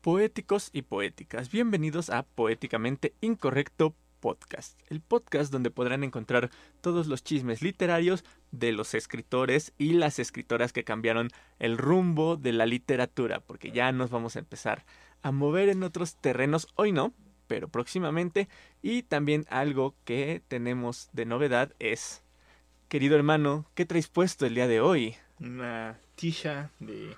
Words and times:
Poéticos 0.00 0.70
y 0.72 0.80
poéticas, 0.80 1.50
bienvenidos 1.50 2.08
a 2.08 2.22
Poéticamente 2.22 3.12
Incorrecto 3.20 3.94
Podcast, 4.20 4.80
el 4.88 5.02
podcast 5.02 5.52
donde 5.52 5.70
podrán 5.70 6.04
encontrar 6.04 6.48
todos 6.80 7.06
los 7.06 7.22
chismes 7.22 7.60
literarios 7.60 8.24
de 8.50 8.72
los 8.72 8.94
escritores 8.94 9.74
y 9.76 9.92
las 9.92 10.18
escritoras 10.18 10.72
que 10.72 10.84
cambiaron 10.84 11.28
el 11.58 11.76
rumbo 11.76 12.38
de 12.38 12.54
la 12.54 12.64
literatura, 12.64 13.40
porque 13.40 13.72
ya 13.72 13.92
nos 13.92 14.08
vamos 14.08 14.36
a 14.36 14.38
empezar 14.38 14.86
a 15.20 15.32
mover 15.32 15.68
en 15.68 15.82
otros 15.82 16.16
terrenos, 16.16 16.68
hoy 16.76 16.92
no, 16.92 17.12
pero 17.46 17.68
próximamente, 17.68 18.48
y 18.80 19.02
también 19.02 19.44
algo 19.50 19.94
que 20.06 20.40
tenemos 20.48 21.10
de 21.12 21.26
novedad 21.26 21.74
es, 21.78 22.22
querido 22.88 23.16
hermano, 23.16 23.66
¿qué 23.74 23.84
traes 23.84 24.08
puesto 24.08 24.46
el 24.46 24.54
día 24.54 24.66
de 24.66 24.80
hoy? 24.80 25.16
Una 25.40 26.00
tisha 26.14 26.70
de 26.78 27.14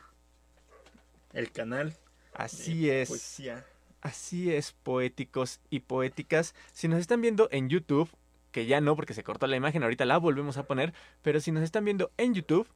el 1.33 1.53
canal 1.53 1.97
Así 2.35 2.91
es. 2.91 3.09
Poesía. 3.09 3.65
Así 4.01 4.53
es, 4.53 4.73
poéticos 4.73 5.61
y 5.71 5.81
poéticas. 5.81 6.55
Si 6.73 6.89
nos 6.89 6.99
están 6.99 7.21
viendo 7.21 7.49
en 7.53 7.69
YouTube, 7.69 8.11
que 8.51 8.67
ya 8.67 8.81
no 8.81 8.97
porque 8.97 9.15
se 9.15 9.23
cortó 9.23 9.47
la 9.47 9.57
imagen, 9.57 9.83
ahorita 9.83 10.05
la 10.05 10.19
volvemos 10.19 10.57
a 10.57 10.65
poner, 10.65 10.93
pero 11.23 11.41
si 11.41 11.53
nos 11.53 11.63
están 11.63 11.85
viendo 11.85 12.11
en 12.17 12.35
YouTube, 12.35 12.69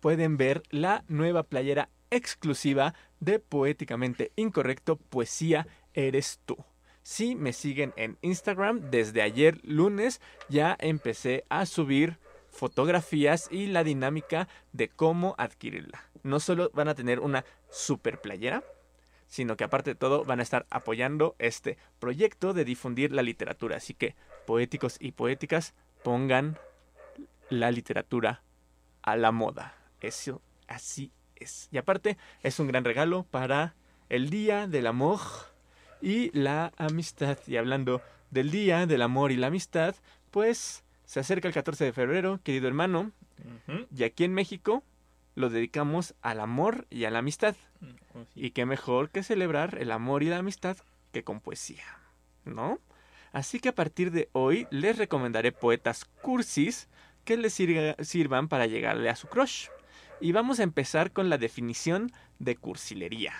pueden 0.00 0.36
ver 0.36 0.62
la 0.70 1.04
nueva 1.08 1.42
playera 1.42 1.90
exclusiva 2.10 2.94
de 3.20 3.38
Poéticamente 3.38 4.32
Incorrecto, 4.36 4.96
Poesía 4.96 5.66
Eres 5.94 6.40
Tú. 6.44 6.56
Si 7.02 7.34
me 7.34 7.52
siguen 7.52 7.92
en 7.96 8.16
Instagram, 8.22 8.90
desde 8.90 9.22
ayer 9.22 9.60
lunes 9.64 10.20
ya 10.48 10.76
empecé 10.80 11.44
a 11.48 11.66
subir 11.66 12.18
fotografías 12.50 13.48
y 13.50 13.66
la 13.66 13.84
dinámica 13.84 14.48
de 14.72 14.88
cómo 14.88 15.34
adquirirla. 15.38 16.02
No 16.22 16.38
solo 16.38 16.70
van 16.74 16.88
a 16.88 16.94
tener 16.94 17.20
una 17.20 17.44
super 17.70 18.20
playera, 18.20 18.62
sino 19.32 19.56
que 19.56 19.64
aparte 19.64 19.92
de 19.92 19.94
todo 19.94 20.24
van 20.24 20.40
a 20.40 20.42
estar 20.42 20.66
apoyando 20.68 21.36
este 21.38 21.78
proyecto 21.98 22.52
de 22.52 22.66
difundir 22.66 23.12
la 23.12 23.22
literatura. 23.22 23.78
Así 23.78 23.94
que, 23.94 24.14
poéticos 24.46 24.98
y 25.00 25.12
poéticas, 25.12 25.72
pongan 26.04 26.58
la 27.48 27.70
literatura 27.70 28.42
a 29.00 29.16
la 29.16 29.32
moda. 29.32 29.74
Eso 30.02 30.42
así 30.68 31.12
es. 31.36 31.70
Y 31.72 31.78
aparte, 31.78 32.18
es 32.42 32.60
un 32.60 32.66
gran 32.66 32.84
regalo 32.84 33.22
para 33.22 33.74
el 34.10 34.28
Día 34.28 34.66
del 34.66 34.86
Amor 34.86 35.20
y 36.02 36.30
la 36.38 36.74
Amistad. 36.76 37.38
Y 37.46 37.56
hablando 37.56 38.02
del 38.30 38.50
Día 38.50 38.86
del 38.86 39.00
Amor 39.00 39.32
y 39.32 39.36
la 39.36 39.46
Amistad, 39.46 39.94
pues 40.30 40.84
se 41.06 41.20
acerca 41.20 41.48
el 41.48 41.54
14 41.54 41.86
de 41.86 41.94
febrero, 41.94 42.38
querido 42.44 42.68
hermano. 42.68 43.12
Y 43.96 44.04
aquí 44.04 44.24
en 44.24 44.34
México 44.34 44.82
lo 45.34 45.50
dedicamos 45.50 46.14
al 46.22 46.40
amor 46.40 46.86
y 46.90 47.04
a 47.04 47.10
la 47.10 47.20
amistad. 47.20 47.56
Mm, 47.80 47.86
oh, 48.14 48.26
y 48.34 48.50
qué 48.50 48.66
mejor 48.66 49.10
que 49.10 49.22
celebrar 49.22 49.78
el 49.80 49.90
amor 49.90 50.22
y 50.22 50.28
la 50.28 50.38
amistad 50.38 50.76
que 51.12 51.24
con 51.24 51.40
poesía, 51.40 51.84
¿no? 52.44 52.78
Así 53.32 53.60
que 53.60 53.70
a 53.70 53.74
partir 53.74 54.10
de 54.10 54.28
hoy 54.32 54.66
les 54.70 54.98
recomendaré 54.98 55.52
poetas 55.52 56.04
cursis 56.04 56.88
que 57.24 57.36
les 57.36 57.54
sirvan 57.54 58.48
para 58.48 58.66
llegarle 58.66 59.08
a 59.08 59.16
su 59.16 59.28
crush. 59.28 59.68
Y 60.20 60.32
vamos 60.32 60.60
a 60.60 60.64
empezar 60.64 61.12
con 61.12 61.30
la 61.30 61.38
definición 61.38 62.12
de 62.38 62.56
cursilería. 62.56 63.32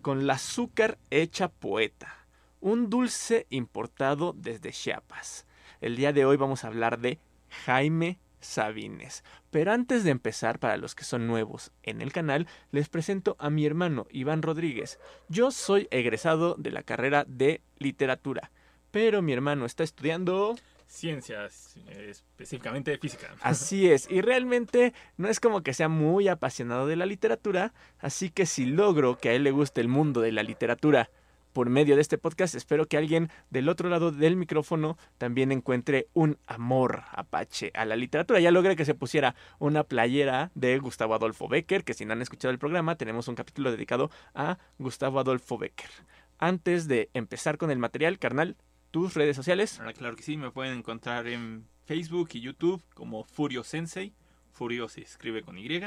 Con 0.00 0.26
la 0.26 0.34
azúcar 0.34 0.98
hecha 1.10 1.48
poeta. 1.48 2.26
Un 2.60 2.88
dulce 2.88 3.46
importado 3.50 4.32
desde 4.36 4.72
Chiapas. 4.72 5.46
El 5.80 5.96
día 5.96 6.12
de 6.12 6.24
hoy 6.24 6.36
vamos 6.36 6.64
a 6.64 6.68
hablar 6.68 6.98
de 6.98 7.18
Jaime 7.64 8.18
Sabines. 8.46 9.24
Pero 9.50 9.72
antes 9.72 10.04
de 10.04 10.10
empezar, 10.10 10.58
para 10.58 10.76
los 10.76 10.94
que 10.94 11.04
son 11.04 11.26
nuevos 11.26 11.72
en 11.82 12.00
el 12.00 12.12
canal, 12.12 12.46
les 12.70 12.88
presento 12.88 13.36
a 13.38 13.50
mi 13.50 13.66
hermano 13.66 14.06
Iván 14.10 14.42
Rodríguez. 14.42 14.98
Yo 15.28 15.50
soy 15.50 15.88
egresado 15.90 16.54
de 16.56 16.70
la 16.70 16.82
carrera 16.82 17.24
de 17.26 17.60
literatura, 17.78 18.50
pero 18.90 19.20
mi 19.20 19.32
hermano 19.32 19.66
está 19.66 19.84
estudiando 19.84 20.56
ciencias, 20.86 21.76
específicamente 21.88 22.96
física. 22.98 23.34
Así 23.42 23.90
es, 23.90 24.10
y 24.10 24.20
realmente 24.20 24.94
no 25.16 25.28
es 25.28 25.40
como 25.40 25.62
que 25.62 25.74
sea 25.74 25.88
muy 25.88 26.28
apasionado 26.28 26.86
de 26.86 26.96
la 26.96 27.06
literatura, 27.06 27.74
así 27.98 28.30
que 28.30 28.46
si 28.46 28.66
logro 28.66 29.18
que 29.18 29.30
a 29.30 29.32
él 29.32 29.42
le 29.42 29.50
guste 29.50 29.80
el 29.80 29.88
mundo 29.88 30.20
de 30.20 30.32
la 30.32 30.42
literatura 30.42 31.10
por 31.56 31.70
medio 31.70 31.94
de 31.94 32.02
este 32.02 32.18
podcast. 32.18 32.54
Espero 32.54 32.86
que 32.86 32.98
alguien 32.98 33.30
del 33.48 33.70
otro 33.70 33.88
lado 33.88 34.12
del 34.12 34.36
micrófono 34.36 34.98
también 35.16 35.52
encuentre 35.52 36.06
un 36.12 36.36
amor 36.46 37.04
apache 37.12 37.72
a 37.74 37.86
la 37.86 37.96
literatura. 37.96 38.40
Ya 38.40 38.50
logré 38.50 38.76
que 38.76 38.84
se 38.84 38.94
pusiera 38.94 39.34
una 39.58 39.82
playera 39.82 40.50
de 40.54 40.78
Gustavo 40.78 41.14
Adolfo 41.14 41.48
Becker, 41.48 41.82
que 41.82 41.94
si 41.94 42.04
no 42.04 42.12
han 42.12 42.20
escuchado 42.20 42.52
el 42.52 42.58
programa, 42.58 42.96
tenemos 42.96 43.26
un 43.28 43.36
capítulo 43.36 43.70
dedicado 43.70 44.10
a 44.34 44.58
Gustavo 44.78 45.18
Adolfo 45.18 45.56
Becker. 45.56 45.88
Antes 46.36 46.88
de 46.88 47.08
empezar 47.14 47.56
con 47.56 47.70
el 47.70 47.78
material, 47.78 48.18
carnal, 48.18 48.58
tus 48.90 49.14
redes 49.14 49.34
sociales. 49.34 49.80
Ah, 49.82 49.94
claro 49.94 50.14
que 50.14 50.24
sí, 50.24 50.36
me 50.36 50.50
pueden 50.50 50.76
encontrar 50.76 51.26
en 51.26 51.66
Facebook 51.86 52.28
y 52.34 52.42
YouTube 52.42 52.84
como 52.92 53.24
Furio 53.24 53.64
Sensei. 53.64 54.12
Furio 54.52 54.90
se 54.90 55.00
escribe 55.00 55.40
con 55.40 55.56
Y. 55.56 55.80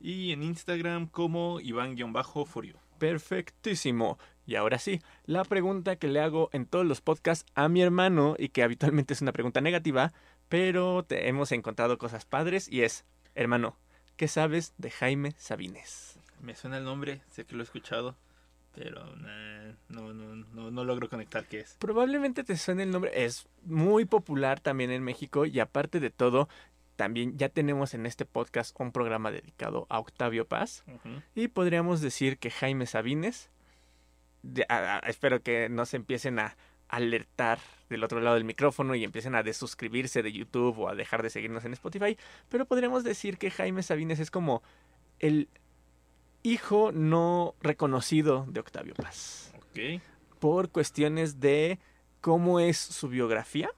Y 0.00 0.32
en 0.32 0.42
Instagram 0.42 1.06
como 1.06 1.60
Iván-Furio. 1.60 2.76
Perfectísimo. 2.98 4.18
Y 4.48 4.56
ahora 4.56 4.78
sí, 4.78 5.02
la 5.26 5.44
pregunta 5.44 5.96
que 5.96 6.08
le 6.08 6.22
hago 6.22 6.48
en 6.54 6.64
todos 6.64 6.86
los 6.86 7.02
podcasts 7.02 7.44
a 7.54 7.68
mi 7.68 7.82
hermano 7.82 8.34
y 8.38 8.48
que 8.48 8.62
habitualmente 8.62 9.12
es 9.12 9.20
una 9.20 9.32
pregunta 9.32 9.60
negativa, 9.60 10.14
pero 10.48 11.02
te 11.02 11.28
hemos 11.28 11.52
encontrado 11.52 11.98
cosas 11.98 12.24
padres 12.24 12.66
y 12.66 12.80
es, 12.80 13.04
hermano, 13.34 13.76
¿qué 14.16 14.26
sabes 14.26 14.72
de 14.78 14.90
Jaime 14.90 15.34
Sabines? 15.36 16.18
Me 16.40 16.54
suena 16.54 16.78
el 16.78 16.84
nombre, 16.84 17.20
sé 17.28 17.44
que 17.44 17.56
lo 17.56 17.60
he 17.60 17.64
escuchado, 17.64 18.16
pero 18.74 19.04
no, 19.90 20.14
no, 20.14 20.14
no, 20.14 20.70
no 20.70 20.84
logro 20.84 21.10
conectar 21.10 21.44
qué 21.44 21.60
es. 21.60 21.76
Probablemente 21.78 22.42
te 22.42 22.56
suene 22.56 22.84
el 22.84 22.90
nombre, 22.90 23.22
es 23.26 23.46
muy 23.64 24.06
popular 24.06 24.60
también 24.60 24.90
en 24.90 25.04
México 25.04 25.44
y 25.44 25.60
aparte 25.60 26.00
de 26.00 26.08
todo, 26.08 26.48
también 26.96 27.36
ya 27.36 27.50
tenemos 27.50 27.92
en 27.92 28.06
este 28.06 28.24
podcast 28.24 28.74
un 28.80 28.92
programa 28.92 29.30
dedicado 29.30 29.86
a 29.90 29.98
Octavio 29.98 30.48
Paz 30.48 30.84
y 31.34 31.48
podríamos 31.48 32.00
decir 32.00 32.38
que 32.38 32.50
Jaime 32.50 32.86
Sabines 32.86 33.50
espero 35.06 35.42
que 35.42 35.68
no 35.68 35.86
se 35.86 35.96
empiecen 35.96 36.38
a 36.38 36.56
alertar 36.88 37.58
del 37.90 38.04
otro 38.04 38.20
lado 38.20 38.36
del 38.36 38.44
micrófono 38.44 38.94
y 38.94 39.04
empiecen 39.04 39.34
a 39.34 39.42
desuscribirse 39.42 40.22
de 40.22 40.32
YouTube 40.32 40.78
o 40.78 40.88
a 40.88 40.94
dejar 40.94 41.22
de 41.22 41.30
seguirnos 41.30 41.64
en 41.64 41.72
Spotify, 41.72 42.16
pero 42.48 42.66
podríamos 42.66 43.04
decir 43.04 43.38
que 43.38 43.50
Jaime 43.50 43.82
Sabines 43.82 44.20
es 44.20 44.30
como 44.30 44.62
el 45.18 45.48
hijo 46.42 46.92
no 46.92 47.54
reconocido 47.60 48.46
de 48.48 48.60
Octavio 48.60 48.94
Paz. 48.94 49.52
Por 50.38 50.70
cuestiones 50.70 51.40
de 51.40 51.78
cómo 52.20 52.60
es 52.60 52.78
su 52.78 53.08
biografía 53.08 53.70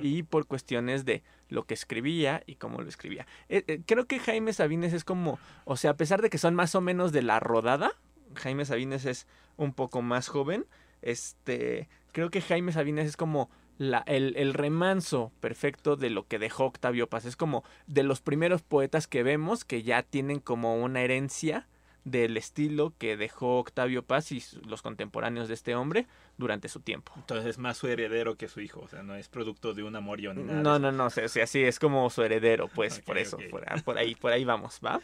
y 0.00 0.22
por 0.22 0.46
cuestiones 0.46 1.04
de 1.04 1.22
lo 1.48 1.64
que 1.64 1.74
escribía 1.74 2.42
y 2.46 2.56
cómo 2.56 2.80
lo 2.80 2.88
escribía. 2.88 3.26
Eh, 3.48 3.64
eh, 3.66 3.80
creo 3.86 4.06
que 4.06 4.18
Jaime 4.18 4.52
Sabines 4.52 4.92
es 4.92 5.04
como, 5.04 5.38
o 5.64 5.76
sea, 5.76 5.92
a 5.92 5.96
pesar 5.96 6.22
de 6.22 6.30
que 6.30 6.38
son 6.38 6.54
más 6.54 6.74
o 6.74 6.80
menos 6.80 7.12
de 7.12 7.22
la 7.22 7.40
rodada, 7.40 7.92
Jaime 8.34 8.64
Sabines 8.64 9.04
es 9.04 9.26
un 9.56 9.72
poco 9.72 10.02
más 10.02 10.28
joven. 10.28 10.66
Este, 11.00 11.88
creo 12.12 12.30
que 12.30 12.40
Jaime 12.40 12.72
Sabines 12.72 13.06
es 13.06 13.16
como 13.16 13.50
la, 13.78 14.04
el, 14.06 14.36
el, 14.36 14.54
remanso 14.54 15.32
perfecto 15.40 15.96
de 15.96 16.10
lo 16.10 16.26
que 16.26 16.38
dejó 16.38 16.66
Octavio 16.66 17.08
Paz. 17.08 17.24
Es 17.24 17.36
como 17.36 17.64
de 17.86 18.02
los 18.02 18.20
primeros 18.20 18.62
poetas 18.62 19.06
que 19.06 19.22
vemos 19.22 19.64
que 19.64 19.82
ya 19.82 20.02
tienen 20.02 20.40
como 20.40 20.76
una 20.76 21.02
herencia 21.02 21.66
del 22.04 22.36
estilo 22.36 22.94
que 22.98 23.16
dejó 23.16 23.58
Octavio 23.58 24.02
Paz 24.02 24.32
y 24.32 24.42
los 24.66 24.82
contemporáneos 24.82 25.48
de 25.48 25.54
este 25.54 25.74
hombre 25.74 26.06
durante 26.36 26.68
su 26.68 26.80
tiempo. 26.80 27.12
Entonces 27.16 27.46
es 27.46 27.58
más 27.58 27.76
su 27.76 27.86
heredero 27.86 28.36
que 28.36 28.48
su 28.48 28.60
hijo, 28.60 28.80
o 28.80 28.88
sea, 28.88 29.02
no 29.02 29.14
es 29.14 29.28
producto 29.28 29.72
de 29.72 29.82
un 29.82 29.94
amorío 29.94 30.34
ni 30.34 30.42
nada. 30.42 30.60
No, 30.60 30.78
no, 30.78 30.90
no, 30.90 31.06
o 31.06 31.10
sea, 31.10 31.28
sí, 31.46 31.62
es 31.62 31.78
como 31.78 32.08
su 32.10 32.22
heredero, 32.22 32.68
pues, 32.68 33.00
por 33.00 33.18
eso, 33.18 33.38
por, 33.84 33.98
ahí, 33.98 34.14
por 34.14 34.32
ahí 34.32 34.44
vamos, 34.44 34.80
¿va? 34.84 35.00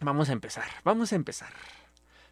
Vamos 0.00 0.28
a 0.30 0.32
empezar, 0.32 0.68
vamos 0.84 1.12
a 1.12 1.16
empezar. 1.16 1.52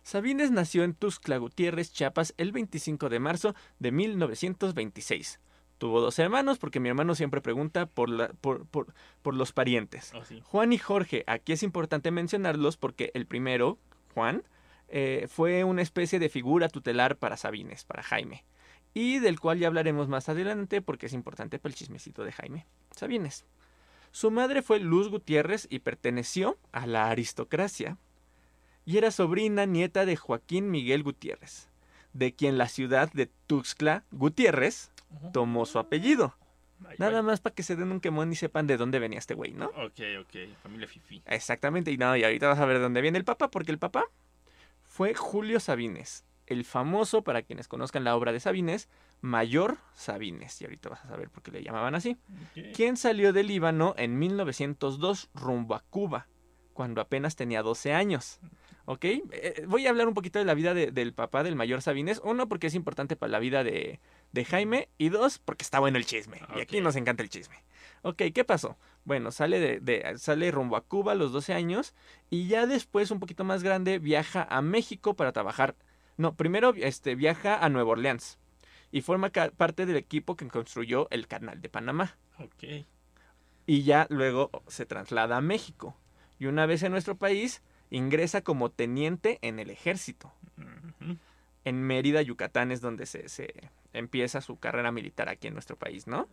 Sabines 0.07 0.53
nació 0.53 0.85
en 0.85 0.95
Tuxtla 0.95 1.37
Gutiérrez, 1.37 1.93
Chiapas, 1.93 2.33
el 2.37 2.53
25 2.53 3.09
de 3.09 3.19
marzo 3.19 3.57
de 3.81 3.91
1926. 3.91 5.41
Tuvo 5.79 6.01
dos 6.01 6.17
hermanos, 6.21 6.59
porque 6.59 6.79
mi 6.79 6.89
hermano 6.89 7.17
siempre 7.17 7.41
pregunta 7.41 7.87
por, 7.87 8.09
la, 8.09 8.29
por, 8.29 8.67
por, 8.67 9.35
los 9.35 9.51
parientes. 9.51 10.13
Oh, 10.15 10.23
Juan 10.45 10.73
y 10.73 10.79
Jorge, 10.79 11.25
aquí 11.27 11.53
es 11.53 11.65
importante 11.65 12.13
mencionarlos 12.13 12.77
porque 12.77 13.11
el 13.15 13.27
primero, 13.27 13.81
Juan, 14.15 14.45
eh, 14.87 15.27
fue 15.29 15.65
una 15.65 15.83
especie 15.83 16.21
de 16.21 16.29
figura 16.29 16.69
tutelar 16.69 17.17
para 17.17 17.37
Sabines, 17.37 17.85
para 17.85 18.05
Jaime, 18.05 18.45
y 18.95 19.19
del 19.19 19.41
cual 19.41 19.59
ya 19.59 19.67
hablaremos 19.67 20.07
más 20.07 20.29
adelante 20.29 20.83
porque 20.83 21.07
es 21.07 21.15
importante 21.15 21.59
para 21.59 21.71
el 21.73 21.77
chismecito 21.77 22.23
de 22.23 22.31
Jaime. 22.31 22.69
Sabines. 22.93 23.45
Su 24.13 24.31
madre 24.31 24.63
fue 24.63 24.79
Luz 24.79 25.09
Gutiérrez 25.09 25.67
y 25.69 25.81
perteneció 25.81 26.59
a 26.71 26.87
la 26.87 27.11
aristocracia 27.11 27.99
y 28.87 28.97
era 28.97 29.11
sobrina 29.11 29.67
nieta 29.67 30.07
de 30.07 30.17
Joaquín 30.17 30.71
Miguel 30.71 31.03
Gutiérrez, 31.03 31.69
de 32.13 32.35
quien 32.35 32.57
la 32.57 32.69
ciudad 32.69 33.13
de 33.13 33.29
Tuxtla 33.47 34.05
Gutiérrez 34.13 34.91
tomó 35.33 35.67
su 35.67 35.79
apellido. 35.79 36.37
Nada 36.99 37.23
más 37.23 37.41
para 37.41 37.55
que 37.55 37.63
se 37.63 37.75
den 37.75 37.91
un 37.91 38.01
quemón 38.01 38.33
y 38.33 38.37
sepan 38.37 38.67
de 38.67 38.77
dónde 38.77 38.99
venía 38.99 39.19
este 39.19 39.35
güey, 39.35 39.53
¿no? 39.53 39.67
Ok, 39.67 40.01
ok, 40.21 40.57
familia 40.63 40.87
Fifi. 40.87 41.23
Exactamente, 41.27 41.91
y 41.91 41.97
nada, 41.97 42.17
y 42.17 42.25
ahorita 42.25 42.49
vas 42.49 42.59
a 42.59 42.65
ver 42.65 42.77
de 42.77 42.83
dónde 42.85 43.01
viene 43.01 43.19
el 43.19 43.25
papá, 43.25 43.51
porque 43.51 43.73
el 43.73 43.79
papá 43.79 44.05
fue 44.83 45.15
Julio 45.15 45.59
Sabines, 45.59 46.25
el 46.47 46.65
famoso, 46.65 47.23
para 47.23 47.43
quienes 47.43 47.67
conozcan 47.67 48.05
la 48.05 48.15
obra 48.15 48.33
de 48.33 48.41
Sabines, 48.41 48.89
Mayor 49.21 49.79
Sabines. 49.95 50.61
Y 50.61 50.65
ahorita 50.65 50.91
vas 50.91 51.05
a 51.05 51.09
saber 51.09 51.29
por 51.29 51.43
qué 51.43 51.51
le 51.51 51.63
llamaban 51.63 51.95
así. 51.95 52.19
Ok. 52.53 52.75
Quien 52.75 52.97
salió 52.97 53.33
del 53.33 53.49
Líbano 53.49 53.95
en 53.99 54.19
1902 54.19 55.31
rumbo 55.35 55.75
a 55.75 55.81
Cuba, 55.81 56.29
cuando 56.73 57.01
apenas 57.01 57.37
tenía 57.37 57.63
12 57.63 57.95
años. 57.95 58.39
¿Ok? 58.87 59.05
Eh, 59.05 59.65
voy 59.69 59.87
a 59.87 59.91
hablar 59.91 60.09
un 60.09 60.15
poquito 60.15 60.39
de 60.39 60.45
la 60.45 60.55
vida 60.55 60.73
de- 60.73 60.91
del 60.93 61.13
papá 61.13 61.43
del 61.43 61.57
mayor 61.57 61.83
Sabines. 61.83 62.21
Uno, 62.25 62.49
porque 62.49 62.69
es 62.69 62.75
importante 62.75 63.17
para 63.17 63.31
la 63.33 63.39
vida 63.41 63.63
de, 63.65 64.01
de 64.33 64.45
Jaime. 64.45 64.89
Y 64.97 65.09
dos, 65.11 65.39
porque 65.39 65.65
está 65.65 65.81
bueno 65.81 65.99
el 65.99 66.07
chisme. 66.07 66.41
Y 66.57 66.61
aquí 66.61 66.81
nos 66.81 66.97
encanta 66.97 67.23
el 67.23 67.29
chisme. 67.29 67.57
Ok, 68.03 68.23
¿qué 68.33 68.45
pasó? 68.45 68.77
Bueno, 69.05 69.31
sale, 69.33 69.59
de, 69.61 69.81
de- 69.81 70.19
sale 70.19 70.51
rumbo 70.53 70.77
a 70.77 70.83
Cuba 70.85 71.13
a 71.13 71.15
los 71.17 71.33
12 71.33 71.53
años. 71.53 71.95
Y 72.31 72.47
ya 72.49 72.67
después, 72.67 73.11
un 73.11 73.19
poquito 73.21 73.43
más 73.45 73.63
grande, 73.63 73.99
viaja 73.99 74.47
a 74.49 74.63
México 74.63 75.15
para 75.15 75.33
trabajar. 75.33 75.75
No, 76.17 76.35
primero 76.37 76.73
este, 76.77 77.15
viaja 77.17 77.57
a 77.63 77.69
Nueva 77.69 77.91
Orleans. 77.91 78.39
Y 78.93 79.01
forma 79.03 79.31
parte 79.31 79.85
del 79.85 79.97
equipo 79.97 80.37
que 80.37 80.47
construyó 80.47 81.09
el 81.11 81.27
canal 81.27 81.61
de 81.61 81.69
Panamá 81.69 82.17
Ok. 82.39 82.87
y 83.67 83.83
ya 83.83 84.07
luego 84.11 84.51
se 84.69 84.87
traslada 84.87 85.37
a 85.37 85.41
México. 85.41 85.97
Y 86.39 86.47
una 86.47 86.67
vez 86.67 86.83
en 86.85 86.93
nuestro 86.93 87.17
país, 87.17 87.63
ingresa 87.91 88.41
como 88.43 88.71
teniente 88.71 89.39
en 89.43 89.59
el 89.59 89.71
ejército. 89.71 90.33
En 91.65 91.83
Mérida, 91.83 92.23
Yucatán 92.23 92.71
es 92.71 92.81
donde 92.81 93.07
se, 93.07 93.29
se 93.29 93.53
empieza 93.93 94.41
su 94.41 94.57
carrera 94.59 94.93
militar 94.93 95.29
aquí 95.29 95.49
en 95.49 95.55
nuestro 95.55 95.77
país, 95.77 96.07
¿no? 96.07 96.29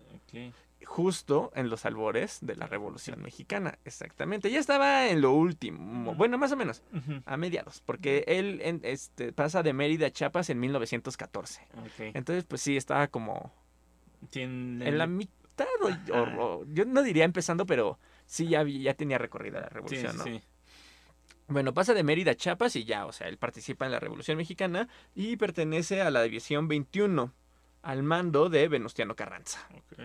Justo 0.86 1.52
en 1.56 1.70
los 1.70 1.86
albores 1.86 2.40
de 2.42 2.56
la 2.56 2.68
Revolución 2.68 3.22
Mexicana, 3.22 3.80
exactamente. 3.86 4.52
Ya 4.52 4.60
estaba 4.60 5.08
en 5.08 5.22
lo 5.22 5.32
último, 5.32 6.14
bueno, 6.14 6.38
más 6.38 6.52
o 6.52 6.58
menos, 6.58 6.84
a 7.26 7.38
mediados, 7.38 7.82
porque 7.86 8.26
él 8.28 8.60
en- 8.64 8.82
este, 8.84 9.32
pasa 9.32 9.64
de 9.64 9.74
Mérida 9.74 10.08
a 10.08 10.12
Chiapas 10.12 10.50
en 10.50 10.60
1914. 10.60 11.62
Ok. 11.78 12.12
Entonces, 12.14 12.44
pues 12.44 12.62
sí, 12.62 12.76
estaba 12.78 13.08
como 13.08 13.52
Tiene- 14.30 14.88
en 14.90 14.98
la 14.98 15.08
mitad, 15.08 15.66
o- 15.82 16.66
yo 16.74 16.86
no 16.86 17.02
diría 17.02 17.24
empezando, 17.24 17.66
pero 17.66 17.98
sí 18.26 18.48
ya, 18.50 18.64
ya 18.64 18.94
tenía 18.94 19.18
recorrida 19.18 19.62
la 19.62 19.70
revolución, 19.70 20.12
sí, 20.12 20.18
¿no? 20.18 20.24
sí. 20.26 20.42
Bueno, 21.48 21.74
pasa 21.74 21.94
de 21.94 22.04
Mérida 22.04 22.32
a 22.32 22.36
Chiapas 22.36 22.76
y 22.76 22.86
ya, 22.86 23.06
o 23.06 23.12
sea, 23.12 23.28
él 23.28 23.38
participa 23.38 23.86
en 23.86 23.92
la 23.92 24.00
Revolución 24.00 24.38
Mexicana 24.38 24.88
y 25.14 25.36
pertenece 25.36 26.02
a 26.02 26.10
la 26.10 26.24
División 26.24 26.68
21, 26.68 27.32
al 27.82 28.04
mando 28.04 28.50
de 28.50 28.68
Venustiano 28.68 29.16
Carranza. 29.16 29.68
Ok. 29.74 30.00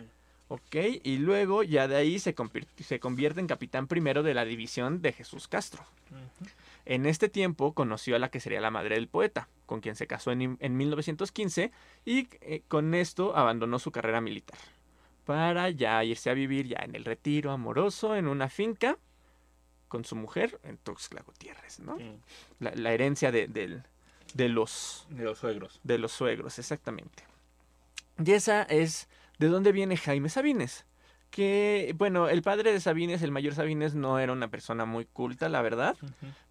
¿Ok? 0.50 0.76
Y 1.04 1.18
luego 1.18 1.62
ya 1.62 1.86
de 1.88 1.96
ahí 1.96 2.18
se, 2.18 2.34
convier- 2.34 2.66
se 2.82 2.98
convierte 3.00 3.38
en 3.40 3.46
capitán 3.46 3.86
primero 3.86 4.22
de 4.22 4.32
la 4.34 4.44
división 4.46 5.00
de 5.02 5.12
Jesús 5.12 5.46
Castro. 5.46 5.84
En 6.86 7.04
este 7.04 7.28
tiempo 7.28 7.74
conoció 7.74 8.16
a 8.16 8.18
la 8.18 8.30
que 8.30 8.40
sería 8.40 8.60
la 8.62 8.70
madre 8.70 8.94
del 8.94 9.08
poeta, 9.08 9.48
con 9.66 9.80
quien 9.80 9.94
se 9.94 10.06
casó 10.06 10.32
en, 10.32 10.56
en 10.58 10.76
1915 10.78 11.70
y 12.06 12.28
eh, 12.40 12.62
con 12.66 12.94
esto 12.94 13.36
abandonó 13.36 13.78
su 13.78 13.90
carrera 13.92 14.20
militar 14.22 14.58
para 15.26 15.68
ya 15.68 16.02
irse 16.02 16.30
a 16.30 16.34
vivir 16.34 16.66
ya 16.68 16.78
en 16.82 16.94
el 16.94 17.04
retiro 17.04 17.50
amoroso 17.52 18.16
en 18.16 18.26
una 18.26 18.48
finca 18.48 18.96
con 19.88 20.04
su 20.04 20.14
mujer 20.16 20.60
en 20.62 20.76
Tuxtla 20.78 21.22
Gutiérrez, 21.22 21.80
¿no? 21.80 21.98
La, 22.60 22.72
la 22.74 22.92
herencia 22.92 23.32
de, 23.32 23.46
los 23.48 25.06
De 25.10 25.24
los 25.24 25.38
suegros. 25.38 25.80
de 25.82 25.98
los 25.98 26.12
suegros, 26.12 26.58
exactamente. 26.58 27.24
Y 28.24 28.32
esa 28.32 28.62
es 28.62 29.08
de 29.38 29.48
dónde 29.48 29.72
viene 29.72 29.96
Jaime 29.96 30.28
Sabines. 30.28 30.84
Que, 31.30 31.94
bueno, 31.96 32.28
el 32.28 32.42
padre 32.42 32.72
de 32.72 32.80
Sabines, 32.80 33.22
el 33.22 33.30
mayor 33.32 33.54
Sabines, 33.54 33.94
no 33.94 34.18
era 34.18 34.32
una 34.32 34.48
persona 34.48 34.86
muy 34.86 35.04
culta, 35.04 35.48
la 35.48 35.60
verdad, 35.60 35.96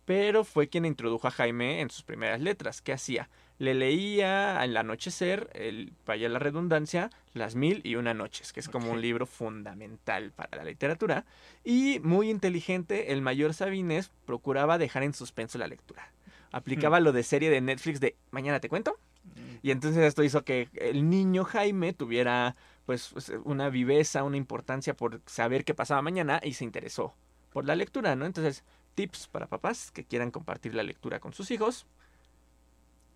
pero 0.06 0.44
fue 0.44 0.69
quien 0.69 0.86
introdujo 0.86 1.28
a 1.28 1.31
Jaime 1.31 1.81
en 1.81 1.89
sus 1.89 2.04
primeras 2.04 2.42
letras. 2.42 2.81
¿Qué 2.81 2.94
hacía? 2.94 3.28
Le 3.59 3.74
leía 3.74 4.59
al 4.59 4.77
anochecer, 4.77 5.50
el, 5.54 5.94
vaya 6.06 6.30
la 6.30 6.39
redundancia, 6.39 7.09
Las 7.33 7.56
Mil 7.56 7.81
y 7.83 7.95
Una 7.95 8.13
Noches, 8.13 8.54
que 8.54 8.59
es 8.59 8.69
como 8.69 8.92
un 8.92 9.01
libro 9.01 9.25
fundamental 9.25 10.31
para 10.31 10.57
la 10.57 10.63
literatura. 10.63 11.25
Y 11.63 12.00
muy 12.04 12.30
inteligente, 12.30 13.12
el 13.13 13.21
mayor 13.21 13.54
Sabines 13.54 14.12
procuraba 14.25 14.77
dejar 14.77 15.04
en 15.04 15.13
suspenso 15.13 15.57
la 15.57 15.68
lectura. 15.68 16.12
Aplicaba 16.51 17.00
lo 17.00 17.12
de 17.12 17.24
serie 17.24 17.50
de 17.50 17.62
Netflix 17.62 18.00
de 18.00 18.15
Mañana 18.31 18.59
te 18.59 18.69
cuento. 18.69 19.00
Mm, 19.24 19.56
Y 19.63 19.71
entonces 19.71 20.03
esto 20.03 20.24
hizo 20.24 20.44
que 20.44 20.69
el 20.75 21.10
niño 21.10 21.44
Jaime 21.44 21.94
tuviera 21.94 22.56
pues 22.86 23.13
una 23.44 23.69
viveza, 23.69 24.24
una 24.24 24.38
importancia 24.38 24.95
por 24.95 25.21
saber 25.25 25.65
qué 25.65 25.74
pasaba 25.74 26.01
mañana 26.01 26.39
y 26.42 26.53
se 26.53 26.63
interesó 26.63 27.15
por 27.51 27.65
la 27.65 27.75
lectura, 27.75 28.15
¿no? 28.15 28.25
Entonces, 28.25 28.63
tips 28.95 29.27
para 29.27 29.48
papás 29.48 29.92
que 29.92 30.06
quieran 30.06 30.31
compartir 30.31 30.74
la 30.74 30.83
lectura 30.83 31.19
con 31.19 31.33
sus 31.33 31.51
hijos. 31.51 31.86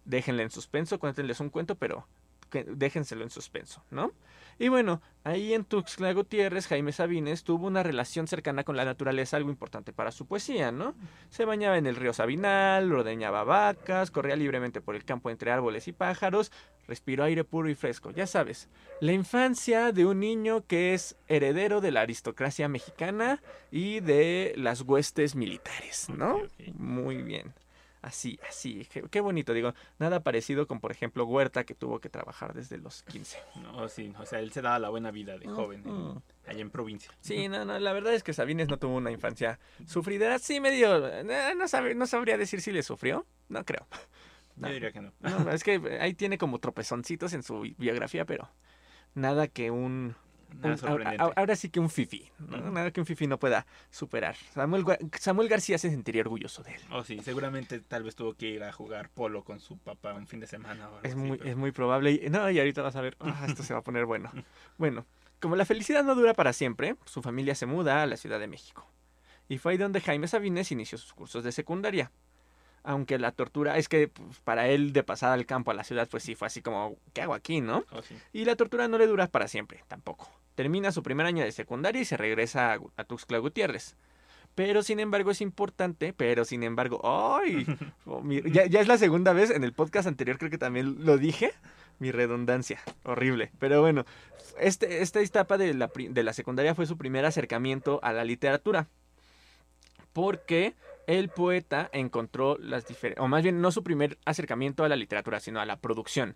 Déjenle 0.06 0.44
en 0.44 0.52
suspenso, 0.52 1.00
cuéntenles 1.00 1.40
un 1.40 1.50
cuento, 1.50 1.76
pero 1.76 2.08
déjenselo 2.52 3.24
en 3.24 3.30
suspenso, 3.30 3.84
¿no? 3.92 4.12
Y 4.60 4.68
bueno, 4.68 5.02
ahí 5.24 5.54
en 5.54 5.64
Tuxtla 5.64 6.14
Gutiérrez, 6.14 6.68
Jaime 6.68 6.92
Sabines 6.92 7.44
tuvo 7.44 7.68
una 7.68 7.82
relación 7.82 8.28
cercana 8.28 8.64
con 8.64 8.78
la 8.78 8.86
naturaleza, 8.86 9.38
algo 9.38 9.50
importante 9.50 9.94
para 9.94 10.12
su 10.12 10.28
poesía, 10.28 10.72
¿no? 10.72 10.94
Se 11.30 11.46
bañaba 11.46 11.78
en 11.78 11.88
el 11.88 11.96
río 11.96 12.14
Sabinal, 12.14 12.92
ordeñaba 12.92 13.44
vacas, 13.44 14.12
corría 14.12 14.36
libremente 14.36 14.82
por 14.82 14.96
el 14.96 15.06
campo 15.06 15.30
entre 15.30 15.52
árboles 15.52 15.88
y 15.88 15.94
pájaros, 15.94 16.52
respiró 16.88 17.24
aire 17.24 17.44
puro 17.44 17.70
y 17.70 17.76
fresco, 17.76 18.12
ya 18.12 18.28
sabes. 18.28 18.70
La 19.00 19.14
infancia 19.14 19.92
de 19.92 20.06
un 20.06 20.20
niño 20.20 20.66
que 20.68 20.94
es 20.94 21.16
heredero 21.28 21.82
de 21.82 21.92
la 21.92 22.02
aristocracia 22.02 22.68
mexicana 22.68 23.42
y 23.72 24.02
de 24.02 24.54
las 24.58 24.82
huestes 24.82 25.36
militares, 25.36 26.08
¿no? 26.10 26.42
Muy 26.76 27.24
bien. 27.24 27.54
Así, 28.02 28.40
así, 28.50 28.88
qué, 28.92 29.04
qué 29.12 29.22
bonito, 29.22 29.54
digo, 29.54 29.76
nada 30.00 30.22
parecido 30.22 30.66
con, 30.66 30.80
por 30.80 30.92
ejemplo, 30.92 31.24
Huerta, 31.26 31.64
que 31.66 31.76
tuvo 31.76 32.00
que 32.00 32.10
trabajar 32.10 32.54
desde 32.56 32.80
los 32.80 33.04
15. 33.04 33.38
No, 33.62 33.88
sí, 33.90 34.12
o 34.20 34.26
sea, 34.26 34.40
él 34.40 34.52
se 34.52 34.64
daba 34.64 34.80
la 34.80 34.90
buena 34.90 35.12
vida 35.12 35.38
de 35.38 35.48
joven 35.48 35.84
en- 35.86 36.24
allá 36.50 36.62
en 36.62 36.72
provincia. 36.72 37.12
Sí, 37.22 37.48
no, 37.48 37.64
no, 37.64 37.78
la 37.78 37.94
verdad 37.94 38.16
es 38.16 38.24
que 38.24 38.34
Sabines 38.34 38.68
no 38.70 38.78
tuvo 38.80 38.96
una 38.96 39.12
infancia 39.12 39.60
sufrida. 39.86 40.40
Sí, 40.40 40.60
medio. 40.60 41.08
eh, 41.08 41.54
no, 41.56 41.68
sabe- 41.68 41.94
no 41.94 42.08
sabría 42.08 42.38
decir 42.38 42.62
si 42.62 42.72
le 42.72 42.82
sufrió. 42.82 43.28
No 43.50 43.64
creo. 43.66 43.86
Yo 44.56 44.70
diría 44.70 44.92
que 44.92 45.02
no. 45.02 45.14
No, 45.20 45.52
es 45.52 45.64
que 45.64 46.00
ahí 46.02 46.16
tiene 46.16 46.38
como 46.40 46.58
tropezoncitos 46.60 47.34
en 47.34 47.44
su 47.44 47.60
bi- 47.62 47.76
biografía, 47.78 48.26
pero 48.26 48.50
nada 49.14 49.48
que 49.48 49.70
un. 49.70 50.16
Nada 50.60 50.78
sorprendente. 50.78 51.24
ahora 51.36 51.56
sí 51.56 51.70
que 51.70 51.80
un 51.80 51.90
fifi. 51.90 52.30
¿no? 52.40 52.72
Nada 52.72 52.92
que 52.92 53.00
un 53.00 53.06
fifi 53.06 53.28
no 53.28 53.38
pueda 53.40 53.66
superar. 53.90 54.36
Samuel, 54.54 54.86
Samuel 55.20 55.48
García 55.50 55.78
se 55.78 55.90
sentiría 55.90 56.22
orgulloso 56.22 56.62
de 56.64 56.76
él. 56.76 56.82
Oh, 56.92 57.04
sí, 57.04 57.20
seguramente 57.24 57.80
tal 57.80 58.04
vez 58.04 58.16
tuvo 58.16 58.34
que 58.34 58.48
ir 58.50 58.64
a 58.64 58.72
jugar 58.72 59.10
polo 59.10 59.44
con 59.44 59.60
su 59.60 59.78
papá 59.78 60.14
un 60.14 60.28
fin 60.28 60.40
de 60.40 60.48
semana. 60.48 60.86
o 60.90 60.96
algo 60.96 61.00
Es 61.04 61.14
así, 61.14 61.22
muy, 61.22 61.38
pero- 61.38 61.50
es 61.50 61.56
muy 61.58 61.72
probable. 61.72 62.12
Y, 62.12 62.30
no, 62.30 62.50
y 62.50 62.60
ahorita 62.60 62.82
vas 62.82 62.96
a 62.96 63.02
ver, 63.02 63.16
ah, 63.22 63.46
esto 63.48 63.64
se 63.64 63.74
va 63.74 63.80
a 63.80 63.84
poner 63.84 64.06
bueno. 64.06 64.32
Bueno, 64.78 65.06
como 65.40 65.56
la 65.56 65.66
felicidad 65.66 66.04
no 66.04 66.16
dura 66.16 66.34
para 66.34 66.54
siempre, 66.54 66.96
su 67.06 67.22
familia 67.22 67.56
se 67.56 67.66
muda 67.66 68.04
a 68.04 68.06
la 68.06 68.18
Ciudad 68.18 68.40
de 68.40 68.48
México. 68.48 68.88
Y 69.50 69.58
fue 69.58 69.74
ahí 69.74 69.78
donde 69.78 70.02
Jaime 70.02 70.28
Sabines 70.28 70.72
inició 70.72 70.98
sus 70.98 71.14
cursos 71.14 71.44
de 71.44 71.52
secundaria. 71.52 72.12
Aunque 72.84 73.20
la 73.20 73.32
tortura, 73.32 73.78
es 73.78 73.88
que 73.88 74.08
pues, 74.08 74.40
para 74.40 74.68
él 74.68 74.92
de 74.92 75.04
pasar 75.04 75.32
al 75.34 75.46
campo 75.46 75.70
a 75.70 75.74
la 75.76 75.84
ciudad, 75.84 76.08
pues 76.10 76.24
sí, 76.24 76.34
fue 76.36 76.48
así 76.48 76.62
como, 76.64 76.96
¿qué 77.14 77.22
hago 77.22 77.36
aquí, 77.36 77.62
no? 77.62 77.84
Oh, 77.92 78.02
sí. 78.02 78.16
Y 78.34 78.46
la 78.46 78.56
tortura 78.56 78.88
no 78.88 78.98
le 78.98 79.06
dura 79.06 79.28
para 79.28 79.48
siempre, 79.48 79.84
tampoco. 79.88 80.32
Termina 80.56 80.92
su 80.92 81.02
primer 81.04 81.26
año 81.26 81.44
de 81.44 81.52
secundaria 81.52 82.02
y 82.02 82.06
se 82.06 82.18
regresa 82.18 82.74
a, 82.74 82.80
a 82.98 83.04
Tuxtla 83.04 83.38
Gutiérrez. 83.40 83.96
Pero 84.54 84.84
sin 84.84 85.00
embargo 85.00 85.32
es 85.32 85.40
importante, 85.40 86.12
pero 86.12 86.44
sin 86.44 86.64
embargo, 86.64 87.00
¡ay! 87.04 87.66
Oh, 88.06 88.22
mi- 88.22 88.42
ya, 88.52 88.66
ya 88.66 88.82
es 88.82 88.88
la 88.88 88.98
segunda 88.98 89.32
vez, 89.32 89.50
en 89.50 89.64
el 89.64 89.72
podcast 89.74 90.08
anterior 90.08 90.38
creo 90.38 90.52
que 90.52 90.58
también 90.58 91.06
lo 91.06 91.18
dije, 91.18 91.54
mi 92.00 92.12
redundancia, 92.12 92.82
horrible. 93.06 93.52
Pero 93.60 93.80
bueno, 93.80 94.04
este, 94.60 95.02
esta 95.02 95.22
etapa 95.22 95.58
de 95.58 95.74
la, 95.74 95.90
de 95.96 96.24
la 96.24 96.34
secundaria 96.34 96.76
fue 96.76 96.86
su 96.86 96.98
primer 96.98 97.26
acercamiento 97.26 98.00
a 98.04 98.12
la 98.12 98.26
literatura. 98.26 98.88
Porque 100.14 100.74
el 101.08 101.30
poeta 101.30 101.90
encontró 101.94 102.58
las 102.60 102.86
diferentes, 102.86 103.24
o 103.24 103.30
más 103.30 103.44
bien 103.44 103.62
no 103.62 103.72
su 103.72 103.82
primer 103.84 104.18
acercamiento 104.26 104.84
a 104.84 104.90
la 104.90 104.98
literatura, 104.98 105.40
sino 105.40 105.62
a 105.62 105.66
la 105.66 105.80
producción 105.80 106.36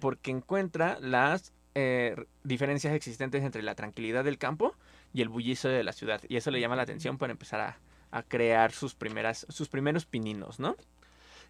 porque 0.00 0.30
encuentra 0.30 0.98
las 1.00 1.52
eh, 1.78 2.16
diferencias 2.42 2.94
existentes 2.94 3.44
entre 3.44 3.62
la 3.62 3.74
tranquilidad 3.74 4.24
del 4.24 4.38
campo 4.38 4.74
y 5.12 5.20
el 5.20 5.28
bullicio 5.28 5.68
de 5.68 5.84
la 5.84 5.92
ciudad. 5.92 6.22
Y 6.28 6.36
eso 6.36 6.50
le 6.50 6.58
llama 6.58 6.74
la 6.74 6.82
atención 6.82 7.18
para 7.18 7.32
empezar 7.32 7.60
a, 7.60 7.78
a 8.10 8.22
crear 8.22 8.72
sus, 8.72 8.94
primeras, 8.94 9.46
sus 9.50 9.68
primeros 9.68 10.06
pininos, 10.06 10.58
¿no? 10.58 10.76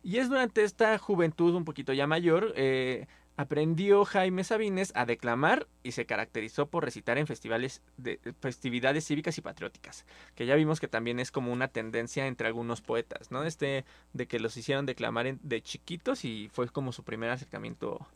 Y 0.03 0.19
es 0.19 0.29
durante 0.29 0.65
esta 0.65 0.99
juventud 0.99 1.55
un 1.55 1.65
poquito 1.65 1.93
ya 1.93 2.07
mayor, 2.07 2.53
eh, 2.57 3.07
aprendió 3.37 4.05
Jaime 4.05 4.45
Sabines 4.45 4.93
a 4.97 5.05
declamar 5.05 5.67
y 5.83 5.93
se 5.93 6.07
caracterizó 6.07 6.67
por 6.67 6.85
recitar 6.85 7.19
en 7.19 7.27
festivales 7.27 7.83
de 7.97 8.19
festividades 8.41 9.05
cívicas 9.07 9.39
y 9.39 9.43
patrióticas, 9.43 10.07
que 10.35 10.47
ya 10.47 10.55
vimos 10.57 10.81
que 10.81 10.89
también 10.89 11.21
es 11.21 11.31
como 11.31 11.53
una 11.53 11.69
tendencia 11.69 12.27
entre 12.27 12.47
algunos 12.49 12.81
poetas, 12.81 13.31
¿no? 13.31 13.45
Este 13.45 13.85
de 14.13 14.27
que 14.27 14.41
los 14.41 14.57
hicieron 14.57 14.87
declamar 14.87 15.27
en- 15.27 15.41
de 15.43 15.61
chiquitos 15.63 16.25
y 16.25 16.49
fue 16.53 16.69
como 16.69 16.93
su 16.93 17.05
primer 17.05 17.31
acercamiento 17.31 18.07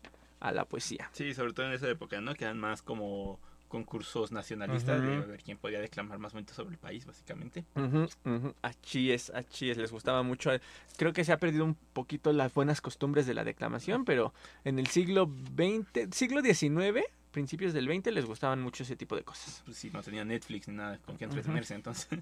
a 0.40 0.52
la 0.52 0.64
poesía. 0.64 1.11
Sí, 1.12 1.35
sobre 1.35 1.52
todo 1.52 1.66
en 1.66 1.73
esa 1.73 1.88
época, 1.88 2.20
¿no? 2.20 2.35
Que 2.35 2.44
eran 2.44 2.59
más 2.59 2.82
como 2.82 3.38
concursos 3.68 4.32
nacionalistas 4.32 5.00
de 5.00 5.20
Ujú. 5.20 5.28
ver 5.28 5.42
quién 5.44 5.56
podía 5.56 5.78
declamar 5.78 6.18
más 6.18 6.32
bonito 6.32 6.52
sobre 6.54 6.73
el 6.73 6.78
país, 6.78 7.06
básicamente. 7.06 7.64
Ujú, 7.76 8.09
ujú. 8.25 8.54
Achí 8.62 9.12
es, 9.12 9.30
achí 9.30 9.70
es, 9.70 9.76
les 9.78 9.92
gustaba 9.92 10.25
mucho. 10.25 10.50
Creo 10.97 11.12
que 11.12 11.25
se 11.25 11.32
ha 11.32 11.38
perdido 11.38 11.64
un 11.64 11.76
poquito 11.92 12.32
las 12.32 12.52
buenas 12.52 12.80
costumbres 12.80 13.26
de 13.26 13.35
la 13.35 13.44
declamación, 13.44 14.04
pero 14.04 14.35
en 14.64 14.80
el 14.80 14.88
siglo 14.88 15.30
XX, 15.56 16.09
siglo 16.12 16.42
XIX, 16.42 17.04
principios 17.30 17.73
del 17.73 17.87
XX, 17.87 18.12
les 18.12 18.25
gustaban 18.25 18.61
mucho 18.61 18.82
ese 18.82 18.97
tipo 18.97 19.14
de 19.14 19.23
cosas. 19.23 19.62
Pues 19.64 19.76
sí, 19.76 19.88
no 19.92 20.02
tenía 20.02 20.25
Netflix 20.25 20.66
ni 20.66 20.75
nada 20.75 20.99
con 20.99 21.16
qué 21.16 21.26
entretenerse, 21.26 21.75
entonces. 21.75 22.09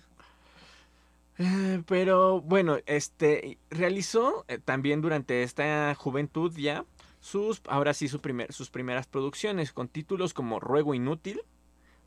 Eh, 1.41 1.83
Pero 1.87 2.41
bueno, 2.41 2.79
este 2.87 3.59
realizó 3.71 4.45
eh, 4.49 4.59
también 4.59 5.01
durante 5.01 5.45
esta 5.45 5.95
juventud 5.95 6.53
ya 6.57 6.85
sus, 7.29 7.61
ahora 7.69 7.93
sí, 7.95 8.09
su 8.09 8.21
primer, 8.21 8.53
sus 8.53 8.71
primeras 8.71 9.07
producciones 9.07 9.73
con 9.73 9.89
títulos 9.89 10.33
como 10.35 10.61
Ruego 10.61 10.95
Inútil, 10.95 11.43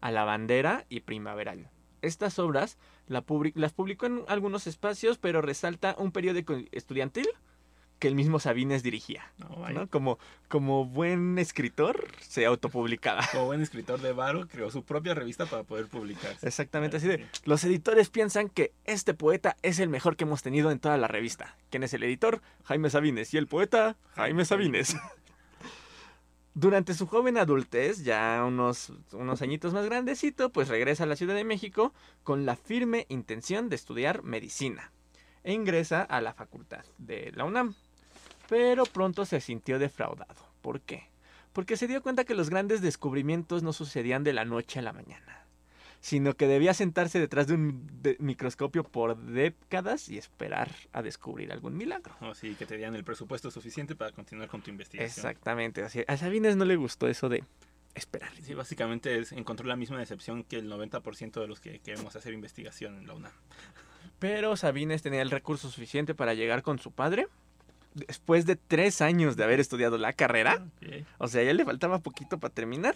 A 0.02 0.12
la 0.12 0.24
Bandera 0.24 0.86
y 0.90 1.02
Primaveral. 1.02 1.70
Estas 2.02 2.40
obras 2.40 2.80
la 3.08 3.24
publi- 3.24 3.54
las 3.56 3.74
publicó 3.74 4.08
en 4.08 4.24
algunos 4.28 4.66
espacios, 4.66 5.20
pero 5.20 5.42
resalta 5.42 5.96
un 6.00 6.12
periódico 6.12 6.56
estudiantil 6.72 7.28
que 8.02 8.08
el 8.08 8.16
mismo 8.16 8.40
Sabines 8.40 8.82
dirigía. 8.82 9.32
Como, 9.92 10.18
como 10.48 10.86
buen 10.86 11.38
escritor, 11.38 12.08
se 12.20 12.48
autopublicaba. 12.48 13.22
Como 13.32 13.46
buen 13.46 13.62
escritor 13.62 14.02
de 14.02 14.12
Varo, 14.12 14.48
creó 14.48 14.72
su 14.72 14.84
propia 14.84 15.14
revista 15.14 15.46
para 15.46 15.62
poder 15.64 15.86
publicarse. 15.86 16.48
Exactamente 16.48 16.98
así 16.98 17.08
de, 17.08 17.28
los 17.46 17.64
editores 17.64 18.10
piensan 18.10 18.50
que 18.50 18.74
este 18.86 19.14
poeta 19.14 19.56
es 19.62 19.78
el 19.78 19.90
mejor 19.90 20.16
que 20.16 20.24
hemos 20.24 20.42
tenido 20.42 20.72
en 20.72 20.80
toda 20.80 20.98
la 20.98 21.08
revista. 21.08 21.56
¿Quién 21.70 21.84
es 21.84 21.94
el 21.94 22.02
editor? 22.02 22.42
Jaime 22.64 22.90
Sabines. 22.90 23.36
Y 23.36 23.38
el 23.38 23.46
poeta, 23.46 23.96
Jaime 24.16 24.46
Sabines. 24.46 24.98
Durante 26.56 26.96
su 26.96 27.06
joven 27.06 27.38
adultez, 27.38 28.04
ya 28.04 28.44
unos, 28.48 28.94
unos 29.12 29.44
añitos 29.44 29.76
más 29.76 29.86
grandecito, 29.86 30.52
pues 30.52 30.70
regresa 30.70 31.04
a 31.04 31.08
la 31.08 31.16
Ciudad 31.16 31.36
de 31.36 31.44
México 31.44 31.94
con 32.24 32.48
la 32.48 32.56
firme 32.56 33.06
intención 33.10 33.70
de 33.70 33.76
estudiar 33.76 34.24
medicina. 34.24 34.92
E 35.44 35.54
ingresa 35.54 36.02
a 36.02 36.20
la 36.20 36.34
facultad 36.34 36.84
de 36.98 37.32
la 37.36 37.46
UNAM. 37.46 37.76
Pero 38.52 38.84
pronto 38.86 39.26
se 39.26 39.40
sintió 39.40 39.80
defraudado. 39.80 40.36
¿Por 40.62 40.82
qué? 40.82 41.10
Porque 41.54 41.78
se 41.78 41.88
dio 41.88 42.02
cuenta 42.04 42.26
que 42.26 42.36
los 42.36 42.50
grandes 42.50 42.82
descubrimientos 42.82 43.64
no 43.64 43.72
sucedían 43.72 44.26
de 44.26 44.34
la 44.34 44.44
noche 44.44 44.80
a 44.80 44.82
la 44.84 44.92
mañana 44.94 45.38
sino 46.04 46.34
que 46.34 46.48
debía 46.48 46.74
sentarse 46.74 47.20
detrás 47.20 47.46
de 47.46 47.54
un 47.54 47.88
de- 48.02 48.18
microscopio 48.20 48.84
por 48.84 49.16
décadas 49.16 50.10
y 50.10 50.18
esperar 50.18 50.68
a 50.94 51.04
descubrir 51.04 51.52
algún 51.52 51.78
milagro. 51.78 52.16
O 52.22 52.34
sí, 52.34 52.56
que 52.56 52.66
te 52.66 52.76
dieran 52.76 52.96
el 52.96 53.04
presupuesto 53.04 53.52
suficiente 53.52 53.96
para 53.96 54.12
continuar 54.12 54.48
con 54.50 54.64
tu 54.64 54.72
investigación. 54.72 55.12
Exactamente, 55.28 55.84
así. 55.84 56.04
A 56.08 56.18
Sabines 56.18 56.56
no 56.56 56.66
le 56.66 56.76
gustó 56.76 57.08
eso 57.08 57.30
de 57.30 57.44
esperar. 57.94 58.32
Sí, 58.42 58.56
básicamente 58.56 59.20
es- 59.20 59.32
encontró 59.32 59.68
la 59.68 59.76
misma 59.76 60.00
decepción 60.00 60.44
que 60.44 60.56
el 60.56 60.68
90% 60.72 61.40
de 61.40 61.48
los 61.48 61.60
que 61.60 61.78
queremos 61.82 62.16
hacer 62.16 62.34
investigación 62.34 62.98
en 62.98 63.06
la 63.06 63.14
UNAM. 63.14 63.32
Pero 64.18 64.58
Sabines 64.58 65.04
tenía 65.04 65.22
el 65.22 65.30
recurso 65.30 65.70
suficiente 65.70 66.16
para 66.16 66.34
llegar 66.34 66.64
con 66.64 66.80
su 66.80 66.92
padre. 66.92 67.28
Después 67.94 68.46
de 68.46 68.56
tres 68.56 69.02
años 69.02 69.36
de 69.36 69.44
haber 69.44 69.60
estudiado 69.60 69.98
la 69.98 70.14
carrera, 70.14 70.66
o 71.18 71.28
sea, 71.28 71.44
ya 71.44 71.54
le 71.54 71.66
faltaba 71.66 72.00
poquito 72.00 72.40
para 72.40 72.54
terminar. 72.54 72.96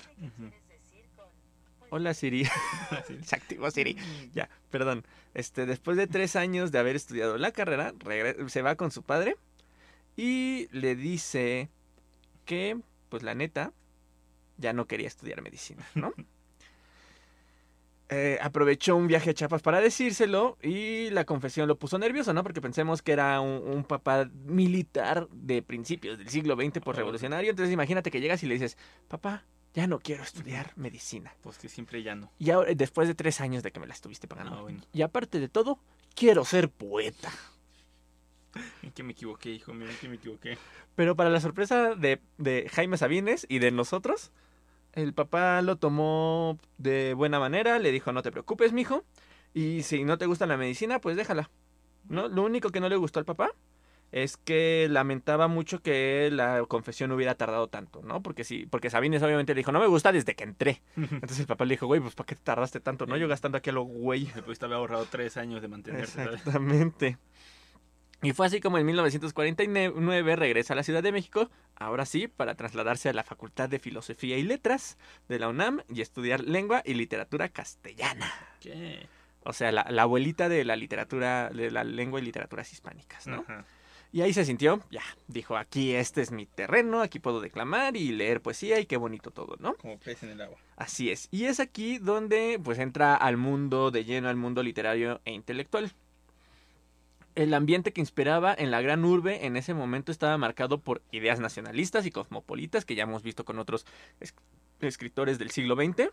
Hola 1.89 2.13
Siri, 2.13 2.45
se 3.23 3.35
activó 3.35 3.69
Siri. 3.71 3.97
Ya, 4.33 4.49
perdón. 4.71 5.05
Este, 5.33 5.65
después 5.65 5.97
de 5.97 6.07
tres 6.07 6.35
años 6.35 6.71
de 6.71 6.79
haber 6.79 6.95
estudiado 6.95 7.37
la 7.37 7.51
carrera, 7.51 7.93
se 8.47 8.61
va 8.61 8.75
con 8.75 8.91
su 8.91 9.03
padre 9.03 9.35
y 10.15 10.67
le 10.71 10.95
dice 10.95 11.69
que, 12.45 12.79
pues 13.09 13.23
la 13.23 13.35
neta, 13.35 13.73
ya 14.57 14.73
no 14.73 14.87
quería 14.87 15.07
estudiar 15.07 15.41
medicina, 15.41 15.85
¿no? 15.95 16.13
Eh, 18.09 18.37
aprovechó 18.39 18.95
un 18.95 19.07
viaje 19.07 19.31
a 19.31 19.33
Chiapas 19.33 19.63
para 19.63 19.81
decírselo 19.81 20.59
y 20.61 21.09
la 21.09 21.25
confesión 21.25 21.67
lo 21.67 21.77
puso 21.79 21.97
nervioso, 21.97 22.33
¿no? 22.33 22.43
Porque 22.43 22.61
pensemos 22.61 23.01
que 23.01 23.11
era 23.13 23.41
un, 23.41 23.63
un 23.67 23.83
papá 23.83 24.29
militar 24.45 25.27
de 25.31 25.63
principios 25.63 26.19
del 26.19 26.29
siglo 26.29 26.55
XX 26.55 26.79
por 26.81 26.93
Oh. 26.93 26.97
revolucionario. 26.99 27.49
Entonces 27.49 27.73
imagínate 27.73 28.11
que 28.11 28.21
llegas 28.21 28.43
y 28.43 28.45
le 28.47 28.53
dices, 28.53 28.77
papá, 29.07 29.43
ya 29.73 29.87
no 29.87 29.99
quiero 29.99 30.21
estudiar 30.23 30.71
medicina. 30.75 31.33
Pues 31.41 31.57
que 31.57 31.67
siempre 31.67 32.03
ya 32.03 32.13
no. 32.13 32.31
Y 32.37 32.51
ahora, 32.51 32.71
después 32.75 33.07
de 33.07 33.15
tres 33.15 33.41
años 33.41 33.63
de 33.63 33.71
que 33.71 33.79
me 33.79 33.87
la 33.87 33.93
estuviste 33.95 34.27
pagando. 34.27 34.55
Ah, 34.55 34.61
bueno. 34.61 34.81
Y 34.93 35.01
aparte 35.01 35.39
de 35.39 35.49
todo, 35.49 35.79
quiero 36.13 36.45
ser 36.45 36.69
poeta. 36.69 37.31
¿En 38.83 38.91
qué 38.91 39.01
me 39.03 39.13
equivoqué, 39.13 39.49
hijo 39.49 39.73
mío? 39.73 39.89
¿En 39.89 39.97
qué 39.97 40.07
me 40.07 40.15
equivoqué? 40.15 40.57
Pero 40.95 41.15
para 41.15 41.29
la 41.31 41.41
sorpresa 41.41 41.95
de, 41.95 42.21
de 42.37 42.69
Jaime 42.71 42.97
Sabines 42.97 43.45
y 43.49 43.59
de 43.59 43.71
nosotros, 43.71 44.31
el 44.95 45.13
papá 45.13 45.61
lo 45.61 45.77
tomó 45.77 46.57
de 46.77 47.13
buena 47.13 47.39
manera, 47.39 47.79
le 47.79 47.91
dijo, 47.91 48.11
no 48.11 48.21
te 48.21 48.31
preocupes, 48.31 48.73
mijo. 48.73 49.03
Y 49.53 49.83
si 49.83 50.03
no 50.03 50.17
te 50.17 50.25
gusta 50.25 50.45
la 50.45 50.57
medicina, 50.57 50.99
pues 50.99 51.15
déjala. 51.15 51.49
¿No? 52.09 52.27
Lo 52.27 52.43
único 52.43 52.69
que 52.69 52.79
no 52.79 52.89
le 52.89 52.95
gustó 52.95 53.19
al 53.19 53.25
papá 53.25 53.51
es 54.11 54.37
que 54.37 54.87
lamentaba 54.89 55.47
mucho 55.47 55.81
que 55.81 56.29
la 56.31 56.63
confesión 56.67 57.11
hubiera 57.11 57.35
tardado 57.35 57.67
tanto, 57.67 58.01
¿no? 58.01 58.21
Porque 58.21 58.43
sí, 58.43 58.65
porque 58.69 58.89
Sabines 58.89 59.21
obviamente 59.23 59.53
le 59.53 59.59
dijo, 59.59 59.71
no 59.71 59.79
me 59.79 59.87
gusta 59.87 60.11
desde 60.11 60.35
que 60.35 60.43
entré. 60.43 60.81
Entonces 60.95 61.39
el 61.39 61.47
papá 61.47 61.65
le 61.65 61.73
dijo, 61.73 61.87
güey, 61.87 61.99
pues 61.99 62.15
¿para 62.15 62.27
qué 62.27 62.35
te 62.35 62.41
tardaste 62.41 62.79
tanto? 62.79 63.05
No, 63.07 63.17
yo 63.17 63.27
gastando 63.27 63.57
aquí 63.57 63.71
a 63.71 63.73
lo 63.73 63.83
güey. 63.83 64.29
Me 64.35 64.41
pudiste 64.43 64.65
haber 64.65 64.77
ahorrado 64.77 65.05
tres 65.09 65.35
años 65.37 65.61
de 65.61 65.67
mantenerte. 65.67 66.11
¿sabes? 66.11 66.41
Y 68.21 68.33
fue 68.33 68.47
así 68.47 68.59
como 68.59 68.77
en 68.77 68.85
1949 68.85 70.35
regresa 70.35 70.73
a 70.73 70.75
la 70.75 70.83
Ciudad 70.83 71.03
de 71.03 71.11
México, 71.11 71.49
ahora 71.75 72.05
sí, 72.05 72.27
para 72.27 72.55
trasladarse 72.55 73.09
a 73.09 73.13
la 73.13 73.23
Facultad 73.23 73.69
de 73.69 73.79
Filosofía 73.79 74.37
y 74.37 74.43
Letras 74.43 74.97
de 75.27 75.39
la 75.39 75.49
UNAM 75.49 75.81
y 75.89 76.01
estudiar 76.01 76.41
lengua 76.41 76.81
y 76.85 76.93
literatura 76.93 77.49
castellana. 77.49 78.31
¿Qué? 78.59 79.07
O 79.43 79.53
sea, 79.53 79.71
la, 79.71 79.85
la 79.89 80.03
abuelita 80.03 80.49
de 80.49 80.65
la 80.65 80.75
literatura, 80.75 81.49
de 81.49 81.69
la 81.69 81.83
lengua 81.83 82.19
y 82.19 82.23
literaturas 82.23 82.71
hispánicas, 82.71 83.27
¿no? 83.27 83.45
Ajá. 83.47 83.65
Y 84.15 84.21
ahí 84.21 84.31
se 84.31 84.45
sintió, 84.45 84.81
ya, 84.91 85.03
dijo, 85.27 85.57
aquí 85.57 85.93
este 85.93 86.21
es 86.21 86.31
mi 86.31 86.45
terreno, 86.45 87.01
aquí 87.01 87.19
puedo 87.19 87.41
declamar 87.41 87.97
y 87.97 88.13
leer 88.13 88.41
poesía 88.41 88.79
y 88.79 88.85
qué 88.85 88.95
bonito 88.95 89.29
todo, 89.29 89.57
¿no? 89.59 89.73
Como 89.73 89.99
pez 89.99 90.23
en 90.23 90.29
el 90.29 90.39
agua. 90.39 90.57
Así 90.77 91.11
es. 91.11 91.27
Y 91.31 91.47
es 91.47 91.59
aquí 91.59 91.97
donde 91.97 92.57
pues 92.63 92.79
entra 92.79 93.15
al 93.15 93.35
mundo 93.35 93.91
de 93.91 94.05
lleno, 94.05 94.29
al 94.29 94.37
mundo 94.37 94.63
literario 94.63 95.19
e 95.25 95.33
intelectual. 95.33 95.91
El 97.35 97.53
ambiente 97.53 97.91
que 97.91 97.99
inspiraba 98.01 98.55
en 98.57 98.71
la 98.71 98.81
gran 98.81 99.03
urbe 99.03 99.45
en 99.45 99.57
ese 99.57 99.73
momento 99.73 100.11
estaba 100.11 100.37
marcado 100.37 100.79
por 100.79 101.01
ideas 101.11 101.39
nacionalistas 101.39 102.05
y 102.05 102.11
cosmopolitas 102.11 102.85
que 102.85 102.95
ya 102.95 103.03
hemos 103.03 103.23
visto 103.23 103.43
con 103.43 103.59
otros 103.59 103.85
es- 104.21 104.33
escritores 104.79 105.37
del 105.37 105.51
siglo 105.51 105.75
XX. 105.75 106.09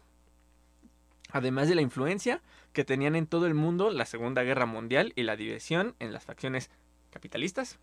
Además 1.31 1.69
de 1.69 1.75
la 1.77 1.83
influencia 1.83 2.43
que 2.73 2.85
tenían 2.85 3.15
en 3.17 3.27
todo 3.27 3.47
el 3.47 3.55
mundo 3.55 3.91
la 3.91 4.05
Segunda 4.05 4.43
Guerra 4.43 4.67
Mundial 4.67 5.13
y 5.17 5.23
la 5.23 5.37
división 5.37 5.95
en 6.01 6.13
las 6.13 6.25
facciones 6.25 6.71
capitalistas 7.11 7.79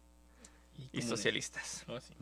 y 0.92 1.02
socialistas. 1.02 1.84
Oh, 1.88 2.00
sí. 2.00 2.14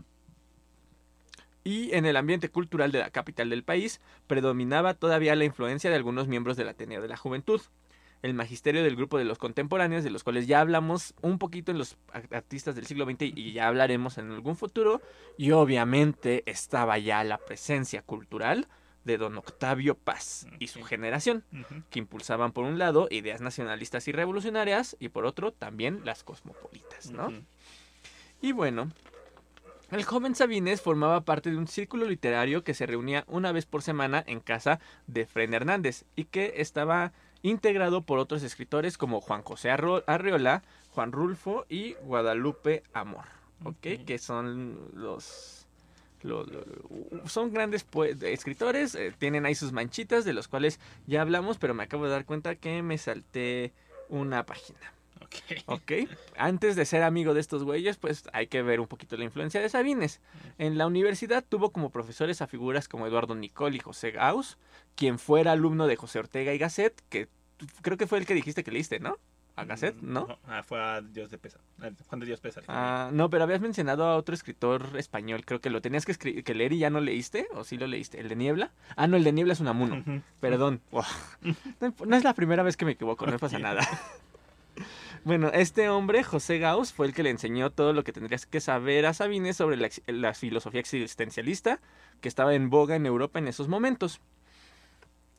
Y 1.63 1.93
en 1.95 2.05
el 2.05 2.15
ambiente 2.15 2.47
cultural 2.49 2.91
de 2.93 2.99
la 2.99 3.09
capital 3.09 3.49
del 3.49 3.63
país 3.63 3.99
predominaba 4.27 4.93
todavía 4.93 5.35
la 5.35 5.43
influencia 5.43 5.89
de 5.89 5.95
algunos 5.97 6.27
miembros 6.27 6.55
del 6.55 6.69
Ateneo 6.69 7.01
de 7.01 7.07
la 7.09 7.17
Juventud, 7.17 7.59
el 8.21 8.33
magisterio 8.33 8.83
del 8.83 8.95
grupo 8.95 9.17
de 9.17 9.25
los 9.25 9.37
contemporáneos, 9.37 10.03
de 10.03 10.09
los 10.09 10.23
cuales 10.23 10.47
ya 10.47 10.61
hablamos 10.61 11.13
un 11.21 11.39
poquito 11.39 11.71
en 11.71 11.77
los 11.77 11.97
artistas 12.31 12.75
del 12.75 12.85
siglo 12.85 13.05
XX 13.05 13.23
y 13.35 13.53
ya 13.53 13.67
hablaremos 13.67 14.17
en 14.17 14.31
algún 14.31 14.55
futuro, 14.55 15.01
y 15.37 15.51
obviamente 15.51 16.43
estaba 16.45 16.97
ya 16.97 17.23
la 17.23 17.37
presencia 17.37 18.01
cultural 18.01 18.67
de 19.03 19.17
don 19.17 19.37
Octavio 19.37 19.95
Paz 19.95 20.47
y 20.59 20.67
su 20.67 20.83
generación, 20.83 21.45
que 21.89 21.99
impulsaban 21.99 22.51
por 22.51 22.65
un 22.65 22.77
lado 22.77 23.07
ideas 23.09 23.41
nacionalistas 23.41 24.07
y 24.07 24.11
revolucionarias 24.11 24.97
y 24.99 25.09
por 25.09 25.25
otro 25.25 25.53
también 25.53 26.01
las 26.03 26.23
cosmopolitas, 26.23 27.11
¿no? 27.11 27.31
Y 28.41 28.51
bueno, 28.51 28.91
el 29.91 30.03
joven 30.03 30.35
Sabines 30.35 30.81
formaba 30.81 31.21
parte 31.21 31.49
de 31.49 31.57
un 31.57 31.67
círculo 31.67 32.05
literario 32.05 32.65
que 32.65 32.73
se 32.73 32.85
reunía 32.85 33.23
una 33.27 33.53
vez 33.53 33.65
por 33.65 33.81
semana 33.81 34.21
en 34.27 34.41
casa 34.41 34.81
de 35.07 35.25
Fren 35.25 35.53
Hernández 35.53 36.03
y 36.17 36.25
que 36.25 36.55
estaba 36.57 37.13
integrado 37.43 38.01
por 38.01 38.19
otros 38.19 38.43
escritores 38.43 38.97
como 38.97 39.21
Juan 39.21 39.41
José 39.43 39.69
Arreola, 39.71 40.63
Juan 40.93 41.11
Rulfo 41.11 41.65
y 41.69 41.93
Guadalupe 42.03 42.83
Amor, 42.93 43.25
¿ok? 43.63 43.67
Ok. 43.99 44.05
Que 44.05 44.17
son 44.17 44.79
los... 44.95 45.65
lo- 46.23 46.43
lo- 46.45 46.63
son 47.27 47.53
grandes 47.53 47.85
escritores, 48.21 48.95
eh, 48.95 49.13
tienen 49.17 49.45
ahí 49.45 49.55
sus 49.55 49.71
manchitas 49.71 50.25
de 50.25 50.33
los 50.33 50.47
cuales 50.47 50.79
ya 51.05 51.21
hablamos, 51.21 51.57
pero 51.57 51.73
me 51.73 51.83
acabo 51.83 52.05
de 52.05 52.11
dar 52.11 52.25
cuenta 52.25 52.55
que 52.55 52.81
me 52.81 52.97
salté 52.97 53.73
una 54.09 54.45
página. 54.45 54.79
Ok. 55.27 55.63
Ok, 55.65 55.91
antes 56.37 56.75
de 56.75 56.85
ser 56.85 57.03
amigo 57.03 57.33
de 57.33 57.39
estos 57.39 57.63
güeyes, 57.63 57.97
pues 57.97 58.23
hay 58.33 58.47
que 58.47 58.61
ver 58.61 58.79
un 58.79 58.87
poquito 58.87 59.17
la 59.17 59.23
influencia 59.23 59.61
de 59.61 59.69
Sabines. 59.69 60.21
En 60.57 60.77
la 60.77 60.87
universidad 60.87 61.43
tuvo 61.47 61.71
como 61.71 61.89
profesores 61.89 62.41
a 62.41 62.47
figuras 62.47 62.87
como 62.87 63.07
Eduardo 63.07 63.35
Nicol 63.35 63.75
y 63.75 63.79
José 63.79 64.11
Gauss, 64.11 64.57
quien 64.95 65.19
fuera 65.19 65.51
alumno 65.51 65.87
de 65.87 65.95
José 65.95 66.19
Ortega 66.19 66.53
y 66.53 66.57
Gasset, 66.57 67.01
que 67.09 67.27
creo 67.81 67.97
que 67.97 68.07
fue 68.07 68.19
el 68.19 68.25
que 68.25 68.33
dijiste 68.33 68.63
que 68.63 68.71
leíste, 68.71 68.99
¿no? 68.99 69.17
a 69.57 69.65
cassette, 69.65 69.99
¿no? 70.01 70.37
Ah, 70.47 70.61
fue 70.61 70.79
a 70.79 71.01
Dios 71.01 71.31
de 71.31 71.39
Pesa. 71.39 71.59
a 71.81 71.89
Juan 72.07 72.19
de 72.19 72.27
Dios 72.27 72.39
Pesa. 72.39 72.61
Ah, 72.67 73.09
no, 73.11 73.29
pero 73.31 73.43
habías 73.43 73.59
mencionado 73.59 74.05
a 74.05 74.15
otro 74.15 74.35
escritor 74.35 74.91
español. 74.97 75.43
Creo 75.45 75.59
que 75.59 75.71
lo 75.71 75.81
tenías 75.81 76.05
que, 76.05 76.43
que 76.43 76.53
leer 76.55 76.73
y 76.73 76.77
ya 76.77 76.91
no 76.91 77.01
leíste. 77.01 77.47
¿O 77.55 77.63
sí 77.63 77.75
lo 77.75 77.87
leíste? 77.87 78.19
¿El 78.19 78.29
de 78.29 78.35
Niebla? 78.35 78.71
Ah, 78.95 79.07
no, 79.07 79.17
el 79.17 79.23
de 79.23 79.31
Niebla 79.31 79.53
es 79.53 79.59
Unamuno. 79.59 79.97
Ujú. 79.97 80.21
Perdón. 80.39 80.81
Wow. 80.91 81.03
No, 81.81 81.93
no 82.05 82.15
es 82.15 82.23
la 82.23 82.33
primera 82.33 82.63
vez 82.63 82.77
que 82.77 82.85
me 82.85 82.91
equivoco, 82.91 83.25
no 83.25 83.37
pasa 83.39 83.59
nada. 83.59 83.81
Bueno, 85.23 85.49
este 85.53 85.89
hombre, 85.89 86.23
José 86.23 86.59
Gauss, 86.59 86.93
fue 86.93 87.07
el 87.07 87.13
que 87.13 87.23
le 87.23 87.29
enseñó 87.29 87.69
todo 87.69 87.93
lo 87.93 88.03
que 88.03 88.13
tendrías 88.13 88.45
que 88.45 88.61
saber 88.61 89.05
a 89.05 89.13
Sabines 89.13 89.57
sobre 89.57 89.77
la, 90.07 90.33
filosofía 90.33 90.79
existencialista 90.79 91.79
que 92.21 92.29
estaba 92.29 92.53
en 92.55 92.69
boga 92.69 92.95
en 92.95 93.05
Europa 93.05 93.39
en 93.39 93.47
esos 93.47 93.67
momentos. 93.67 94.21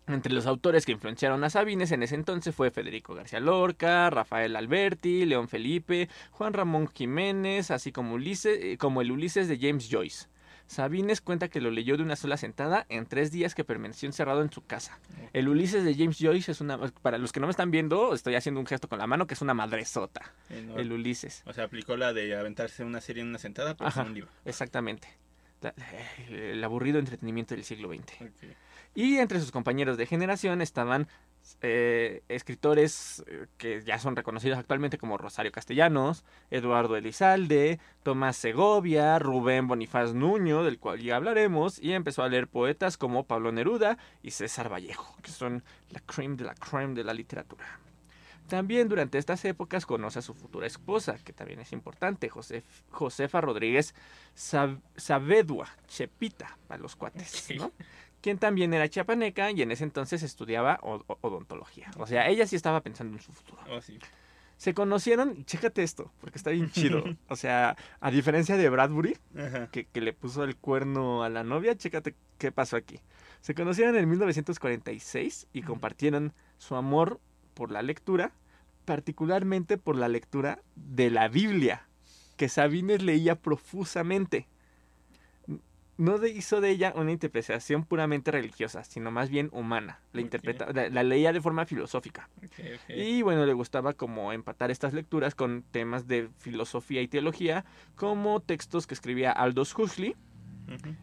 Entre 0.07 0.33
los 0.33 0.47
autores 0.47 0.87
que 0.87 0.93
influenciaron 0.93 1.45
a 1.45 1.51
Sabines 1.51 1.93
en 1.93 2.03
ese 2.03 2.15
entonces 2.15 2.55
fue 2.55 2.71
Federico 2.71 3.15
García 3.15 3.41
Lorca, 3.41 4.09
Rafael 4.09 4.57
Alberti, 4.57 5.27
León 5.27 5.49
Felipe, 5.49 6.09
Juan 6.31 6.55
Ramón 6.55 6.89
Jiménez, 6.89 7.71
así 7.71 7.93
como, 7.93 8.19
eh, 8.19 8.77
como 8.79 9.03
el 9.03 9.13
Ulises 9.13 9.49
de 9.49 9.59
James 9.59 9.89
Joyce. 9.91 10.29
Sabines 10.69 11.21
cuenta 11.23 11.49
que 11.49 11.61
lo 11.61 11.71
leyó 11.71 11.97
de 11.97 12.03
una 12.03 12.15
sola 12.15 12.37
sentada 12.37 12.87
en 12.91 13.07
tres 13.07 13.33
días 13.33 13.55
que 13.55 13.65
permaneció 13.65 14.07
encerrado 14.07 14.43
en 14.43 14.53
su 14.53 14.65
casa. 14.65 15.01
El 15.33 15.49
Ulises 15.49 15.83
de 15.83 15.95
James 15.97 16.19
Joyce 16.21 16.53
es 16.53 16.61
una... 16.61 16.79
Para 16.79 17.19
los 17.19 17.33
que 17.33 17.41
no 17.41 17.47
me 17.47 17.51
están 17.51 17.71
viendo, 17.71 18.13
estoy 18.15 18.35
haciendo 18.37 18.61
un 18.61 18.67
gesto 18.67 18.87
con 18.87 18.99
la 18.99 19.07
mano 19.07 19.27
que 19.27 19.33
es 19.35 19.41
una 19.41 19.55
madresota. 19.55 20.21
Enorme. 20.51 20.83
El 20.83 20.93
Ulises. 20.93 21.43
O 21.47 21.53
sea, 21.53 21.65
aplicó 21.65 21.97
la 21.97 22.13
de 22.13 22.37
aventarse 22.37 22.85
una 22.85 23.01
serie 23.01 23.23
en 23.23 23.29
una 23.31 23.39
sentada, 23.39 23.75
pero 23.77 23.89
Ajá. 23.89 24.03
con 24.03 24.09
un 24.11 24.15
libro. 24.15 24.31
Exactamente. 24.45 25.09
La- 25.63 25.75
El 26.29 26.63
aburrido 26.63 26.99
entretenimiento 26.99 27.55
del 27.55 27.65
siglo 27.65 27.89
XX. 27.93 28.31
Y 28.95 29.17
entre 29.19 29.41
sus 29.41 29.51
compañeros 29.51 29.97
de 29.97 30.07
generación 30.07 30.61
estaban 30.63 31.09
eh, 31.63 32.23
escritores 32.29 33.25
eh, 33.27 33.47
que 33.57 33.83
ya 33.83 33.99
son 33.99 34.17
reconocidos 34.17 34.59
actualmente 34.59 34.99
como 34.99 35.17
Rosario 35.17 35.53
Castellanos, 35.53 36.25
Eduardo 36.51 36.97
Elizalde, 36.97 37.81
Tomás 38.03 38.37
Segovia, 38.37 39.19
Rubén 39.19 39.67
Bonifaz 39.67 40.13
Nuño, 40.15 40.63
del 40.65 40.79
cual 40.79 41.01
ya 41.01 41.17
hablaremos, 41.17 41.79
y 41.79 41.93
empezó 41.93 42.23
a 42.23 42.29
leer 42.29 42.49
poetas 42.49 42.97
como 42.97 43.25
Pablo 43.25 43.53
Neruda 43.53 43.99
y 44.23 44.33
César 44.33 44.71
Vallejo, 44.73 45.17
que 45.23 45.31
son 45.31 45.63
la 45.91 46.01
creme 46.01 46.37
de 46.37 46.45
la 46.45 46.55
creme 46.55 46.95
de 46.95 47.05
la 47.05 47.15
literatura. 47.15 47.65
También 48.49 48.89
durante 48.89 49.19
estas 49.19 49.45
épocas 49.45 49.85
conoce 49.85 50.21
a 50.21 50.23
su 50.23 50.33
futura 50.33 50.67
esposa, 50.67 51.17
que 51.23 51.35
también 51.35 51.61
es 51.61 51.73
importante, 51.73 52.31
Josef- 52.31 52.65
Josefa 52.91 53.43
Rodríguez 53.43 53.95
Sa- 54.35 54.79
Saavedua, 54.97 55.69
Chepita, 55.87 56.57
para 56.67 56.81
los 56.81 56.97
cuates, 56.97 57.49
¿no? 57.59 57.73
Quien 58.21 58.39
también 58.39 58.75
era 58.75 58.89
chiapaneca 58.89 59.51
y 59.51 59.63
en 59.63 59.71
ese 59.71 59.85
entonces 59.85 60.23
estudiaba 60.23 60.81
odontología. 60.83 61.91
O 61.97 62.07
sea, 62.07 62.29
ella 62.29 62.47
sí 62.47 62.57
estaba 62.57 62.81
pensando 62.81 63.17
en 63.17 63.23
su 63.23 63.33
futuro. 63.33 63.63
Oh, 63.71 63.81
sí. 63.81 63.99
Se 64.57 64.75
conocieron, 64.75 65.45
chécate 65.45 65.85
esto, 65.85 66.11
porque 66.21 66.39
está 66.39 66.51
bien 66.51 66.71
chido. 66.71 67.05
O 67.29 67.37
sea, 67.37 67.77
a 68.01 68.11
diferencia 68.11 68.57
de 68.57 68.69
Bradbury, 68.69 69.17
que, 69.71 69.85
que 69.87 70.01
le 70.01 70.13
puso 70.13 70.43
el 70.43 70.57
cuerno 70.57 71.23
a 71.23 71.29
la 71.29 71.45
novia, 71.45 71.77
chécate 71.77 72.17
qué 72.39 72.51
pasó 72.51 72.77
aquí. 72.77 73.01
Se 73.41 73.55
conocieron 73.55 73.97
en 73.97 74.09
1946 74.09 75.47
y 75.53 75.63
compartieron 75.63 76.33
su 76.57 76.75
amor 76.75 77.21
por 77.55 77.71
la 77.71 77.83
lectura, 77.83 78.33
particularmente 78.85 79.79
por 79.79 79.97
la 79.97 80.09
lectura 80.09 80.61
de 80.75 81.11
la 81.11 81.29
Biblia, 81.29 81.87
que 82.37 82.49
Sabines 82.49 83.03
leía 83.03 83.37
profusamente. 83.37 84.49
No 85.99 86.25
hizo 86.27 86.61
de 86.61 86.71
ella 86.71 86.93
una 86.97 87.11
interpretación 87.13 87.85
puramente 87.85 88.31
religiosa, 88.31 88.85
sino 88.85 89.11
más 89.11 89.29
bien 89.31 89.51
humana. 89.53 90.01
La, 90.13 90.21
interpreta, 90.21 90.73
la, 90.73 90.89
la 90.89 91.03
leía 91.03 91.33
de 91.33 91.41
forma 91.41 91.67
filosófica. 91.67 92.31
Y 92.89 93.23
bueno, 93.23 93.45
le 93.45 93.53
gustaba 93.53 93.93
como 93.95 94.33
empatar 94.33 94.71
estas 94.71 94.95
lecturas 94.95 95.35
con 95.35 95.65
temas 95.71 96.07
de 96.07 96.29
filosofía 96.39 97.03
y 97.03 97.09
teología, 97.09 97.65
como 97.97 98.41
textos 98.41 98.87
que 98.87 98.95
escribía 98.95 99.33
Aldous 99.33 99.77
Huxley 99.77 100.15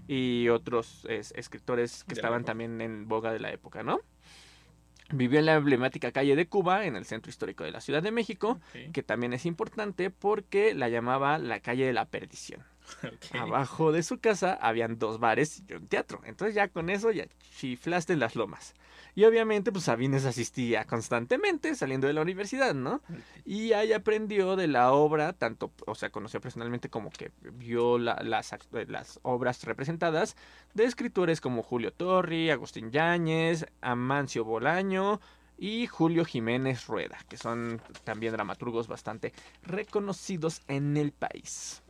y 0.07 0.47
otros 0.49 1.05
es- 1.09 1.33
escritores 1.35 2.03
que 2.05 2.15
De 2.15 2.19
estaban 2.19 2.45
también 2.45 2.79
en 2.81 3.07
boga 3.07 3.33
de 3.33 3.39
la 3.39 3.51
época, 3.51 3.83
¿no? 3.83 3.99
Vivió 5.11 5.37
en 5.39 5.45
la 5.45 5.55
emblemática 5.55 6.11
calle 6.11 6.35
de 6.35 6.47
Cuba, 6.47 6.85
en 6.85 6.95
el 6.95 7.05
centro 7.05 7.29
histórico 7.29 7.63
de 7.63 7.71
la 7.71 7.81
Ciudad 7.81 8.01
de 8.01 8.11
México, 8.11 8.59
que 8.91 9.03
también 9.03 9.33
es 9.33 9.45
importante 9.45 10.09
porque 10.09 10.73
la 10.73 10.89
llamaba 10.89 11.37
la 11.37 11.59
calle 11.59 11.85
de 11.85 11.93
la 11.93 12.05
perdición. 12.05 12.63
Abajo 13.39 13.91
de 13.91 14.03
su 14.03 14.19
casa 14.19 14.53
habían 14.61 14.97
dos 14.97 15.19
bares 15.19 15.63
y 15.67 15.73
un 15.73 15.87
teatro. 15.87 16.21
Entonces 16.25 16.55
ya 16.55 16.67
con 16.67 16.89
eso 16.89 17.11
ya 17.11 17.25
chiflaste 17.57 18.13
en 18.13 18.19
las 18.19 18.35
lomas. 18.35 18.73
Y 19.17 19.23
obviamente 19.23 19.71
pues 19.71 19.85
Sabines 19.85 20.25
asistía 20.25 20.83
constantemente 20.85 21.73
saliendo 21.75 22.07
de 22.07 22.13
la 22.13 22.21
universidad, 22.21 22.73
¿no? 22.73 23.01
Y 23.45 23.71
ahí 23.71 23.93
aprendió 23.93 24.57
de 24.57 24.67
la 24.67 24.91
obra, 24.91 25.31
tanto, 25.31 25.71
o 25.87 25.95
sea, 25.95 26.09
conoció 26.09 26.41
personalmente 26.41 26.89
como 26.89 27.09
que 27.11 27.31
vio 27.53 27.97
la- 27.97 28.21
las, 28.23 28.51
eh, 28.51 28.85
las 28.89 29.19
obras 29.23 29.63
representadas 29.63 30.35
de 30.73 30.83
escritores 30.83 31.39
como 31.39 31.63
Julio 31.63 31.93
Torri, 31.93 32.49
Agustín 32.49 32.91
Yáñez, 32.91 33.65
Amancio 33.79 34.43
Bolaño 34.43 35.21
y 35.57 35.87
Julio 35.87 36.25
Jiménez 36.25 36.85
Rueda, 36.87 37.17
que 37.29 37.37
son 37.37 37.81
también 38.03 38.33
dramaturgos 38.33 38.89
bastante 38.89 39.31
reconocidos 39.63 40.61
en 40.67 40.97
el 40.97 41.13
país. 41.13 41.81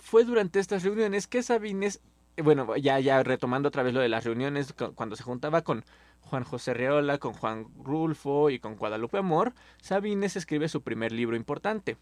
Fue 0.00 0.24
durante 0.24 0.58
estas 0.60 0.82
reuniones 0.82 1.26
que 1.26 1.42
Sabines, 1.42 2.00
bueno, 2.42 2.76
ya, 2.76 3.00
ya 3.00 3.22
retomando 3.22 3.68
otra 3.68 3.82
vez 3.82 3.94
lo 3.94 4.00
de 4.00 4.08
las 4.08 4.24
reuniones, 4.24 4.72
cu- 4.72 4.94
cuando 4.94 5.16
se 5.16 5.22
juntaba 5.22 5.62
con 5.62 5.84
Juan 6.20 6.44
José 6.44 6.74
Reola, 6.74 7.18
con 7.18 7.32
Juan 7.32 7.66
Rulfo 7.82 8.50
y 8.50 8.58
con 8.58 8.76
Guadalupe 8.76 9.18
Amor, 9.18 9.54
Sabines 9.80 10.36
escribe 10.36 10.68
su 10.68 10.82
primer 10.82 11.12
libro 11.12 11.36
importante, 11.36 11.96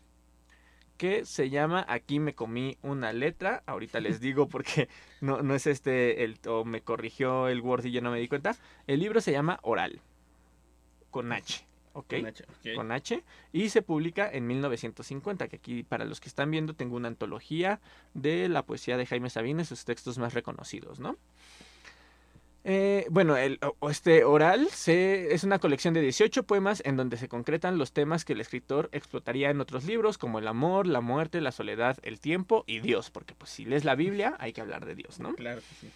que 0.96 1.24
se 1.24 1.50
llama 1.50 1.84
Aquí 1.88 2.20
me 2.20 2.34
comí 2.34 2.78
una 2.82 3.12
letra. 3.12 3.62
Ahorita 3.66 4.00
les 4.00 4.20
digo 4.20 4.48
porque 4.48 4.88
no, 5.20 5.42
no 5.42 5.54
es 5.54 5.66
este, 5.66 6.24
el, 6.24 6.38
o 6.46 6.64
me 6.64 6.80
corrigió 6.82 7.48
el 7.48 7.60
Word 7.60 7.84
y 7.86 7.92
yo 7.92 8.00
no 8.00 8.10
me 8.10 8.20
di 8.20 8.28
cuenta. 8.28 8.56
El 8.86 9.00
libro 9.00 9.20
se 9.20 9.32
llama 9.32 9.58
Oral, 9.62 10.00
con 11.10 11.32
H, 11.32 11.64
Con 11.94 12.26
H. 12.26 12.44
Con 12.74 12.92
H, 12.92 13.24
y 13.52 13.68
se 13.68 13.82
publica 13.82 14.30
en 14.30 14.46
1950, 14.46 15.48
que 15.48 15.56
aquí 15.56 15.82
para 15.82 16.04
los 16.04 16.20
que 16.20 16.28
están 16.28 16.50
viendo 16.50 16.74
tengo 16.74 16.96
una 16.96 17.08
antología 17.08 17.80
de 18.12 18.48
la 18.48 18.64
poesía 18.64 18.96
de 18.96 19.06
Jaime 19.06 19.30
Sabines, 19.30 19.68
sus 19.68 19.84
textos 19.84 20.18
más 20.18 20.34
reconocidos, 20.34 21.00
¿no? 21.00 21.16
Eh, 22.66 23.06
bueno, 23.10 23.36
el, 23.36 23.60
este 23.90 24.24
oral 24.24 24.68
se, 24.70 25.34
es 25.34 25.44
una 25.44 25.58
colección 25.58 25.92
de 25.92 26.00
18 26.00 26.44
poemas 26.44 26.82
en 26.86 26.96
donde 26.96 27.18
se 27.18 27.28
concretan 27.28 27.76
los 27.76 27.92
temas 27.92 28.24
que 28.24 28.32
el 28.32 28.40
escritor 28.40 28.88
explotaría 28.92 29.50
en 29.50 29.60
otros 29.60 29.84
libros 29.84 30.16
como 30.16 30.38
el 30.38 30.48
amor, 30.48 30.86
la 30.86 31.02
muerte, 31.02 31.42
la 31.42 31.52
soledad, 31.52 31.98
el 32.02 32.20
tiempo 32.20 32.64
y 32.66 32.80
Dios, 32.80 33.10
porque 33.10 33.34
pues 33.34 33.50
si 33.50 33.66
lees 33.66 33.84
la 33.84 33.94
Biblia 33.94 34.34
hay 34.38 34.54
que 34.54 34.62
hablar 34.62 34.86
de 34.86 34.94
Dios, 34.94 35.20
¿no? 35.20 35.34
Claro 35.34 35.60
que 35.60 35.74
sí. 35.86 35.90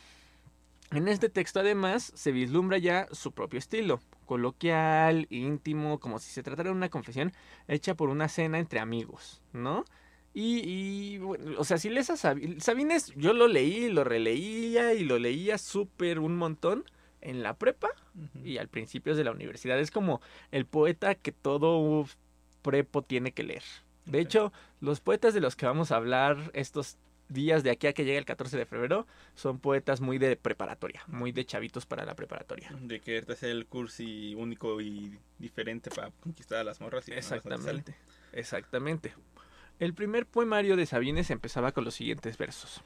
En 0.90 1.06
este 1.06 1.28
texto 1.28 1.60
además 1.60 2.12
se 2.14 2.32
vislumbra 2.32 2.78
ya 2.78 3.08
su 3.12 3.32
propio 3.32 3.58
estilo, 3.58 4.00
coloquial, 4.24 5.26
íntimo, 5.28 6.00
como 6.00 6.18
si 6.18 6.30
se 6.30 6.42
tratara 6.42 6.70
de 6.70 6.76
una 6.76 6.88
confesión 6.88 7.32
hecha 7.66 7.94
por 7.94 8.08
una 8.08 8.28
cena 8.28 8.58
entre 8.58 8.80
amigos, 8.80 9.42
¿no? 9.52 9.84
Y, 10.32 10.60
y, 10.64 11.18
bueno, 11.18 11.58
o 11.58 11.64
sea, 11.64 11.78
si 11.78 11.90
lees 11.90 12.10
a 12.10 12.16
Sabi- 12.16 12.60
Sabines, 12.60 13.12
yo 13.16 13.32
lo 13.32 13.48
leí, 13.48 13.88
lo 13.90 14.04
releía 14.04 14.94
y 14.94 15.04
lo 15.04 15.18
leía 15.18 15.58
súper 15.58 16.20
un 16.20 16.36
montón 16.36 16.84
en 17.20 17.42
la 17.42 17.54
prepa 17.54 17.88
y 18.42 18.58
al 18.58 18.68
principio 18.68 19.14
de 19.14 19.24
la 19.24 19.32
universidad. 19.32 19.78
Es 19.80 19.90
como 19.90 20.20
el 20.52 20.64
poeta 20.64 21.14
que 21.16 21.32
todo 21.32 22.06
prepo 22.62 23.02
tiene 23.02 23.32
que 23.32 23.42
leer. 23.42 23.64
De 24.06 24.20
hecho, 24.20 24.52
los 24.80 25.00
poetas 25.00 25.34
de 25.34 25.40
los 25.40 25.56
que 25.56 25.66
vamos 25.66 25.92
a 25.92 25.96
hablar 25.96 26.50
estos 26.54 26.96
días 27.28 27.62
de 27.62 27.70
aquí 27.70 27.86
a 27.86 27.92
que 27.92 28.04
llegue 28.04 28.18
el 28.18 28.24
14 28.24 28.56
de 28.56 28.66
febrero 28.66 29.06
son 29.34 29.58
poetas 29.58 30.00
muy 30.00 30.18
de 30.18 30.36
preparatoria, 30.36 31.02
muy 31.06 31.32
de 31.32 31.44
chavitos 31.44 31.86
para 31.86 32.04
la 32.04 32.14
preparatoria. 32.14 32.70
De 32.80 33.00
quererte 33.00 33.32
hacer 33.34 33.50
el 33.50 33.66
curso 33.66 34.02
y 34.02 34.34
único 34.34 34.80
y 34.80 35.18
diferente 35.38 35.90
para 35.90 36.10
conquistar 36.10 36.58
a 36.58 36.64
las 36.64 36.80
morras. 36.80 37.06
Y 37.08 37.12
no. 37.12 37.16
Exactamente, 37.18 37.94
exactamente. 38.32 39.14
El 39.78 39.94
primer 39.94 40.26
poemario 40.26 40.76
de 40.76 40.86
Sabines 40.86 41.30
empezaba 41.30 41.72
con 41.72 41.84
los 41.84 41.94
siguientes 41.94 42.36
versos. 42.36 42.82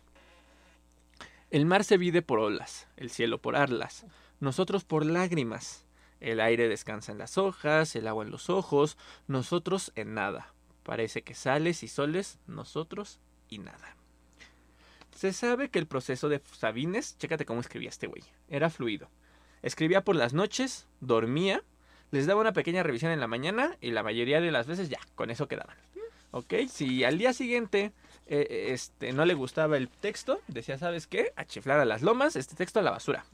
El 1.50 1.66
mar 1.66 1.84
se 1.84 1.98
vide 1.98 2.22
por 2.22 2.38
olas, 2.38 2.88
el 2.96 3.10
cielo 3.10 3.38
por 3.38 3.56
arlas, 3.56 4.06
nosotros 4.40 4.84
por 4.84 5.04
lágrimas. 5.06 5.86
El 6.20 6.40
aire 6.40 6.68
descansa 6.68 7.12
en 7.12 7.18
las 7.18 7.36
hojas, 7.36 7.96
el 7.96 8.06
agua 8.06 8.24
en 8.24 8.30
los 8.30 8.48
ojos, 8.48 8.96
nosotros 9.26 9.92
en 9.96 10.14
nada. 10.14 10.54
Parece 10.82 11.22
que 11.22 11.34
sales 11.34 11.82
y 11.82 11.88
soles, 11.88 12.38
nosotros 12.46 13.20
y 13.48 13.58
nada. 13.58 13.96
Se 15.14 15.32
sabe 15.32 15.68
que 15.68 15.78
el 15.78 15.86
proceso 15.86 16.28
de 16.28 16.40
Sabines, 16.52 17.16
chécate 17.18 17.44
cómo 17.44 17.60
escribía 17.60 17.90
este 17.90 18.06
güey, 18.06 18.22
era 18.48 18.70
fluido. 18.70 19.10
Escribía 19.62 20.02
por 20.02 20.16
las 20.16 20.32
noches, 20.32 20.86
dormía, 21.00 21.62
les 22.10 22.26
daba 22.26 22.40
una 22.40 22.52
pequeña 22.52 22.82
revisión 22.82 23.12
en 23.12 23.20
la 23.20 23.26
mañana 23.26 23.76
y 23.80 23.90
la 23.92 24.02
mayoría 24.02 24.40
de 24.40 24.50
las 24.50 24.66
veces 24.66 24.88
ya, 24.88 24.98
con 25.14 25.30
eso 25.30 25.48
quedaban. 25.48 25.76
¿Ok? 26.30 26.54
Si 26.68 27.04
al 27.04 27.18
día 27.18 27.32
siguiente 27.32 27.92
eh, 28.26 28.68
este, 28.70 29.12
no 29.12 29.24
le 29.24 29.34
gustaba 29.34 29.76
el 29.76 29.88
texto, 29.88 30.40
decía, 30.48 30.78
¿sabes 30.78 31.06
qué? 31.06 31.32
A 31.36 31.44
chiflar 31.44 31.78
a 31.80 31.84
las 31.84 32.02
lomas, 32.02 32.36
este 32.36 32.54
texto 32.54 32.80
a 32.80 32.82
la 32.82 32.90
basura. 32.90 33.24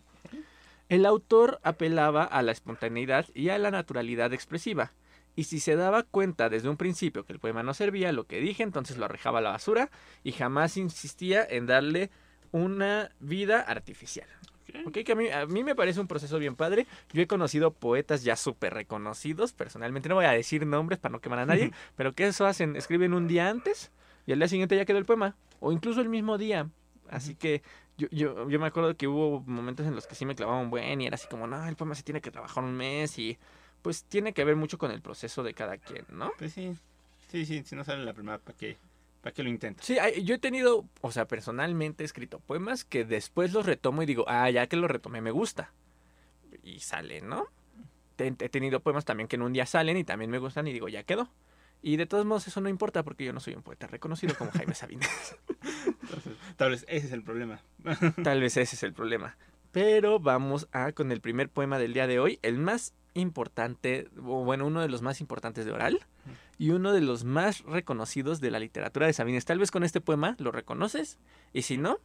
El 0.88 1.06
autor 1.06 1.60
apelaba 1.62 2.24
a 2.24 2.42
la 2.42 2.52
espontaneidad 2.52 3.26
y 3.34 3.50
a 3.50 3.58
la 3.58 3.70
naturalidad 3.70 4.32
expresiva, 4.32 4.92
y 5.38 5.44
si 5.44 5.60
se 5.60 5.76
daba 5.76 6.02
cuenta 6.02 6.48
desde 6.48 6.68
un 6.68 6.76
principio 6.76 7.24
que 7.24 7.32
el 7.32 7.38
poema 7.38 7.62
no 7.62 7.72
servía, 7.72 8.10
lo 8.10 8.26
que 8.26 8.40
dije, 8.40 8.64
entonces 8.64 8.96
lo 8.96 9.04
arrojaba 9.04 9.38
a 9.38 9.40
la 9.40 9.50
basura 9.50 9.88
y 10.24 10.32
jamás 10.32 10.76
insistía 10.76 11.46
en 11.48 11.66
darle 11.66 12.10
una 12.50 13.12
vida 13.20 13.60
artificial. 13.60 14.26
Ok. 14.62 14.88
Ok, 14.88 14.98
que 15.04 15.12
a 15.12 15.14
mí, 15.14 15.28
a 15.28 15.46
mí 15.46 15.62
me 15.62 15.76
parece 15.76 16.00
un 16.00 16.08
proceso 16.08 16.40
bien 16.40 16.56
padre. 16.56 16.88
Yo 17.12 17.22
he 17.22 17.28
conocido 17.28 17.70
poetas 17.70 18.24
ya 18.24 18.34
súper 18.34 18.74
reconocidos, 18.74 19.52
personalmente. 19.52 20.08
No 20.08 20.16
voy 20.16 20.24
a 20.24 20.32
decir 20.32 20.66
nombres 20.66 20.98
para 20.98 21.12
no 21.12 21.20
quemar 21.20 21.38
a 21.38 21.46
nadie, 21.46 21.70
pero 21.94 22.14
que 22.14 22.26
eso 22.26 22.44
hacen, 22.44 22.74
escriben 22.74 23.14
un 23.14 23.28
día 23.28 23.48
antes 23.48 23.92
y 24.26 24.32
al 24.32 24.40
día 24.40 24.48
siguiente 24.48 24.74
ya 24.74 24.86
quedó 24.86 24.98
el 24.98 25.04
poema. 25.04 25.36
O 25.60 25.70
incluso 25.70 26.00
el 26.00 26.08
mismo 26.08 26.36
día. 26.36 26.68
Así 27.08 27.36
que 27.36 27.62
yo, 27.96 28.08
yo, 28.10 28.50
yo 28.50 28.58
me 28.58 28.66
acuerdo 28.66 28.96
que 28.96 29.06
hubo 29.06 29.40
momentos 29.46 29.86
en 29.86 29.94
los 29.94 30.08
que 30.08 30.16
sí 30.16 30.26
me 30.26 30.34
clavaba 30.34 30.58
un 30.58 30.70
buen 30.70 31.00
y 31.00 31.06
era 31.06 31.14
así 31.14 31.28
como, 31.28 31.46
no, 31.46 31.64
el 31.68 31.76
poema 31.76 31.94
se 31.94 32.02
tiene 32.02 32.20
que 32.20 32.32
trabajar 32.32 32.64
un 32.64 32.74
mes 32.74 33.20
y 33.20 33.38
pues 33.82 34.04
tiene 34.04 34.32
que 34.32 34.44
ver 34.44 34.56
mucho 34.56 34.78
con 34.78 34.90
el 34.90 35.00
proceso 35.00 35.42
de 35.42 35.54
cada 35.54 35.78
quien, 35.78 36.04
¿no? 36.10 36.32
Pues 36.38 36.52
sí. 36.52 36.76
Sí, 37.30 37.44
sí, 37.44 37.62
si 37.64 37.76
no 37.76 37.84
sale 37.84 38.04
la 38.04 38.14
primera, 38.14 38.38
¿para 38.38 38.56
qué? 38.56 38.78
¿Para 39.20 39.34
qué 39.34 39.42
lo 39.42 39.50
intentas? 39.50 39.84
Sí, 39.84 39.96
yo 40.22 40.34
he 40.34 40.38
tenido, 40.38 40.86
o 41.00 41.12
sea, 41.12 41.26
personalmente 41.26 42.04
he 42.04 42.06
escrito 42.06 42.40
poemas 42.40 42.84
que 42.84 43.04
después 43.04 43.52
los 43.52 43.66
retomo 43.66 44.02
y 44.02 44.06
digo, 44.06 44.24
ah, 44.28 44.48
ya 44.50 44.66
que 44.66 44.76
lo 44.76 44.88
retomé 44.88 45.20
me 45.20 45.30
gusta. 45.30 45.72
Y 46.62 46.80
sale, 46.80 47.20
¿no? 47.20 47.48
He 48.18 48.48
tenido 48.48 48.80
poemas 48.80 49.04
también 49.04 49.28
que 49.28 49.36
en 49.36 49.42
un 49.42 49.52
día 49.52 49.66
salen 49.66 49.96
y 49.96 50.04
también 50.04 50.30
me 50.30 50.38
gustan 50.38 50.66
y 50.66 50.72
digo, 50.72 50.88
ya 50.88 51.02
quedó. 51.02 51.30
Y 51.82 51.96
de 51.96 52.06
todos 52.06 52.26
modos 52.26 52.48
eso 52.48 52.60
no 52.60 52.68
importa 52.68 53.04
porque 53.04 53.24
yo 53.24 53.32
no 53.32 53.40
soy 53.40 53.54
un 53.54 53.62
poeta 53.62 53.86
reconocido 53.86 54.34
como 54.36 54.50
Jaime 54.50 54.74
Sabines. 54.74 55.36
Entonces, 56.02 56.32
tal 56.56 56.70
vez 56.70 56.84
ese 56.88 57.06
es 57.06 57.12
el 57.12 57.22
problema. 57.22 57.60
Tal 58.24 58.40
vez 58.40 58.56
ese 58.56 58.74
es 58.74 58.82
el 58.82 58.92
problema. 58.92 59.36
Pero 59.70 60.18
vamos 60.18 60.68
a 60.72 60.92
con 60.92 61.12
el 61.12 61.20
primer 61.20 61.50
poema 61.50 61.78
del 61.78 61.92
día 61.92 62.06
de 62.06 62.18
hoy, 62.18 62.38
el 62.42 62.58
más 62.58 62.94
importante, 63.14 64.08
o 64.18 64.44
bueno, 64.44 64.66
uno 64.66 64.80
de 64.80 64.88
los 64.88 65.02
más 65.02 65.20
importantes 65.20 65.64
de 65.64 65.72
oral 65.72 66.00
y 66.58 66.70
uno 66.70 66.92
de 66.92 67.00
los 67.00 67.24
más 67.24 67.62
reconocidos 67.62 68.40
de 68.40 68.50
la 68.50 68.58
literatura 68.58 69.06
de 69.06 69.12
Sabines. 69.12 69.44
Tal 69.44 69.58
vez 69.58 69.70
con 69.70 69.84
este 69.84 70.00
poema 70.00 70.36
lo 70.38 70.52
reconoces 70.52 71.18
y 71.52 71.62
si 71.62 71.78
no, 71.78 71.98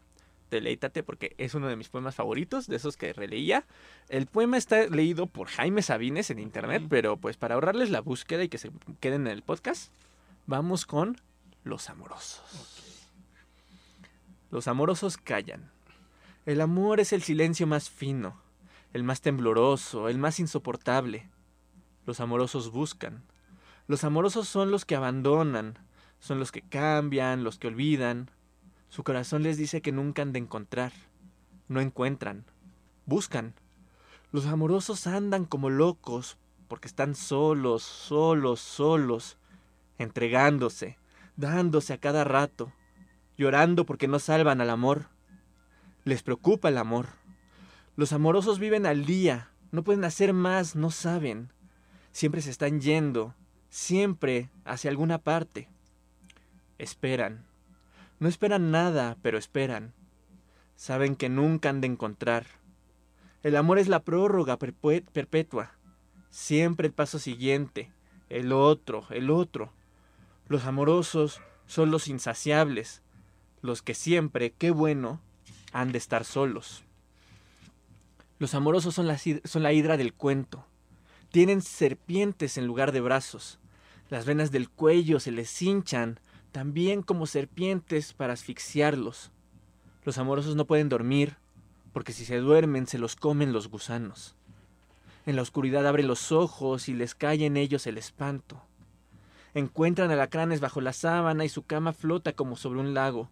deleítate 0.50 1.04
porque 1.04 1.36
es 1.38 1.54
uno 1.56 1.68
de 1.68 1.76
mis 1.76 1.90
poemas 1.90 2.16
favoritos, 2.16 2.68
de 2.68 2.76
esos 2.76 2.98
que 2.98 3.14
releía. 3.14 3.66
El 4.10 4.28
poema 4.28 4.58
está 4.58 4.88
leído 4.88 5.28
por 5.28 5.48
Jaime 5.48 5.82
Sabines 5.82 6.30
en 6.30 6.40
internet, 6.40 6.84
pero 6.90 7.18
pues 7.18 7.38
para 7.38 7.56
ahorrarles 7.56 7.90
la 7.90 8.02
búsqueda 8.02 8.44
y 8.44 8.50
que 8.50 8.58
se 8.58 8.72
queden 9.00 9.28
en 9.28 9.34
el 9.34 9.42
podcast, 9.42 9.92
vamos 10.46 10.86
con 10.86 11.18
Los 11.64 11.90
Amorosos. 11.90 13.10
Los 14.52 14.68
amorosos 14.68 15.18
callan. 15.18 15.72
El 16.46 16.62
amor 16.62 17.00
es 17.00 17.12
el 17.14 17.24
silencio 17.24 17.66
más 17.66 17.90
fino, 17.90 18.43
el 18.94 19.04
más 19.04 19.22
tembloroso, 19.22 20.08
el 20.08 20.20
más 20.20 20.40
insoportable. 20.40 21.30
Los 22.06 22.20
amorosos 22.20 22.72
buscan. 22.72 23.24
Los 23.88 24.04
amorosos 24.04 24.48
son 24.48 24.72
los 24.72 24.86
que 24.86 24.96
abandonan, 24.96 25.80
son 26.20 26.40
los 26.40 26.52
que 26.52 26.62
cambian, 26.62 27.44
los 27.44 27.58
que 27.58 27.68
olvidan. 27.68 28.30
Su 28.90 29.04
corazón 29.04 29.44
les 29.44 29.58
dice 29.58 29.82
que 29.82 29.92
nunca 29.92 30.22
han 30.22 30.32
de 30.32 30.40
encontrar. 30.40 30.94
No 31.68 31.82
encuentran. 31.82 32.46
Buscan. 33.06 33.56
Los 34.32 34.46
amorosos 34.46 35.08
andan 35.08 35.46
como 35.46 35.70
locos 35.70 36.38
porque 36.68 36.88
están 36.88 37.16
solos, 37.16 37.84
solos, 37.84 38.60
solos, 38.60 39.38
entregándose, 39.98 40.98
dándose 41.36 41.94
a 41.94 41.98
cada 41.98 42.24
rato, 42.24 42.72
llorando 43.38 43.86
porque 43.86 44.08
no 44.08 44.20
salvan 44.20 44.62
al 44.62 44.70
amor. 44.70 45.08
Les 46.04 46.24
preocupa 46.24 46.70
el 46.70 46.78
amor. 46.78 47.08
Los 47.96 48.12
amorosos 48.12 48.58
viven 48.58 48.88
al 48.88 49.06
día, 49.06 49.52
no 49.72 49.84
pueden 49.84 50.04
hacer 50.04 50.34
más, 50.34 50.76
no 50.76 50.90
saben. 50.90 51.52
Siempre 52.12 52.42
se 52.42 52.50
están 52.50 52.82
yendo, 52.82 53.36
siempre 53.70 54.50
hacia 54.66 54.90
alguna 54.90 55.20
parte. 55.20 55.70
Esperan. 56.80 57.46
No 58.20 58.28
esperan 58.28 58.72
nada, 58.72 59.18
pero 59.22 59.38
esperan. 59.38 59.94
Saben 60.76 61.16
que 61.16 61.30
nunca 61.30 61.70
han 61.70 61.82
de 61.82 61.88
encontrar. 61.88 62.48
El 63.44 63.56
amor 63.56 63.78
es 63.78 63.88
la 63.88 64.04
prórroga 64.04 64.58
perpetua. 64.58 65.74
Siempre 66.32 66.88
el 66.88 66.94
paso 66.94 67.20
siguiente, 67.20 67.92
el 68.30 68.54
otro, 68.54 69.06
el 69.12 69.30
otro. 69.30 69.72
Los 70.48 70.66
amorosos 70.66 71.42
son 71.68 71.92
los 71.92 72.08
insaciables, 72.08 73.04
los 73.62 73.84
que 73.84 73.94
siempre, 73.94 74.52
qué 74.52 74.72
bueno, 74.72 75.22
han 75.74 75.92
de 75.92 76.00
estar 76.00 76.26
solos. 76.26 76.84
Los 78.40 78.56
amorosos 78.56 78.96
son 78.96 79.08
la, 79.08 79.74
hidra 79.74 79.98
del 79.98 80.14
cuento. 80.14 80.66
Tienen 81.30 81.62
serpientes 81.62 82.58
en 82.58 82.66
lugar 82.66 82.92
de 82.92 83.02
brazos. 83.02 83.60
Las 84.10 84.26
venas 84.26 84.52
del 84.52 84.70
cuello 84.70 85.20
se 85.20 85.32
les 85.32 85.62
hinchan, 85.62 86.20
también 86.52 87.04
como 87.04 87.26
serpientes 87.26 88.14
para 88.14 88.34
asfixiarlos. 88.34 89.32
Los 90.04 90.18
amorosos 90.18 90.56
no 90.56 90.66
pueden 90.66 90.90
dormir, 90.90 91.38
porque 91.94 92.12
si 92.12 92.26
se 92.26 92.38
duermen 92.38 92.88
se 92.88 92.98
los 92.98 93.16
comen 93.16 93.54
los 93.54 93.70
gusanos. 93.70 94.36
En 95.26 95.36
la 95.36 95.42
oscuridad 95.42 95.88
abren 95.88 96.08
los 96.08 96.32
ojos 96.32 96.90
y 96.90 96.94
les 96.94 97.16
cae 97.16 97.46
en 97.46 97.56
ellos 97.56 97.88
el 97.88 97.98
espanto. 97.98 98.62
Encuentran 99.54 100.12
alacranes 100.12 100.60
bajo 100.60 100.82
la 100.82 100.94
sábana 100.94 101.46
y 101.46 101.50
su 101.50 101.64
cama 101.64 101.94
flota 101.94 102.34
como 102.34 102.58
sobre 102.58 102.80
un 102.80 102.94
lago. 102.94 103.30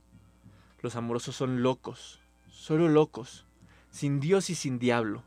Los 0.82 0.96
amorosos 0.96 1.36
son 1.36 1.64
locos, 1.64 2.20
solo 2.50 2.88
locos, 2.88 3.46
sin 3.92 4.20
Dios 4.20 4.50
y 4.50 4.56
sin 4.56 4.80
diablo. 4.80 5.24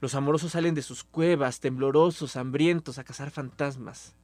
Los 0.00 0.14
amorosos 0.14 0.52
salen 0.52 0.74
de 0.74 0.82
sus 0.82 1.04
cuevas, 1.04 1.60
temblorosos, 1.60 2.36
hambrientos, 2.36 2.98
a 2.98 3.04
cazar 3.04 3.30
fantasmas. 3.30 4.14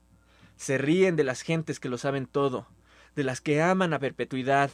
Se 0.55 0.77
ríen 0.77 1.15
de 1.15 1.23
las 1.23 1.41
gentes 1.41 1.79
que 1.79 1.89
lo 1.89 1.97
saben 1.97 2.25
todo, 2.25 2.67
de 3.15 3.23
las 3.23 3.41
que 3.41 3.61
aman 3.61 3.93
a 3.93 3.99
perpetuidad, 3.99 4.71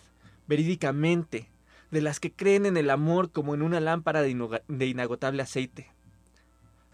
verídicamente, 0.47 1.49
de 1.91 2.01
las 2.01 2.19
que 2.19 2.31
creen 2.31 2.65
en 2.65 2.75
el 2.75 2.89
amor 2.89 3.31
como 3.31 3.53
en 3.53 3.61
una 3.61 3.79
lámpara 3.79 4.21
de, 4.21 4.31
inagotable 4.85 5.41
aceite. 5.43 5.91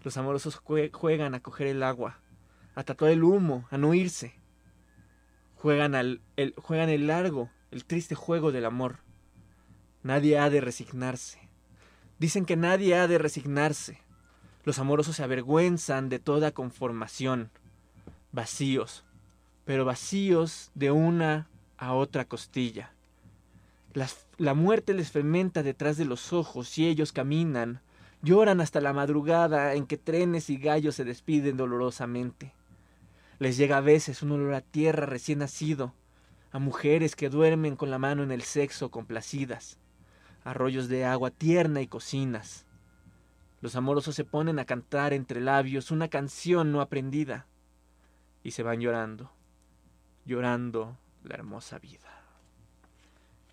Los 0.04 0.16
amorosos 0.16 0.60
jue- 0.62 0.92
juegan 0.92 1.34
a 1.34 1.40
coger 1.40 1.66
el 1.68 1.82
agua, 1.82 2.18
a 2.74 2.84
tatuar 2.84 3.10
el 3.12 3.24
humo, 3.24 3.66
a 3.70 3.78
no 3.78 3.94
irse. 3.94 4.34
Juegan, 5.56 5.94
al, 5.94 6.20
el, 6.36 6.54
juegan 6.58 6.90
el 6.90 7.06
largo, 7.06 7.50
el 7.70 7.84
triste 7.86 8.14
juego 8.14 8.52
del 8.52 8.66
amor. 8.66 8.98
Nadie 10.02 10.38
ha 10.38 10.50
de 10.50 10.60
resignarse. 10.60 11.48
Dicen 12.22 12.44
que 12.44 12.54
nadie 12.54 12.94
ha 12.94 13.08
de 13.08 13.18
resignarse. 13.18 13.98
Los 14.62 14.78
amorosos 14.78 15.16
se 15.16 15.24
avergüenzan 15.24 16.08
de 16.08 16.20
toda 16.20 16.52
conformación. 16.52 17.50
Vacíos, 18.30 19.02
pero 19.64 19.84
vacíos 19.84 20.70
de 20.76 20.92
una 20.92 21.48
a 21.78 21.94
otra 21.94 22.24
costilla. 22.24 22.92
La 24.38 24.54
muerte 24.54 24.94
les 24.94 25.10
fermenta 25.10 25.64
detrás 25.64 25.96
de 25.96 26.04
los 26.04 26.32
ojos 26.32 26.78
y 26.78 26.86
ellos 26.86 27.10
caminan, 27.10 27.80
lloran 28.22 28.60
hasta 28.60 28.80
la 28.80 28.92
madrugada 28.92 29.74
en 29.74 29.84
que 29.84 29.96
trenes 29.96 30.48
y 30.48 30.58
gallos 30.58 30.94
se 30.94 31.04
despiden 31.04 31.56
dolorosamente. 31.56 32.54
Les 33.40 33.56
llega 33.56 33.78
a 33.78 33.80
veces 33.80 34.22
un 34.22 34.30
olor 34.30 34.54
a 34.54 34.60
tierra 34.60 35.06
recién 35.06 35.40
nacido, 35.40 35.92
a 36.52 36.60
mujeres 36.60 37.16
que 37.16 37.30
duermen 37.30 37.74
con 37.74 37.90
la 37.90 37.98
mano 37.98 38.22
en 38.22 38.30
el 38.30 38.42
sexo 38.42 38.92
complacidas, 38.92 39.76
arroyos 40.44 40.88
de 40.88 41.04
agua 41.04 41.30
tierna 41.30 41.80
y 41.80 41.86
cocinas. 41.86 42.66
Los 43.60 43.76
amorosos 43.76 44.14
se 44.14 44.24
ponen 44.24 44.58
a 44.58 44.64
cantar 44.64 45.12
entre 45.12 45.40
labios 45.40 45.90
una 45.90 46.08
canción 46.08 46.72
no 46.72 46.80
aprendida 46.80 47.46
y 48.42 48.50
se 48.52 48.62
van 48.64 48.80
llorando, 48.80 49.30
llorando 50.24 50.98
la 51.22 51.34
hermosa 51.36 51.78
vida. 51.78 52.22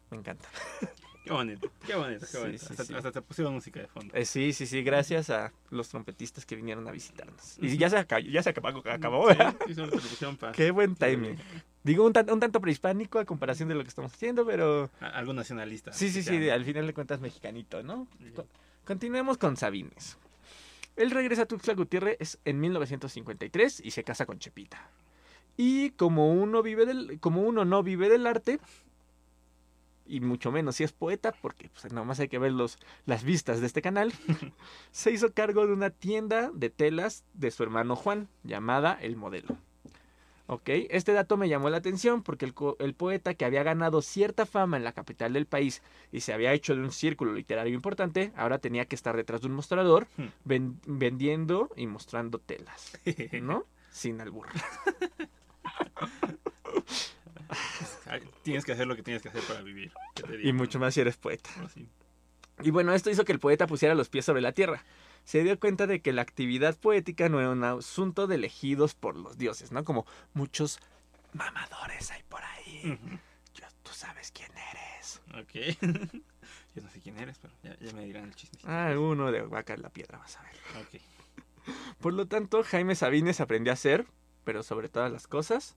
Me 0.10 0.18
encanta. 0.18 0.48
Qué 1.26 1.34
bonito, 1.34 1.72
qué 1.86 1.94
bonito, 1.96 2.22
qué 2.22 2.26
Sí, 2.26 2.38
bonito. 2.40 2.66
sí, 2.66 2.68
hasta, 2.72 2.86
sí. 2.86 2.94
hasta 2.96 3.12
te 3.12 3.22
pusieron 3.22 3.54
música 3.54 3.80
de 3.82 3.88
fondo. 3.88 4.16
Eh, 4.16 4.26
sí, 4.26 4.52
sí, 4.52 4.66
sí, 4.66 4.82
gracias 4.82 5.30
a 5.30 5.52
los 5.70 5.88
trompetistas 5.90 6.44
que 6.44 6.56
vinieron 6.56 6.88
a 6.88 6.92
visitarnos. 6.92 7.60
Y 7.62 7.78
ya 7.78 7.88
se 7.88 7.98
acabó, 7.98 8.22
ya 8.22 8.42
se 8.42 8.50
acabó, 8.50 8.70
acabó 8.90 9.30
Sí, 9.68 9.76
sí, 9.76 10.26
Qué 10.54 10.72
buen 10.72 10.96
timing. 10.96 11.38
Digo 11.84 12.06
un, 12.06 12.14
tan- 12.14 12.30
un 12.30 12.40
tanto 12.40 12.60
prehispánico 12.60 13.20
a 13.20 13.26
comparación 13.26 13.70
de 13.70 13.76
lo 13.76 13.84
que 13.84 13.90
estamos 13.90 14.14
haciendo, 14.14 14.46
pero 14.46 14.90
Algo 15.00 15.34
nacionalista. 15.34 15.94
sí, 15.94 16.10
sí, 16.10 16.24
sí, 16.24 16.50
al 16.50 16.66
final 16.66 16.86
de 16.88 16.94
cuentas 16.94 17.20
mexicanito, 17.22 17.82
¿no? 17.84 18.08
Co- 18.36 18.46
Continuemos 18.86 19.38
con 19.38 19.56
Sabines. 19.56 20.18
Él 20.96 21.12
regresa 21.12 21.44
a 21.44 21.46
Tuxtla 21.46 21.76
Gutiérrez 21.76 22.38
en 22.44 22.60
1953 22.60 23.82
y 23.86 23.92
se 23.92 24.04
casa 24.04 24.26
con 24.26 24.40
Chepita. 24.40 24.90
Y 25.56 25.92
como 25.92 26.34
uno 26.34 26.62
vive 26.64 26.86
del, 26.86 27.20
como 27.20 27.42
uno 27.42 27.64
no 27.66 27.84
vive 27.84 28.10
del 28.10 28.28
arte, 28.28 28.60
y 30.06 30.22
mucho 30.22 30.52
menos 30.52 30.76
si 30.78 30.84
es 30.84 30.92
poeta, 30.92 31.34
porque 31.42 31.70
pues, 31.70 31.94
nomás 31.94 32.20
hay 32.20 32.28
que 32.30 32.40
ver 32.40 32.52
los, 32.52 32.80
las 33.06 33.24
vistas 33.24 33.62
de 33.62 33.68
este 33.68 33.82
canal, 33.82 34.12
se 34.92 35.12
hizo 35.12 35.32
cargo 35.34 35.68
de 35.68 35.74
una 35.74 35.92
tienda 35.92 36.50
de 36.54 36.70
telas 36.70 37.24
de 37.34 37.52
su 37.52 37.64
hermano 37.64 37.96
Juan, 37.96 38.28
llamada 38.44 38.98
El 39.00 39.16
Modelo. 39.16 39.56
Ok, 40.52 40.68
este 40.90 41.14
dato 41.14 41.38
me 41.38 41.48
llamó 41.48 41.70
la 41.70 41.78
atención 41.78 42.24
porque 42.24 42.44
el, 42.46 42.56
el 42.80 42.96
poeta 42.96 43.36
que 43.36 43.46
había 43.46 43.62
ganado 43.62 44.02
cierta 44.02 44.48
fama 44.48 44.78
en 44.78 44.84
la 44.84 44.94
capital 44.94 45.32
del 45.34 45.46
país 45.46 45.84
y 46.12 46.22
se 46.22 46.34
había 46.34 46.54
hecho 46.54 46.74
de 46.76 46.82
un 46.82 46.92
círculo 46.92 47.34
literario 47.34 47.76
importante, 47.76 48.32
ahora 48.36 48.58
tenía 48.58 48.86
que 48.86 48.96
estar 48.96 49.16
detrás 49.16 49.42
de 49.42 49.48
un 49.48 49.54
mostrador 49.54 50.08
Hmm. 50.18 50.26
ven- 50.46 50.80
vendiendo 50.88 51.70
y 51.76 51.86
mostrando 51.86 52.40
telas, 52.40 52.98
¿no? 53.44 53.66
sin 53.92 54.20
albur. 54.22 54.48
Tienes 58.44 58.66
que 58.66 58.72
hacer 58.72 58.88
lo 58.88 58.96
que 58.96 59.04
tienes 59.04 59.22
que 59.22 59.30
hacer 59.30 59.44
para 59.44 59.62
vivir. 59.62 59.92
¿qué 60.16 60.24
te 60.24 60.48
Y 60.48 60.54
mucho 60.54 60.80
más 60.80 60.94
si 60.94 61.02
eres 61.02 61.18
poeta. 61.18 61.50
Así. 61.64 61.88
Y 62.62 62.72
bueno, 62.72 62.94
esto 62.94 63.10
hizo 63.10 63.24
que 63.24 63.32
el 63.32 63.40
poeta 63.40 63.68
pusiera 63.68 63.94
los 63.96 64.10
pies 64.10 64.26
sobre 64.26 64.42
la 64.42 64.52
tierra. 64.52 64.84
Se 65.26 65.44
dio 65.44 65.60
cuenta 65.60 65.86
de 65.88 66.02
que 66.02 66.14
la 66.14 66.22
actividad 66.22 66.78
poética 66.78 67.30
no 67.30 67.40
era 67.40 67.50
un 67.52 67.64
asunto 67.64 68.28
de 68.28 68.36
elegidos 68.36 68.96
por 68.96 69.16
los 69.16 69.38
dioses, 69.38 69.72
¿no? 69.72 69.84
Como 69.84 70.06
muchos 70.34 70.80
mamadores 71.34 72.12
hay 72.12 72.24
por 72.24 72.42
ahí. 72.44 72.82
Ujú. 72.94 73.18
Yo- 73.56 73.68
tú 73.84 73.92
sabes 73.94 74.32
quién 74.32 74.52
eres. 74.72 75.22
Ok. 75.40 75.80
Yo 76.76 76.82
no 76.84 76.90
sé 76.90 77.00
quién 77.02 77.18
eres, 77.20 77.38
pero 77.40 77.54
ya, 77.64 77.78
ya 77.80 77.92
me 77.94 78.06
dirán 78.06 78.26
el 78.26 78.36
chisme. 78.36 78.60
Ah, 78.64 78.94
uno 78.98 79.32
de 79.32 79.42
vaca 79.42 79.74
en 79.74 79.82
la 79.82 79.90
piedra, 79.90 80.18
vas 80.18 80.38
a 80.38 80.42
ver. 80.44 80.56
Ok. 80.82 81.02
Por 82.00 82.14
lo 82.14 82.26
tanto, 82.28 82.64
Jaime 82.64 82.96
Sabines 82.96 83.42
aprendió 83.42 83.74
a 83.74 83.76
ser, 83.76 84.08
pero 84.44 84.64
sobre 84.64 84.90
todas 84.90 85.12
las 85.12 85.28
cosas, 85.28 85.76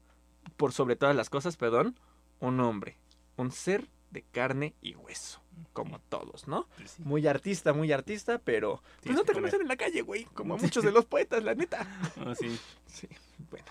por 0.57 0.72
sobre 0.72 0.96
todas 0.96 1.14
las 1.16 1.28
cosas, 1.28 1.57
perdón, 1.57 1.98
un 2.40 2.61
hombre, 2.61 2.96
un 3.37 3.50
ser 3.52 3.88
de 4.11 4.22
carne 4.22 4.74
y 4.81 4.94
hueso, 4.94 5.41
como 5.72 5.98
todos, 5.98 6.48
¿no? 6.48 6.68
Sí. 6.85 7.03
Muy 7.05 7.27
artista, 7.27 7.72
muy 7.72 7.92
artista, 7.92 8.38
pero 8.38 8.83
pues 9.03 9.14
no 9.14 9.25
te 9.25 9.33
conocen 9.33 9.62
en 9.62 9.68
la 9.68 9.77
calle, 9.77 10.03
güey, 10.03 10.25
como 10.35 10.55
a 10.55 10.57
muchos 10.57 10.85
de 10.85 10.92
los 10.92 11.05
poetas, 11.05 11.42
la 11.42 11.55
neta. 11.55 11.87
Ah, 12.18 12.35
sí. 12.38 12.59
Sí, 12.87 13.09
bueno. 13.51 13.64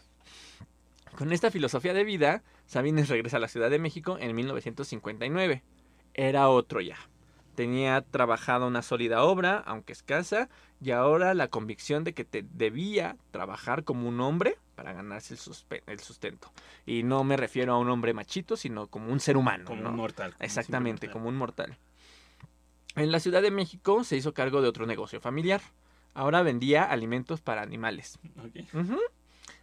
Con 1.16 1.32
esta 1.32 1.52
filosofía 1.52 1.94
de 1.94 2.04
vida, 2.04 2.42
Sabines 2.66 3.10
regresa 3.10 3.38
a 3.38 3.40
la 3.40 3.48
Ciudad 3.48 3.70
de 3.70 3.78
México 3.78 4.18
en 4.20 4.36
1959. 4.36 5.62
Era 6.16 6.50
otro 6.50 6.82
ya. 6.82 6.98
Tenía 7.56 8.02
trabajado 8.02 8.66
una 8.66 8.82
sólida 8.82 9.24
obra, 9.24 9.60
aunque 9.60 9.94
escasa, 9.94 10.50
y 10.82 10.92
ahora 10.92 11.34
la 11.34 11.50
convicción 11.50 12.04
de 12.04 12.14
que 12.14 12.26
te 12.26 12.44
debía 12.54 13.18
trabajar 13.30 13.84
como 13.84 14.08
un 14.08 14.22
hombre 14.22 14.58
para 14.82 14.94
ganarse 14.94 15.36
el, 15.86 16.00
sustento. 16.00 16.52
Y 16.88 17.04
no 17.04 17.24
me 17.24 17.38
refiero 17.38 17.74
a 17.74 17.78
un 17.78 17.88
hombre 17.92 18.16
machito, 18.16 18.58
sino 18.58 18.88
como 18.88 19.12
un 19.12 19.20
ser 19.20 19.38
humano. 19.38 19.66
Como 19.66 19.84
¿no? 19.84 19.90
un 19.92 19.96
mortal. 19.96 20.32
como 20.32 20.44
Exactamente, 20.44 21.12
como 21.12 21.30
un 21.30 21.36
mortal. 21.36 21.78
En 22.96 23.12
la 23.12 23.20
Ciudad 23.20 23.44
de 23.44 23.52
México 23.52 24.04
se 24.04 24.18
hizo 24.18 24.34
cargo 24.34 24.60
de 24.64 24.68
otro 24.68 24.88
negocio 24.88 25.22
familiar. 25.22 25.62
Ahora 26.16 26.42
vendía 26.42 26.84
alimentos 26.84 27.42
para 27.42 27.62
animales. 27.62 28.18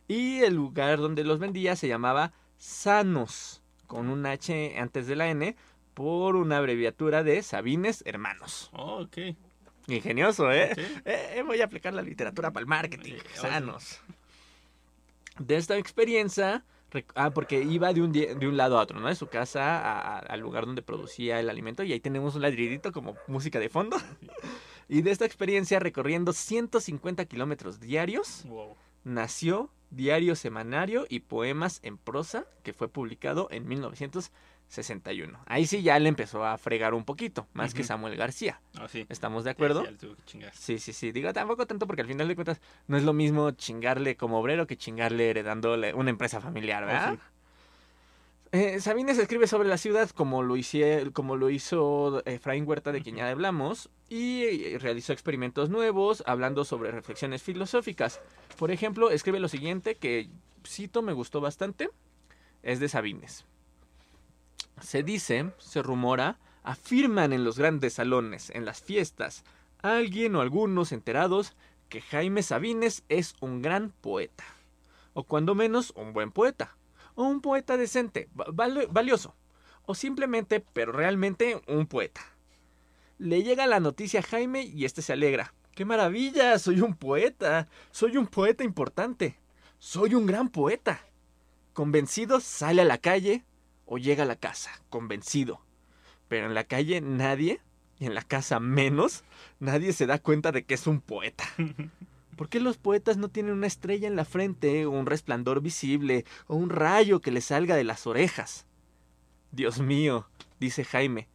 Y 0.06 0.38
el 0.38 0.54
lugar 0.54 0.98
donde 0.98 1.24
los 1.24 1.40
vendía 1.40 1.74
se 1.74 1.88
llamaba 1.88 2.32
Sanos, 2.56 3.60
con 3.88 4.10
un 4.10 4.24
H 4.24 4.78
antes 4.78 5.08
de 5.08 5.16
la 5.16 5.28
N, 5.30 5.56
por 5.94 6.36
una 6.36 6.58
abreviatura 6.58 7.24
de 7.24 7.42
Sabines 7.42 8.04
Hermanos. 8.06 8.70
Oh, 8.72 9.02
ok. 9.02 9.18
Ingenioso, 9.88 10.52
¿eh? 10.52 10.70
Ok. 10.72 10.78
Eh, 11.06 11.42
voy 11.44 11.60
a 11.60 11.64
aplicar 11.64 11.92
la 11.92 12.02
literatura 12.02 12.52
para 12.52 12.60
el 12.62 12.68
marketing. 12.68 13.14
Eh, 13.14 13.22
Sanos. 13.34 14.00
De 15.38 15.56
esta 15.56 15.76
experiencia, 15.76 16.64
ah, 17.14 17.30
porque 17.30 17.62
iba 17.62 17.92
de 17.92 18.02
un, 18.02 18.12
de 18.12 18.46
un 18.48 18.56
lado 18.56 18.78
a 18.78 18.82
otro, 18.82 18.98
¿no? 19.00 19.08
De 19.08 19.14
su 19.14 19.28
casa 19.28 19.78
a- 19.78 20.16
a- 20.16 20.18
al 20.18 20.40
lugar 20.40 20.66
donde 20.66 20.82
producía 20.82 21.38
el 21.40 21.48
alimento 21.50 21.82
y 21.82 21.92
ahí 21.92 22.00
tenemos 22.00 22.34
un 22.34 22.42
ladridito 22.42 22.92
como 22.92 23.16
música 23.26 23.58
de 23.58 23.68
fondo. 23.68 23.96
Y 24.90 25.02
de 25.02 25.10
esta 25.10 25.26
experiencia, 25.26 25.80
recorriendo 25.80 26.32
150 26.32 27.26
kilómetros 27.26 27.78
diarios, 27.78 28.44
Wow. 28.46 28.74
nació 29.04 29.70
Diario 29.90 30.34
Semanario 30.34 31.04
y 31.10 31.20
Poemas 31.20 31.80
en 31.82 31.98
Prosa, 31.98 32.46
que 32.62 32.72
fue 32.72 32.88
publicado 32.88 33.48
en 33.50 33.68
1961. 34.68 35.38
Ahí 35.46 35.66
sí 35.66 35.82
ya 35.82 35.98
le 35.98 36.08
empezó 36.08 36.44
a 36.44 36.58
fregar 36.58 36.94
un 36.94 37.04
poquito, 37.04 37.46
más 37.54 37.72
que. 37.74 37.82
Samuel 37.84 38.16
García. 38.16 38.60
Ah, 38.78 38.86
sí. 38.88 39.06
¿Estamos 39.08 39.44
de 39.44 39.50
acuerdo? 39.50 39.82
Sí, 40.54 40.78
sí, 40.78 40.92
sí. 40.92 41.10
Digo, 41.12 41.32
tampoco 41.32 41.66
tanto 41.66 41.86
porque 41.86 42.02
al 42.02 42.08
final 42.08 42.28
de 42.28 42.34
cuentas 42.34 42.60
no 42.86 42.96
es 42.96 43.02
lo 43.04 43.12
mismo 43.12 43.50
chingarle 43.52 44.16
como 44.16 44.38
obrero 44.38 44.66
que 44.66 44.76
chingarle 44.76 45.30
heredándole 45.30 45.94
una 45.94 46.10
empresa 46.10 46.40
familiar, 46.40 46.84
¿verdad? 46.84 47.14
Oh, 47.14 47.16
sí. 47.16 47.20
Eh, 48.52 48.80
Sabines 48.80 49.18
escribe 49.18 49.46
sobre 49.46 49.68
la 49.68 49.76
ciudad 49.76 50.08
como 50.10 50.42
lo, 50.42 50.56
hicie- 50.56 51.12
como 51.12 51.36
lo 51.36 51.50
hizo 51.50 52.22
Efraín 52.24 52.66
Huerta, 52.66 52.92
de 52.92 53.02
quien 53.02 53.16
ya 53.16 53.28
hablamos, 53.28 53.90
y 54.08 54.42
eh, 54.44 54.78
realizó 54.80 55.12
experimentos 55.12 55.68
nuevos 55.68 56.22
hablando 56.26 56.64
sobre 56.64 56.90
reflexiones 56.90 57.42
filosóficas. 57.42 58.20
Por 58.58 58.70
ejemplo, 58.70 59.10
escribe 59.10 59.38
lo 59.38 59.48
siguiente 59.48 59.96
que 59.96 60.30
cito, 60.66 61.02
me 61.02 61.12
gustó 61.12 61.42
bastante, 61.42 61.90
es 62.62 62.80
de 62.80 62.88
Sabines. 62.88 63.44
Se 64.80 65.02
dice, 65.02 65.52
se 65.58 65.82
rumora, 65.82 66.38
afirman 66.62 67.32
en 67.32 67.44
los 67.44 67.58
grandes 67.58 67.94
salones, 67.94 68.50
en 68.50 68.64
las 68.64 68.80
fiestas, 68.80 69.44
alguien 69.80 70.36
o 70.36 70.40
algunos 70.40 70.92
enterados 70.92 71.54
que 71.88 72.00
Jaime 72.00 72.42
Sabines 72.42 73.04
es 73.08 73.34
un 73.40 73.62
gran 73.62 73.90
poeta, 73.90 74.44
o 75.14 75.24
cuando 75.24 75.54
menos 75.54 75.92
un 75.96 76.12
buen 76.12 76.30
poeta 76.30 76.76
o 77.14 77.24
un 77.24 77.40
poeta 77.40 77.76
decente, 77.76 78.28
va- 78.38 78.46
vali- 78.52 78.86
valioso, 78.90 79.34
o 79.86 79.94
simplemente, 79.94 80.60
pero 80.60 80.92
realmente, 80.92 81.60
un 81.66 81.86
poeta. 81.86 82.20
Le 83.18 83.42
llega 83.42 83.66
la 83.66 83.80
noticia 83.80 84.20
a 84.20 84.22
Jaime 84.22 84.62
y 84.62 84.84
este 84.84 85.02
se 85.02 85.14
alegra. 85.14 85.54
¡Qué 85.74 85.84
maravilla! 85.84 86.58
Soy 86.58 86.80
un 86.80 86.94
poeta. 86.94 87.66
Soy 87.90 88.16
un 88.16 88.26
poeta 88.28 88.62
importante. 88.62 89.38
Soy 89.80 90.14
un 90.14 90.26
gran 90.26 90.50
poeta. 90.50 91.00
Convencido, 91.72 92.38
sale 92.38 92.82
a 92.82 92.84
la 92.84 92.98
calle 92.98 93.44
o 93.88 93.98
llega 93.98 94.22
a 94.22 94.26
la 94.26 94.36
casa, 94.36 94.70
convencido. 94.90 95.60
Pero 96.28 96.46
en 96.46 96.54
la 96.54 96.64
calle 96.64 97.00
nadie, 97.00 97.60
y 97.98 98.06
en 98.06 98.14
la 98.14 98.22
casa 98.22 98.60
menos, 98.60 99.24
nadie 99.58 99.92
se 99.92 100.06
da 100.06 100.18
cuenta 100.18 100.52
de 100.52 100.64
que 100.64 100.74
es 100.74 100.86
un 100.86 101.00
poeta. 101.00 101.44
¿Por 102.36 102.48
qué 102.48 102.60
los 102.60 102.76
poetas 102.76 103.16
no 103.16 103.30
tienen 103.30 103.54
una 103.54 103.66
estrella 103.66 104.06
en 104.06 104.14
la 104.14 104.24
frente, 104.24 104.86
o 104.86 104.90
un 104.90 105.06
resplandor 105.06 105.60
visible, 105.60 106.24
o 106.46 106.54
un 106.54 106.70
rayo 106.70 107.20
que 107.20 107.32
les 107.32 107.46
salga 107.46 107.74
de 107.74 107.84
las 107.84 108.06
orejas? 108.06 108.66
Dios 109.50 109.80
mío, 109.80 110.28
dice 110.60 110.84
Jaime, 110.84 111.26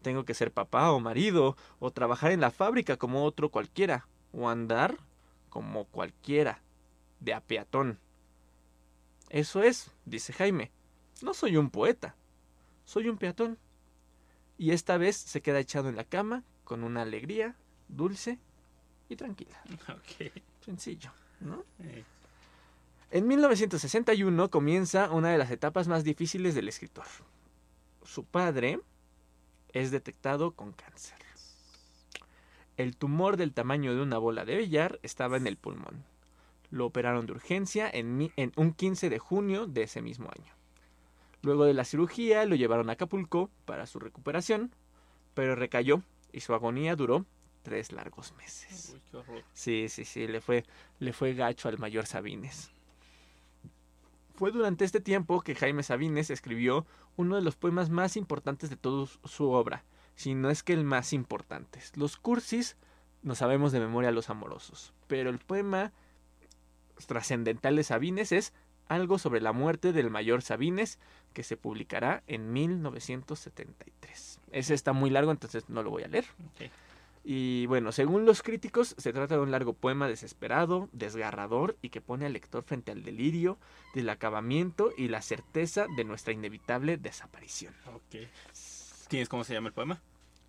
tengo 0.00 0.24
que 0.24 0.34
ser 0.34 0.52
papá 0.52 0.92
o 0.92 1.00
marido, 1.00 1.56
o 1.80 1.90
trabajar 1.90 2.30
en 2.30 2.40
la 2.40 2.52
fábrica 2.52 2.96
como 2.96 3.24
otro 3.24 3.50
cualquiera, 3.50 4.06
o 4.32 4.48
andar 4.48 4.96
como 5.50 5.84
cualquiera, 5.86 6.62
de 7.18 7.34
a 7.34 7.40
peatón. 7.40 7.98
Eso 9.28 9.62
es, 9.62 9.90
dice 10.04 10.32
Jaime, 10.32 10.70
no 11.22 11.34
soy 11.34 11.56
un 11.56 11.70
poeta, 11.70 12.16
soy 12.84 13.08
un 13.08 13.18
peatón. 13.18 13.58
Y 14.58 14.70
esta 14.72 14.96
vez 14.96 15.16
se 15.16 15.42
queda 15.42 15.58
echado 15.60 15.88
en 15.88 15.96
la 15.96 16.04
cama 16.04 16.42
con 16.64 16.82
una 16.84 17.02
alegría 17.02 17.56
dulce 17.88 18.38
y 19.08 19.16
tranquila. 19.16 19.60
Ok. 19.88 20.32
Sencillo, 20.64 21.12
¿no? 21.40 21.64
Eh, 21.80 22.04
En 23.10 23.26
1961 23.28 24.50
comienza 24.50 25.10
una 25.10 25.30
de 25.30 25.38
las 25.38 25.50
etapas 25.50 25.88
más 25.88 26.04
difíciles 26.04 26.54
del 26.54 26.68
escritor. 26.68 27.06
Su 28.02 28.24
padre 28.24 28.80
es 29.72 29.90
detectado 29.90 30.52
con 30.52 30.72
cáncer. 30.72 31.16
El 32.76 32.96
tumor 32.96 33.36
del 33.36 33.52
tamaño 33.54 33.94
de 33.94 34.02
una 34.02 34.18
bola 34.18 34.44
de 34.44 34.56
billar 34.56 34.98
estaba 35.02 35.36
en 35.36 35.46
el 35.46 35.56
pulmón. 35.56 36.04
Lo 36.70 36.86
operaron 36.86 37.26
de 37.26 37.32
urgencia 37.32 37.88
en, 37.90 38.32
en 38.36 38.52
un 38.56 38.72
15 38.72 39.08
de 39.08 39.18
junio 39.18 39.66
de 39.66 39.84
ese 39.84 40.02
mismo 40.02 40.28
año. 40.28 40.52
Luego 41.46 41.64
de 41.64 41.74
la 41.74 41.84
cirugía 41.84 42.44
lo 42.44 42.56
llevaron 42.56 42.90
a 42.90 42.94
Acapulco 42.94 43.52
para 43.66 43.86
su 43.86 44.00
recuperación, 44.00 44.74
pero 45.32 45.54
recayó 45.54 46.02
y 46.32 46.40
su 46.40 46.54
agonía 46.54 46.96
duró 46.96 47.24
tres 47.62 47.92
largos 47.92 48.34
meses. 48.36 48.90
uy, 48.92 49.00
qué 49.08 49.16
horror. 49.16 49.44
Sí, 49.52 49.88
sí, 49.88 50.04
sí, 50.04 50.26
le 50.26 50.40
fue, 50.40 50.64
le 50.98 51.12
fue 51.12 51.34
gacho 51.34 51.68
al 51.68 51.78
mayor 51.78 52.06
Sabines. 52.06 52.72
Fue 54.34 54.50
durante 54.50 54.84
este 54.84 54.98
tiempo 54.98 55.40
que 55.40 55.54
Jaime 55.54 55.84
Sabines 55.84 56.30
escribió 56.30 56.84
uno 57.14 57.36
de 57.36 57.42
los 57.42 57.54
poemas 57.54 57.90
más 57.90 58.16
importantes 58.16 58.68
de 58.68 58.76
toda 58.76 59.06
su 59.06 59.48
obra, 59.50 59.84
si 60.16 60.34
no 60.34 60.50
es 60.50 60.64
que 60.64 60.72
el 60.72 60.82
más 60.82 61.12
importante. 61.12 61.80
Los 61.94 62.16
cursis 62.16 62.76
no 63.22 63.36
sabemos 63.36 63.70
de 63.70 63.78
memoria 63.78 64.10
los 64.10 64.30
amorosos, 64.30 64.92
pero 65.06 65.30
el 65.30 65.38
poema 65.38 65.92
trascendental 67.06 67.76
de 67.76 67.84
Sabines 67.84 68.32
es 68.32 68.52
Algo 68.88 69.18
sobre 69.18 69.40
la 69.40 69.52
muerte 69.52 69.92
del 69.92 70.10
mayor 70.10 70.42
Sabines, 70.42 70.98
que 71.32 71.42
se 71.42 71.56
publicará 71.56 72.22
en 72.26 72.52
1973. 72.52 74.40
Ese 74.52 74.74
está 74.74 74.92
muy 74.92 75.10
largo, 75.10 75.30
entonces 75.30 75.68
no 75.68 75.82
lo 75.82 75.90
voy 75.90 76.04
a 76.04 76.08
leer. 76.08 76.26
Y 77.28 77.66
bueno, 77.66 77.90
según 77.90 78.24
los 78.24 78.40
críticos, 78.42 78.94
se 78.98 79.12
trata 79.12 79.34
de 79.34 79.40
un 79.40 79.50
largo 79.50 79.72
poema 79.72 80.06
desesperado, 80.06 80.88
desgarrador 80.92 81.76
y 81.82 81.88
que 81.88 82.00
pone 82.00 82.24
al 82.24 82.32
lector 82.32 82.62
frente 82.62 82.92
al 82.92 83.02
delirio, 83.02 83.58
del 83.94 84.08
acabamiento 84.10 84.92
y 84.96 85.08
la 85.08 85.22
certeza 85.22 85.86
de 85.96 86.04
nuestra 86.04 86.32
inevitable 86.32 86.96
desaparición. 86.96 87.74
Ok. 87.92 88.28
¿Tienes 89.08 89.28
cómo 89.28 89.42
se 89.42 89.54
llama 89.54 89.68
el 89.68 89.74
poema? 89.74 90.00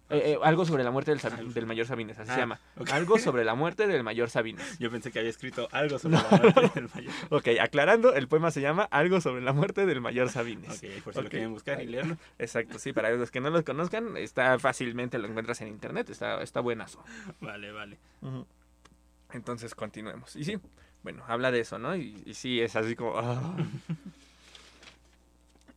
Eh, 0.10 0.34
eh, 0.34 0.38
algo 0.42 0.64
sobre 0.66 0.86
la 0.86 0.92
muerte 0.92 1.14
del, 1.14 1.66
mayor 1.66 1.86
Sabines, 1.86 2.18
así 2.18 2.32
Ah, 2.32 2.34
se 2.36 2.40
llama. 2.40 2.60
ok. 2.78 2.90
Algo 2.92 3.18
sobre 3.20 3.44
la 3.44 3.56
muerte 3.56 3.88
del 3.88 4.04
mayor 4.04 4.30
Sabines. 4.30 4.80
Yo 4.80 4.90
pensé 4.90 5.12
que 5.12 5.20
había 5.20 5.30
escrito 5.32 5.68
algo 5.72 6.00
sobre 6.00 6.16
la 6.16 6.30
muerte 6.30 6.72
del 6.76 6.90
mayor. 6.96 7.14
Ok, 7.30 7.48
aclarando, 7.60 8.14
el 8.14 8.28
poema 8.30 8.52
se 8.52 8.62
llama 8.62 8.84
Algo 8.90 9.20
sobre 9.20 9.42
la 9.42 9.52
muerte 9.52 9.86
del 9.86 10.00
mayor 10.00 10.30
Sabines. 10.30 10.70
Ok, 10.82 11.04
por 11.04 11.14
si 11.14 11.22
lo 11.22 11.30
quieren 11.30 11.52
buscar 11.52 11.82
y 11.82 11.88
leerlo. 11.88 12.18
Exacto, 12.40 12.80
sí, 12.80 12.94
para 12.94 13.10
los 13.12 13.32
que 13.32 13.42
no 13.42 13.50
los 13.50 13.64
conozcan, 13.64 14.16
está 14.16 14.58
fácilmente, 14.60 15.18
lo 15.18 15.28
encuentras 15.28 15.60
en 15.62 15.68
internet, 15.68 16.10
está, 16.10 16.42
está 16.42 16.62
buenazo. 16.62 17.04
Vale, 17.42 17.72
vale. 17.74 17.98
Entonces 19.34 19.76
continuemos. 19.76 20.36
Y 20.38 20.46
sí, 20.46 20.58
bueno, 21.04 21.24
habla 21.28 21.52
de 21.52 21.60
eso, 21.60 21.80
¿no? 21.80 21.96
Y, 21.98 22.24
y 22.26 22.34
sí, 22.34 22.62
es 22.62 22.76
así 22.78 22.96
como... 22.96 23.18
ah. 23.18 23.56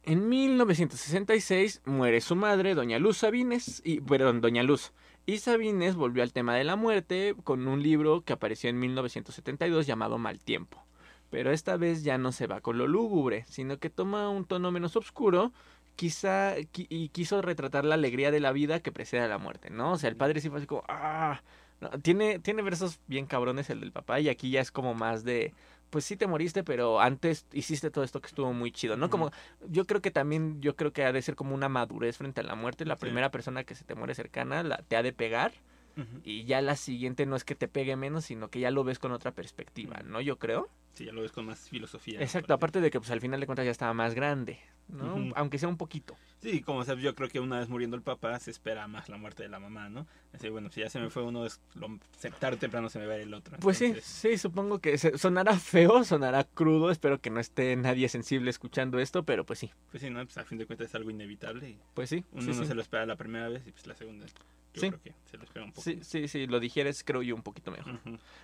En 0.02 0.28
1966 0.28 1.82
muere 1.84 2.20
su 2.20 2.34
madre, 2.34 2.74
Doña 2.74 2.98
Luz 2.98 3.18
Sabines, 3.18 3.82
y, 3.84 4.00
perdón, 4.00 4.40
Doña 4.40 4.62
Luz. 4.62 4.92
Y 5.26 5.38
Sabines 5.38 5.94
volvió 5.94 6.22
al 6.22 6.32
tema 6.32 6.54
de 6.56 6.64
la 6.64 6.74
muerte 6.76 7.34
con 7.44 7.68
un 7.68 7.82
libro 7.82 8.22
que 8.22 8.32
apareció 8.32 8.70
en 8.70 8.78
1972 8.78 9.86
llamado 9.86 10.18
Mal 10.18 10.38
Tiempo. 10.40 10.82
Pero 11.28 11.52
esta 11.52 11.76
vez 11.76 12.02
ya 12.02 12.18
no 12.18 12.32
se 12.32 12.46
va 12.46 12.60
con 12.60 12.78
lo 12.78 12.88
lúgubre, 12.88 13.44
sino 13.46 13.78
que 13.78 13.90
toma 13.90 14.28
un 14.30 14.46
tono 14.46 14.72
menos 14.72 14.96
oscuro, 14.96 15.52
quizá 15.96 16.56
qui- 16.56 16.86
y 16.88 17.10
quiso 17.10 17.42
retratar 17.42 17.84
la 17.84 17.94
alegría 17.94 18.30
de 18.30 18.40
la 18.40 18.52
vida 18.52 18.80
que 18.80 18.90
precede 18.92 19.20
a 19.20 19.28
la 19.28 19.38
muerte, 19.38 19.70
¿no? 19.70 19.92
O 19.92 19.98
sea, 19.98 20.08
el 20.08 20.16
padre 20.16 20.40
sí 20.40 20.48
fue 20.48 20.58
así 20.58 20.66
como, 20.66 20.82
ah, 20.88 21.42
tiene, 22.02 22.38
tiene 22.40 22.62
versos 22.62 23.00
bien 23.06 23.26
cabrones 23.26 23.70
el 23.70 23.80
del 23.80 23.92
papá 23.92 24.18
y 24.20 24.28
aquí 24.28 24.50
ya 24.50 24.60
es 24.60 24.70
como 24.72 24.94
más 24.94 25.24
de, 25.24 25.54
pues 25.90 26.04
sí 26.04 26.16
te 26.16 26.26
moriste, 26.26 26.64
pero 26.64 27.00
antes 27.00 27.46
hiciste 27.52 27.90
todo 27.90 28.04
esto 28.04 28.20
que 28.20 28.28
estuvo 28.28 28.52
muy 28.52 28.72
chido, 28.72 28.96
¿no? 28.96 29.10
Como, 29.10 29.30
yo 29.68 29.86
creo 29.86 30.00
que 30.00 30.10
también, 30.10 30.60
yo 30.60 30.76
creo 30.76 30.92
que 30.92 31.04
ha 31.04 31.12
de 31.12 31.20
ser 31.20 31.34
como 31.34 31.54
una 31.54 31.68
madurez 31.68 32.16
frente 32.16 32.40
a 32.40 32.44
la 32.44 32.54
muerte, 32.54 32.84
la 32.84 32.94
Sí. 32.96 33.00
primera 33.00 33.30
persona 33.30 33.64
que 33.64 33.74
se 33.74 33.84
te 33.84 33.94
muere 33.94 34.14
cercana 34.14 34.62
la, 34.62 34.78
te 34.78 34.96
ha 34.96 35.02
de 35.02 35.12
pegar 35.12 35.52
y 36.24 36.44
ya 36.44 36.62
la 36.62 36.76
siguiente 36.76 37.26
no 37.26 37.36
es 37.36 37.44
que 37.44 37.54
te 37.54 37.68
pegue 37.68 37.94
menos, 37.96 38.24
sino 38.24 38.48
que 38.48 38.60
ya 38.60 38.70
lo 38.70 38.84
ves 38.84 38.98
con 38.98 39.12
otra 39.12 39.32
perspectiva, 39.32 40.00
¿no? 40.04 40.20
Yo 40.20 40.38
creo. 40.38 40.68
Sí, 40.92 41.04
ya 41.06 41.12
lo 41.12 41.22
ves 41.22 41.32
con 41.32 41.46
más 41.46 41.68
filosofía. 41.68 42.20
Exacto, 42.20 42.52
aparte 42.52 42.80
de 42.80 42.90
que 42.90 42.98
pues 43.00 43.10
al 43.10 43.20
final 43.20 43.40
de 43.40 43.46
cuentas 43.46 43.64
ya 43.64 43.70
estaba 43.70 43.94
más 43.94 44.14
grande, 44.14 44.58
¿no? 44.88 45.32
Aunque 45.36 45.58
sea 45.58 45.68
un 45.68 45.76
poquito. 45.76 46.16
Sí, 46.42 46.62
como 46.62 46.84
sabes, 46.84 47.02
yo 47.04 47.14
creo 47.14 47.28
que 47.28 47.38
una 47.40 47.58
vez 47.60 47.68
muriendo 47.68 47.96
el 47.96 48.02
papá 48.02 48.38
se 48.40 48.50
espera 48.50 48.86
más 48.88 49.08
la 49.08 49.16
muerte 49.16 49.42
de 49.44 49.48
la 49.48 49.60
mamá, 49.60 49.88
¿no? 49.88 50.06
Así, 50.32 50.48
bueno, 50.48 50.68
si 50.70 50.80
ya 50.80 50.90
se 50.90 50.98
me 50.98 51.08
fue 51.10 51.22
uno, 51.22 51.46
es 51.46 51.60
lo, 51.74 51.98
se- 52.18 52.30
tarde 52.32 52.56
o 52.56 52.58
temprano 52.58 52.88
se 52.88 52.98
me 52.98 53.06
va 53.06 53.16
el 53.16 53.32
otro. 53.32 53.56
Pues 53.60 53.78
sí, 53.78 53.86
entonces, 53.86 54.10
sí, 54.10 54.36
supongo 54.36 54.80
que 54.80 54.98
sonará 54.98 55.56
feo, 55.58 56.02
sonará 56.04 56.44
crudo, 56.44 56.90
espero 56.90 57.20
que 57.20 57.30
no 57.30 57.40
esté 57.40 57.76
nadie 57.76 58.08
sensible 58.08 58.50
escuchando 58.50 58.98
esto, 58.98 59.22
pero 59.24 59.44
pues 59.46 59.58
sí, 59.60 59.70
Pues 59.90 60.02
sí, 60.02 60.10
¿no? 60.10 60.24
Pues 60.24 60.38
a 60.38 60.44
fin 60.44 60.58
de 60.58 60.66
cuentas 60.66 60.88
es 60.88 60.94
algo 60.96 61.10
inevitable. 61.10 61.68
Y 61.70 61.78
pues 61.94 62.10
sí. 62.10 62.24
uno 62.32 62.42
sí, 62.42 62.48
no 62.48 62.54
sí. 62.54 62.66
se 62.66 62.74
lo 62.74 62.82
espera 62.82 63.06
la 63.06 63.16
primera 63.16 63.48
vez 63.48 63.62
y 63.66 63.72
pues 63.72 63.86
la 63.86 63.94
segunda, 63.94 64.26
yo 64.74 64.80
Sí. 64.80 64.88
creo 64.88 65.02
que 65.02 65.14
se 65.24 65.36
lo 65.36 65.44
espera 65.44 65.64
un 65.64 65.72
poco. 65.72 65.82
Sí, 65.82 65.98
sí, 66.02 66.28
sí, 66.28 66.46
lo 66.46 66.60
digieres 66.60 67.02
creo 67.04 67.22
yo 67.22 67.34
un 67.34 67.42
poquito 67.42 67.70
mejor. 67.70 67.98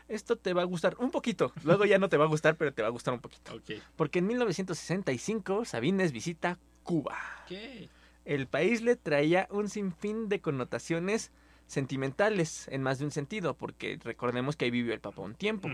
Esto 0.09 0.37
te 0.37 0.53
va 0.55 0.63
a 0.63 0.65
gustar 0.65 0.97
un 0.99 1.11
poquito, 1.11 1.53
luego 1.65 1.85
ya 1.85 1.99
no 1.99 2.09
te 2.09 2.17
va 2.17 2.25
a 2.25 2.29
gustar, 2.29 2.57
pero 2.57 2.73
te 2.73 2.83
va 2.83 2.89
a 2.89 2.91
gustar 2.91 3.15
un 3.15 3.21
poquito. 3.21 3.55
Ok. 3.55 3.81
Porque 3.97 4.19
en 4.21 4.27
1965 4.29 5.65
Sabines 5.65 6.13
visita 6.13 6.59
Cuba. 6.83 7.17
¿Qué? 7.49 7.89
El 8.25 8.47
país 8.49 8.83
le 8.83 8.97
traía 8.97 9.47
un 9.51 9.69
sinfín 9.69 10.29
de 10.29 10.41
connotaciones 10.41 11.31
sentimentales 11.69 12.69
en 12.69 12.83
más 12.83 12.99
de 12.99 13.05
un 13.05 13.11
sentido, 13.11 13.55
porque 13.55 13.99
recordemos 14.03 14.57
que 14.57 14.65
ahí 14.67 14.71
vivió 14.71 14.95
el 14.95 15.01
Papa 15.01 15.23
un 15.23 15.35
tiempo. 15.35 15.69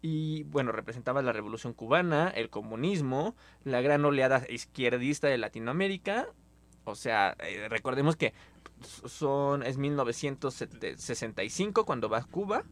Y 0.00 0.44
bueno, 0.44 0.72
representaba 0.72 1.22
la 1.22 1.32
revolución 1.32 1.72
cubana, 1.74 2.28
el 2.28 2.50
comunismo, 2.50 3.34
la 3.64 3.80
gran 3.80 4.04
oleada 4.04 4.44
izquierdista 4.48 5.28
de 5.28 5.38
Latinoamérica. 5.38 6.28
O 6.84 6.94
sea, 6.94 7.36
eh, 7.40 7.66
recordemos 7.68 8.16
que 8.16 8.32
son, 8.88 9.62
es 9.62 9.78
1965 9.78 11.84
cuando 11.84 12.08
va 12.08 12.18
a 12.18 12.24
Cuba, 12.24 12.64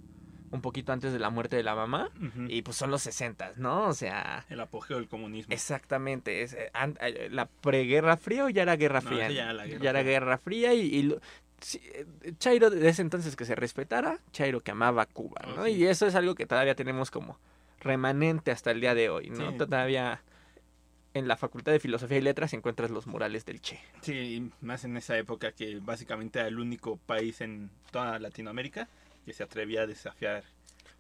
un 0.51 0.61
poquito 0.61 0.93
antes 0.93 1.13
de 1.13 1.19
la 1.19 1.31
muerte 1.31 1.57
de 1.57 1.63
la 1.63 1.75
mamá, 1.75 2.11
y 2.49 2.63
pues 2.63 2.77
son 2.77 2.91
los 2.91 3.03
60, 3.03 3.53
¿no? 3.57 3.89
O 3.89 3.95
sea, 3.95 4.45
El 4.51 4.61
apogeo 4.61 4.99
del 4.99 5.09
comunismo. 5.09 5.53
exactamente, 5.53 6.43
es, 6.43 6.53
eh, 6.53 6.71
an- 6.75 6.99
eh, 7.01 7.29
la 7.31 7.47
preguerra 7.47 8.17
fría 8.17 8.45
o 8.45 8.49
ya 8.51 8.63
era 8.63 8.77
guerra 8.77 9.01
fría. 9.01 9.31
ya 9.31 9.45
era 9.45 9.53
la 9.55 9.67
guerra 9.67 9.83
Ya 9.83 9.91
era 9.91 10.01
fría. 10.01 10.13
guerra 10.13 10.39
fría 10.39 10.75
y, 10.75 10.81
y 10.95 11.03
lo- 11.05 11.21
sí, 11.61 11.81
eh, 11.95 12.05
Chairo 12.39 12.69
de 12.69 12.87
ese 12.89 13.01
entonces 13.03 13.35
que 13.35 13.47
se 13.47 13.55
respetara, 13.55 14.19
Chairo 14.33 14.61
que 14.61 14.73
amaba 14.73 15.07
Cuba, 15.07 15.41
Oh, 15.47 15.57
¿no? 15.57 15.65
sí. 15.65 15.71
Y 15.73 15.87
eso 15.87 16.07
es 16.07 16.15
algo 16.15 16.35
que 16.35 16.45
todavía 16.47 16.75
tenemos 16.75 17.11
como 17.11 17.39
remanente 17.81 18.51
hasta 18.51 18.71
el 18.73 18.81
día 18.81 18.95
de 18.95 19.09
hoy, 19.09 19.31
¿no? 19.31 19.53
Sí. 19.53 19.57
Todavía 19.59 20.23
en 21.15 21.29
la 21.29 21.37
Facultad 21.37 21.73
de 21.73 21.81
Filosofía 21.81 22.19
y 22.19 22.23
Letras 22.23 22.53
encuentras 22.53 22.91
los 22.91 23.07
murales 23.07 23.45
del 23.45 23.61
Che. 23.61 23.81
Sí, 24.01 24.51
más 24.61 24.85
en 24.85 24.97
esa 24.97 25.17
época 25.19 25.53
que 25.53 25.79
básicamente 25.81 26.39
era 26.39 26.49
el 26.49 26.59
único 26.59 26.97
país 26.97 27.41
en 27.41 27.71
toda 27.91 28.19
Latinoamérica 28.19 28.89
que 29.25 29.33
se 29.33 29.43
atrevía 29.43 29.83
a 29.83 29.87
desafiar 29.87 30.45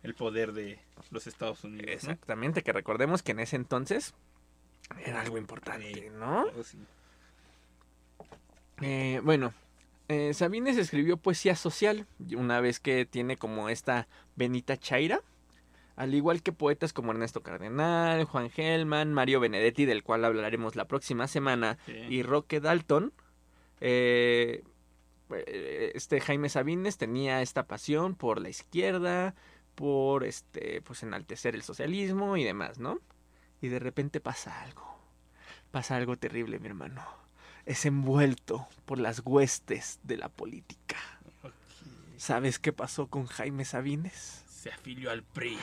el 0.03 0.15
poder 0.15 0.53
de 0.53 0.79
los 1.11 1.27
Estados 1.27 1.65
Unidos. 1.65 1.87
¿no? 1.87 1.93
Exactamente, 1.93 2.63
que 2.63 2.73
recordemos 2.73 3.23
que 3.23 3.33
en 3.33 3.41
ese 3.41 3.57
entonces 3.57 4.15
era 5.05 5.21
algo 5.21 5.39
importante. 5.39 6.11
¿no? 6.11 6.47
Sí. 6.63 6.79
Eh, 8.81 9.21
bueno, 9.23 9.55
eh, 10.09 10.35
Sabines 10.35 10.77
escribió 10.77 11.17
poesía 11.17 11.57
social, 11.57 12.07
una 12.37 12.61
vez 12.61 12.81
que 12.81 13.07
tiene 13.07 13.37
como 13.37 13.69
esta 13.69 14.09
venita 14.37 14.77
chaira, 14.77 15.21
al 16.03 16.15
igual 16.15 16.43
que 16.43 16.53
poetas 16.53 16.93
como 16.93 17.13
Ernesto 17.13 17.43
Cardenal, 17.43 18.25
Juan 18.25 18.51
Gelman, 18.51 19.13
Mario 19.13 19.39
Benedetti, 19.41 19.85
del 19.85 20.03
cual 20.03 20.25
hablaremos 20.25 20.75
la 20.77 20.87
próxima 20.87 21.29
semana, 21.29 21.79
Sí. 21.87 21.93
y 21.93 22.23
Roque 22.23 22.61
Dalton. 22.61 23.13
eh, 23.81 24.63
eh, 25.35 25.93
este 25.95 26.21
Jaime 26.21 26.49
Sabines 26.49 26.99
tenía 26.99 27.41
esta 27.43 27.67
pasión 27.67 28.15
por 28.15 28.41
la 28.41 28.49
izquierda, 28.49 29.35
por 29.75 30.25
este, 30.25 30.83
pues 30.83 31.03
enaltecer 31.03 31.55
el 31.55 31.63
socialismo 31.63 32.37
y 32.37 32.45
demás, 32.45 32.79
¿no? 32.79 32.99
Y 33.61 33.69
de 33.69 33.79
repente 33.79 34.21
pasa 34.21 34.61
algo. 34.63 34.87
Pasa 35.71 35.97
algo 35.97 36.17
terrible, 36.17 36.59
mi 36.59 36.67
hermano. 36.69 37.03
Es 37.65 37.87
envuelto 37.87 38.67
por 38.85 38.99
las 38.99 39.23
huestes 39.25 40.01
de 40.03 40.17
la 40.19 40.29
política. 40.29 40.99
¿Sabes 42.19 42.59
qué 42.59 42.73
pasó 42.73 43.07
con 43.09 43.27
Jaime 43.27 43.65
Sabines? 43.65 44.45
Se 44.49 44.71
afilió 44.71 45.11
al 45.11 45.23
PRI. 45.23 45.59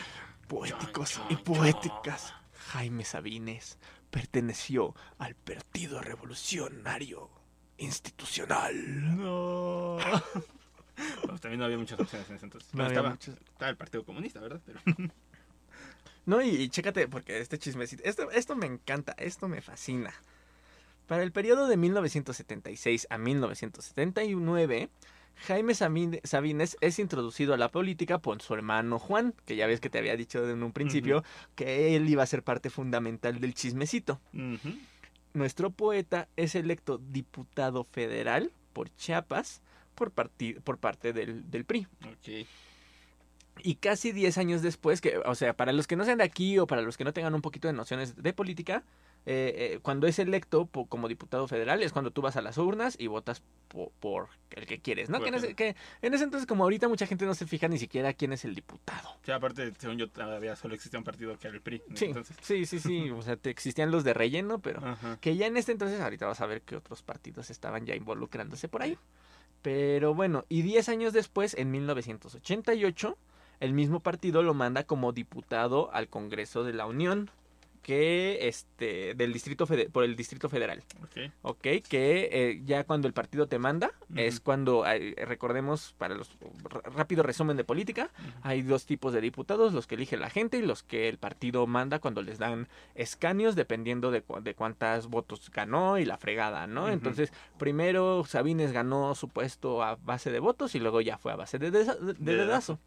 Poéticos 0.49 1.21
y 1.29 1.35
poéticas. 1.35 2.33
Jaime 2.71 3.05
Sabines 3.05 3.77
perteneció 4.09 4.95
al 5.19 5.35
Partido 5.35 6.01
Revolucionario 6.01 7.29
Institucional. 7.77 9.15
No. 9.15 9.97
Pues 11.25 11.39
también 11.39 11.59
no 11.59 11.65
había 11.65 11.77
muchas 11.77 11.97
opciones 11.97 12.29
en 12.29 12.35
ese 12.35 12.45
entonces. 12.45 12.73
No 12.73 12.83
Bueno, 12.83 12.89
estaba, 12.89 13.13
estaba 13.13 13.69
el 13.69 13.77
Partido 13.77 14.03
Comunista, 14.03 14.41
¿verdad? 14.41 14.59
Pero 14.65 14.81
No, 16.25 16.41
y, 16.41 16.49
y 16.49 16.67
chécate, 16.67 17.07
porque 17.07 17.39
este 17.39 17.57
chismecito, 17.57 18.03
esto, 18.03 18.29
esto 18.31 18.57
me 18.57 18.65
encanta, 18.65 19.15
esto 19.17 19.47
me 19.47 19.61
fascina. 19.61 20.13
Para 21.07 21.23
el 21.23 21.31
periodo 21.31 21.67
de 21.67 21.77
1976 21.77 23.07
a 23.09 23.17
1979, 23.17 24.89
Jaime 25.47 25.73
Sabine- 25.73 26.21
Sabines 26.23 26.77
es 26.81 26.99
introducido 26.99 27.53
a 27.53 27.57
la 27.57 27.69
política 27.69 28.19
por 28.19 28.41
su 28.41 28.53
hermano 28.53 28.99
Juan, 28.99 29.33
que 29.45 29.55
ya 29.55 29.67
ves 29.67 29.79
que 29.79 29.89
te 29.89 29.97
había 29.97 30.15
dicho 30.15 30.47
en 30.49 30.63
un 30.63 30.71
principio 30.73 31.23
que 31.55 31.95
él 31.95 32.09
iba 32.09 32.23
a 32.23 32.25
ser 32.27 32.43
parte 32.43 32.69
fundamental 32.69 33.39
del 33.39 33.53
chismecito. 33.53 34.19
Nuestro 35.33 35.69
poeta 35.69 36.27
es 36.35 36.55
electo 36.55 36.97
diputado 36.97 37.83
federal 37.83 38.51
por 38.73 38.93
Chiapas 38.95 39.61
por, 39.95 40.11
parte 40.11 41.13
del, 41.13 41.49
del 41.51 41.65
PRI. 41.65 41.87
Y 43.61 43.75
casi 43.75 44.11
10 44.13 44.37
años 44.37 44.61
después, 44.61 45.01
que, 45.01 45.17
o 45.17 45.35
sea, 45.35 45.53
para 45.53 45.73
los 45.73 45.85
que 45.87 45.95
no 45.97 46.05
sean 46.05 46.19
de 46.19 46.23
aquí 46.23 46.57
o 46.59 46.65
para 46.67 46.81
los 46.81 46.95
que 46.97 47.03
no 47.03 47.11
tengan 47.13 47.35
un 47.35 47.41
poquito 47.41 47.67
de 47.67 47.73
nociones 47.73 48.15
de 48.15 48.33
política, 48.33 48.83
eh, 49.25 49.73
eh, 49.75 49.79
cuando 49.81 50.07
es 50.07 50.17
electo 50.19 50.65
po- 50.65 50.87
como 50.87 51.07
diputado 51.07 51.47
federal 51.47 51.83
es 51.83 51.91
cuando 51.93 52.11
tú 52.11 52.21
vas 52.21 52.35
a 52.35 52.41
las 52.41 52.57
urnas 52.57 52.95
y 52.99 53.07
votas 53.07 53.43
po- 53.67 53.91
por 53.99 54.29
el 54.51 54.65
que 54.65 54.79
quieres, 54.79 55.09
¿no? 55.09 55.19
Que 55.21 55.29
en, 55.29 55.35
ese, 55.35 55.53
que 55.55 55.75
en 56.01 56.13
ese 56.13 56.23
entonces, 56.23 56.47
como 56.47 56.63
ahorita 56.63 56.87
mucha 56.87 57.05
gente 57.05 57.25
no 57.25 57.35
se 57.35 57.45
fija 57.45 57.67
ni 57.67 57.77
siquiera 57.77 58.13
quién 58.13 58.33
es 58.33 58.43
el 58.45 58.55
diputado. 58.55 59.09
Sí, 59.23 59.31
aparte, 59.31 59.71
según 59.77 59.97
yo, 59.97 60.09
todavía 60.09 60.55
solo 60.55 60.73
existía 60.73 60.97
un 60.99 61.03
partido 61.03 61.37
que 61.37 61.47
era 61.47 61.55
el 61.55 61.61
PRI. 61.61 61.81
Sí, 61.93 62.05
Entonces. 62.05 62.35
sí, 62.41 62.65
sí, 62.65 62.79
sí, 62.79 63.09
o 63.11 63.21
sea, 63.21 63.35
te 63.35 63.49
existían 63.51 63.91
los 63.91 64.03
de 64.03 64.13
relleno, 64.13 64.59
pero 64.59 64.83
Ajá. 64.85 65.17
que 65.21 65.35
ya 65.35 65.45
en 65.47 65.57
este 65.57 65.71
entonces, 65.73 65.99
ahorita 66.01 66.25
vas 66.25 66.41
a 66.41 66.45
ver 66.47 66.61
que 66.61 66.75
otros 66.75 67.03
partidos 67.03 67.49
estaban 67.51 67.85
ya 67.85 67.95
involucrándose 67.95 68.67
por 68.67 68.81
ahí. 68.81 68.97
Pero 69.61 70.13
bueno, 70.15 70.45
y 70.47 70.61
10 70.61 70.87
años 70.89 71.11
después, 71.13 71.53
en 71.55 71.69
1988, 71.71 73.17
el 73.59 73.73
mismo 73.73 73.99
partido 73.99 74.41
lo 74.41 74.53
manda 74.53 74.83
como 74.85 75.11
diputado 75.11 75.93
al 75.93 76.07
Congreso 76.07 76.63
de 76.63 76.73
la 76.73 76.85
Unión, 76.85 77.29
que 77.81 78.47
este 78.47 79.13
del 79.15 79.33
distrito 79.33 79.65
Fede- 79.65 79.89
por 79.89 80.03
el 80.03 80.15
Distrito 80.15 80.49
Federal, 80.49 80.83
Ok. 81.03 81.31
¿ok? 81.41 81.61
Que 81.87 82.29
eh, 82.31 82.61
ya 82.65 82.83
cuando 82.83 83.07
el 83.07 83.13
partido 83.13 83.47
te 83.47 83.57
manda, 83.59 83.91
es 84.15 84.39
cuando, 84.39 84.83
recordemos, 85.17 85.93
para 85.97 86.15
los 86.15 86.29
rápido 86.95 87.23
resumen 87.23 87.57
de 87.57 87.63
política, 87.63 88.11
hay 88.41 88.61
dos 88.61 88.85
tipos 88.85 89.13
de 89.13 89.21
diputados, 89.21 89.73
los 89.73 89.87
que 89.87 89.95
elige 89.95 90.17
la 90.17 90.29
gente 90.29 90.57
y 90.57 90.61
los 90.61 90.83
que 90.83 91.07
el 91.09 91.17
partido 91.17 91.65
manda 91.67 91.99
cuando 91.99 92.21
les 92.21 92.37
dan 92.39 92.67
escaños, 92.95 93.55
dependiendo 93.55 94.11
de, 94.11 94.21
cu- 94.21 94.41
de 94.41 94.53
cuántas 94.55 95.07
votos 95.07 95.49
ganó 95.51 95.97
y 95.97 96.05
la 96.05 96.17
fregada, 96.17 96.67
¿no? 96.67 96.89
Entonces, 96.89 97.31
primero 97.57 98.23
Sabines 98.25 98.71
ganó 98.71 99.15
su 99.15 99.29
puesto 99.29 99.83
a 99.83 99.95
base 99.95 100.31
de 100.31 100.39
votos 100.39 100.75
y 100.75 100.79
luego 100.79 101.01
ya 101.01 101.17
fue 101.17 101.31
a 101.31 101.35
base 101.35 101.59
de, 101.59 101.71
desa- 101.71 101.97
de- 101.97 102.13
de 102.13 102.35
Dedazo. 102.35 102.79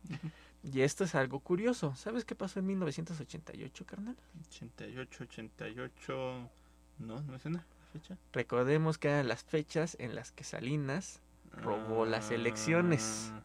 Y 0.62 0.82
esto 0.82 1.04
es 1.04 1.14
algo 1.14 1.40
curioso. 1.40 1.94
¿Sabes 1.96 2.24
qué 2.24 2.34
pasó 2.34 2.60
en 2.60 2.66
1988, 2.66 3.84
carnal? 3.84 4.16
88, 4.48 5.24
88. 5.24 6.50
No, 6.98 7.20
no 7.22 7.34
es 7.36 7.44
una 7.44 7.58
la 7.58 7.86
fecha. 7.92 8.16
Recordemos 8.32 8.98
que 8.98 9.08
eran 9.08 9.28
las 9.28 9.42
fechas 9.44 9.96
en 9.98 10.14
las 10.14 10.30
que 10.32 10.44
Salinas 10.44 11.20
Robó 11.52 12.06
las 12.06 12.30
elecciones. 12.30 13.30
Ah, 13.34 13.42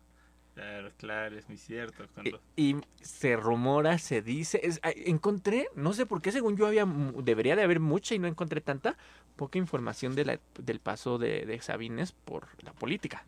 Claro, 0.56 0.92
claro, 0.98 1.38
es 1.38 1.48
muy 1.50 1.58
cierto. 1.58 2.04
Y, 2.06 2.08
Cuando... 2.32 2.42
y 2.56 2.76
se 3.04 3.36
rumora, 3.36 4.00
se 4.00 4.24
dice. 4.24 4.60
es- 4.64 4.80
encontré, 4.84 5.68
no 5.76 5.94
sé 5.94 6.08
por 6.08 6.20
qué, 6.20 6.32
según 6.32 6.58
yo 6.58 6.66
había, 6.66 6.84
debería 7.22 7.56
de 7.56 7.62
haber 7.62 7.80
mucha 7.80 8.16
y 8.16 8.20
no 8.20 8.26
encontré 8.28 8.60
tanta, 8.62 8.98
poca 9.36 9.60
información 9.60 10.16
de 10.16 10.26
la- 10.26 10.40
del 10.60 10.80
paso 10.80 11.20
de, 11.20 11.46
de 11.46 11.62
Sabines 11.62 12.12
por 12.12 12.48
la 12.64 12.74
política. 12.74 13.24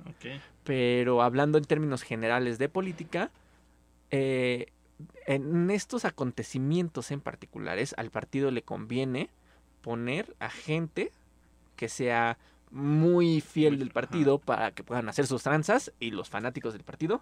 Pero 0.63 1.21
hablando 1.21 1.59
en 1.59 1.65
términos 1.65 2.01
generales 2.01 2.57
de 2.57 2.67
política, 2.67 3.29
eh, 4.11 4.67
en 5.27 5.69
estos 5.71 6.05
acontecimientos 6.05 7.11
en 7.11 7.21
particulares, 7.21 7.93
al 7.97 8.09
partido 8.11 8.51
le 8.51 8.63
conviene 8.63 9.29
poner 9.81 10.35
a 10.39 10.49
gente 10.49 11.11
que 11.75 11.87
sea 11.89 12.37
muy 12.71 13.41
fiel 13.41 13.79
del 13.79 13.87
ajá. 13.89 13.93
partido 13.93 14.37
para 14.39 14.71
que 14.71 14.83
puedan 14.83 15.09
hacer 15.09 15.25
sus 15.25 15.43
tranzas 15.43 15.91
y 15.99 16.11
los 16.11 16.29
fanáticos 16.29 16.73
del 16.73 16.83
partido 16.83 17.21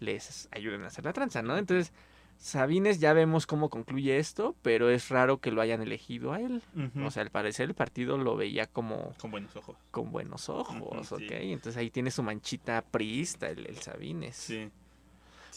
les 0.00 0.48
ayuden 0.52 0.82
a 0.84 0.86
hacer 0.88 1.04
la 1.04 1.12
tranza, 1.12 1.42
¿no? 1.42 1.56
Entonces, 1.58 1.92
Sabines 2.38 3.00
ya 3.00 3.12
vemos 3.12 3.46
cómo 3.46 3.68
concluye 3.68 4.16
esto, 4.18 4.54
pero 4.62 4.90
es 4.90 5.08
raro 5.08 5.38
que 5.38 5.50
lo 5.50 5.60
hayan 5.60 5.82
elegido 5.82 6.32
a 6.32 6.40
él. 6.40 6.62
O 7.04 7.10
sea, 7.10 7.22
al 7.24 7.30
parecer 7.30 7.68
el 7.68 7.74
partido 7.74 8.16
lo 8.16 8.36
veía 8.36 8.66
como 8.66 9.12
Con 9.20 9.30
buenos 9.32 9.54
ojos. 9.56 9.76
con 9.90 10.10
buenos 10.12 10.48
ojos, 10.48 10.76
Ujú, 11.12 11.16
¿ok? 11.16 11.20
sí. 11.28 11.52
Entonces 11.52 11.76
ahí 11.76 11.90
tiene 11.90 12.10
su 12.12 12.22
manchita 12.22 12.80
priista, 12.82 13.48
el, 13.48 13.66
el 13.66 13.76
Sabines. 13.78 14.36
Sí. 14.36 14.70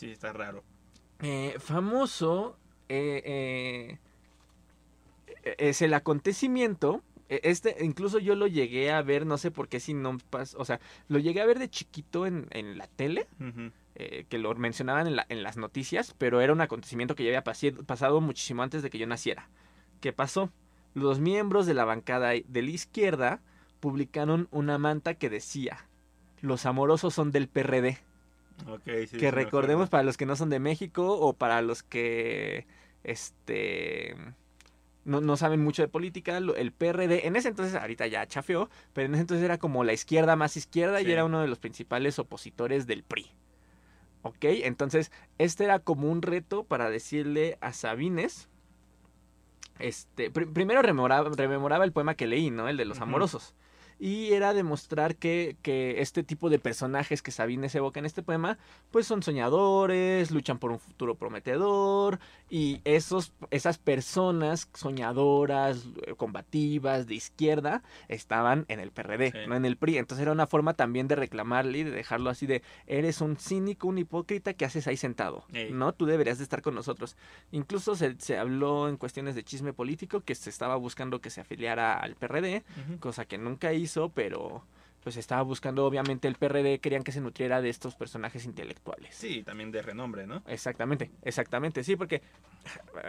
Sí, 0.02 0.10
está 0.10 0.34
raro. 0.34 0.64
Eh, 1.20 1.58
famoso 1.60 2.58
eh, 2.89 3.99
eh, 5.45 5.56
es 5.60 5.84
el 5.84 5.93
acontecimiento. 5.93 7.04
e- 7.30 7.41
Este, 7.43 7.76
incluso 7.86 8.18
yo 8.18 8.34
lo 8.34 8.47
llegué 8.47 8.89
a 8.91 9.04
ver, 9.04 9.28
no 9.28 9.38
sé 9.38 9.52
por 9.52 9.70
qué 9.70 9.80
si 9.80 9.93
no 9.93 10.18
pas- 10.32 10.56
o 10.58 10.66
sea, 10.66 10.80
lo 11.08 11.20
llegué 11.20 11.39
a 11.41 11.45
ver 11.45 11.60
de 11.60 11.70
chiquito 11.70 12.26
en, 12.26 12.47
en 12.49 12.80
la 12.80 12.88
tele, 12.88 13.28
eh, 13.93 14.26
que 14.28 14.39
lo 14.39 14.56
mencionaban 14.56 15.06
en, 15.06 15.18
la- 15.18 15.28
en 15.30 15.43
las 15.43 15.56
noticias, 15.58 16.16
pero 16.18 16.41
era 16.41 16.52
un 16.52 16.62
acontecimiento 16.62 17.14
que 17.14 17.24
ya 17.24 17.30
había 17.30 17.43
pasado 17.43 18.22
muchísimo 18.22 18.64
antes 18.64 18.82
de 18.82 18.89
que 18.89 18.97
yo 18.97 19.06
naciera. 19.06 19.49
¿Qué 19.99 20.14
pasó? 20.14 20.49
Los 20.95 21.20
miembros 21.20 21.68
de 21.68 21.76
la 21.76 21.86
bancada 21.86 22.30
de 22.30 22.62
la 22.64 22.72
izquierda 22.72 23.39
publicaron 23.80 24.47
una 24.49 24.80
manta 24.80 25.14
que 25.14 25.30
decía, 25.30 25.86
los 26.41 26.66
amorosos 26.66 27.14
son 27.14 27.32
del 27.32 27.47
PRD. 27.47 27.99
Sí, 29.07 29.18
que 29.18 29.32
recordemos 29.32 29.89
para 29.89 30.03
los 30.03 30.18
que 30.18 30.26
no 30.26 30.36
son 30.36 30.49
de 30.49 30.59
México 30.59 31.18
o 31.20 31.34
para 31.34 31.62
los 31.62 31.84
que 31.84 32.66
este 33.03 34.16
no, 35.03 35.20
no 35.20 35.36
saben 35.36 35.64
mucho 35.64 35.82
de 35.82 35.88
política, 35.88 36.38
el 36.38 36.72
PRD, 36.72 37.26
en 37.26 37.36
ese 37.36 37.47
entonces, 37.47 37.74
ahorita 37.76 38.05
ya 38.05 38.28
chafeó, 38.28 38.70
pero 38.93 39.07
en 39.07 39.16
ese 39.16 39.22
entonces 39.22 39.43
era 39.43 39.57
como 39.57 39.84
la 39.84 39.93
izquierda 39.93 40.36
más 40.36 40.55
izquierda 40.57 41.01
y 41.01 41.12
era 41.12 41.26
uno 41.26 41.41
de 41.41 41.47
los 41.47 41.57
principales 41.57 42.20
opositores 42.20 42.86
del 42.86 43.03
PRI. 43.03 43.32
¿Ok? 44.24 44.38
Entonces, 44.43 45.12
este 45.39 45.64
era 45.64 45.80
como 45.80 46.12
un 46.12 46.22
reto 46.22 46.64
para 46.64 46.91
decirle 46.91 47.57
a 47.62 47.74
Sabines. 47.74 48.47
Este, 49.80 50.30
pri- 50.30 50.45
primero 50.45 50.84
rememoraba, 50.84 51.32
rememoraba 51.36 51.84
el 51.86 51.91
poema 51.91 52.14
que 52.14 52.28
leí, 52.28 52.51
¿no? 52.51 52.70
El 52.70 52.78
de 52.78 52.86
los 52.86 52.99
amorosos. 53.01 53.55
Y 54.04 54.34
era 54.34 54.56
demostrar 54.56 55.16
que, 55.16 55.58
que 55.62 56.02
este 56.02 56.24
tipo 56.24 56.49
de 56.49 56.58
personajes 56.58 57.22
que 57.22 57.30
Sabines 57.30 57.76
evoca 57.76 57.99
en 57.99 58.08
este 58.08 58.24
poema, 58.24 58.58
pues 58.89 59.06
son 59.06 59.22
soñadores, 59.22 60.32
luchan 60.32 60.58
por 60.58 60.72
un 60.72 60.80
futuro 60.80 61.14
prometedor, 61.14 62.20
y 62.49 62.82
esos, 62.84 63.32
esas 63.52 63.78
personas 63.78 64.68
soñadoras, 64.74 65.86
eh, 66.08 66.16
combativas, 66.16 67.06
de 67.06 67.14
izquierda, 67.16 67.84
estaban 68.08 68.66
en 68.70 68.80
el 68.80 68.91
PRD, 68.91 69.32
Sí. 69.32 69.38
no 69.47 69.56
en 69.56 69.66
el 69.66 69.78
PRI. 69.78 69.97
Entonces 69.99 70.24
era 70.24 70.32
una 70.32 70.47
forma 70.47 70.74
también 70.74 71.08
de 71.08 71.16
reclamarle 71.16 71.80
y 71.80 71.84
de 71.84 71.91
dejarlo 71.91 72.30
así 72.32 72.47
de, 72.47 72.64
eres 72.88 73.22
un 73.22 73.38
cínico, 73.38 73.88
un 73.88 73.99
hipócrita 73.99 74.54
que 74.54 74.66
haces 74.66 74.88
ahí 74.88 74.97
sentado. 74.97 75.45
¿no? 75.72 75.93
Tú 75.93 76.06
deberías 76.06 76.39
de 76.39 76.43
estar 76.43 76.62
con 76.64 76.74
nosotros. 76.74 77.16
Incluso 77.52 77.95
se, 77.95 78.16
se 78.20 78.38
habló 78.39 78.89
en 78.89 78.97
cuestiones 78.97 79.36
de 79.36 79.43
chisme 79.43 79.74
político 79.74 80.22
que 80.22 80.34
se 80.34 80.49
estaba 80.49 80.76
buscando 80.76 81.22
que 81.22 81.30
se 81.30 81.41
afiliara 81.41 81.93
al 81.99 82.16
PRD, 82.16 82.64
cosa 82.99 83.26
que 83.26 83.38
nunca 83.38 83.74
hizo, 83.74 83.90
pero 84.13 84.63
pues 85.03 85.17
estaba 85.17 85.41
buscando, 85.41 85.83
obviamente 85.87 86.27
el 86.27 86.35
PRD 86.35 86.77
querían 86.79 87.01
que 87.03 87.11
se 87.11 87.21
nutriera 87.21 87.59
de 87.59 87.69
estos 87.69 87.95
personajes 87.95 88.45
intelectuales. 88.45 89.15
Sí, 89.15 89.41
también 89.41 89.71
de 89.71 89.81
renombre, 89.81 90.27
¿no? 90.27 90.43
Exactamente, 90.45 91.09
exactamente, 91.23 91.83
sí, 91.83 91.95
porque 91.95 92.21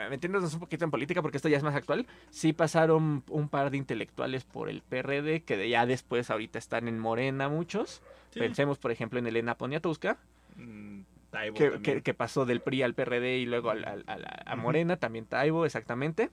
metiéndonos 0.09 0.55
un 0.55 0.61
poquito 0.61 0.87
en 0.87 0.91
política, 0.91 1.21
porque 1.21 1.37
esto 1.37 1.51
ya 1.51 1.59
es 1.59 1.63
más 1.63 1.75
actual, 1.75 2.07
sí 2.31 2.55
pasaron 2.55 3.23
un 3.29 3.49
par 3.51 3.71
de 3.71 3.77
intelectuales 3.77 4.45
por 4.45 4.71
el 4.71 4.81
PRD, 4.83 5.43
que 5.43 5.59
de 5.59 5.69
ya 5.69 5.85
después 5.85 6.31
ahorita 6.31 6.59
están 6.59 6.89
en 6.89 6.99
Morena 6.99 7.51
muchos. 7.51 8.01
Sí. 8.31 8.41
Pensemos, 8.41 8.79
por 8.79 8.91
ejemplo, 8.91 9.19
en 9.19 9.27
Elena 9.27 9.57
Poniatowska, 9.59 10.17
Mm, 10.57 11.01
que, 11.31 11.65
también. 11.71 11.83
que- 11.83 12.03
que 12.03 12.15
pasó 12.15 12.45
del 12.47 12.61
PRI 12.61 12.83
al 12.83 12.95
PRD 12.95 13.39
y 13.39 13.45
luego 13.47 13.71
al- 13.71 13.85
al- 13.85 14.05
a. 14.47 14.57
Morena, 14.57 14.97
también 14.97 15.27
Taibo, 15.27 15.65
exactamente. 15.67 16.31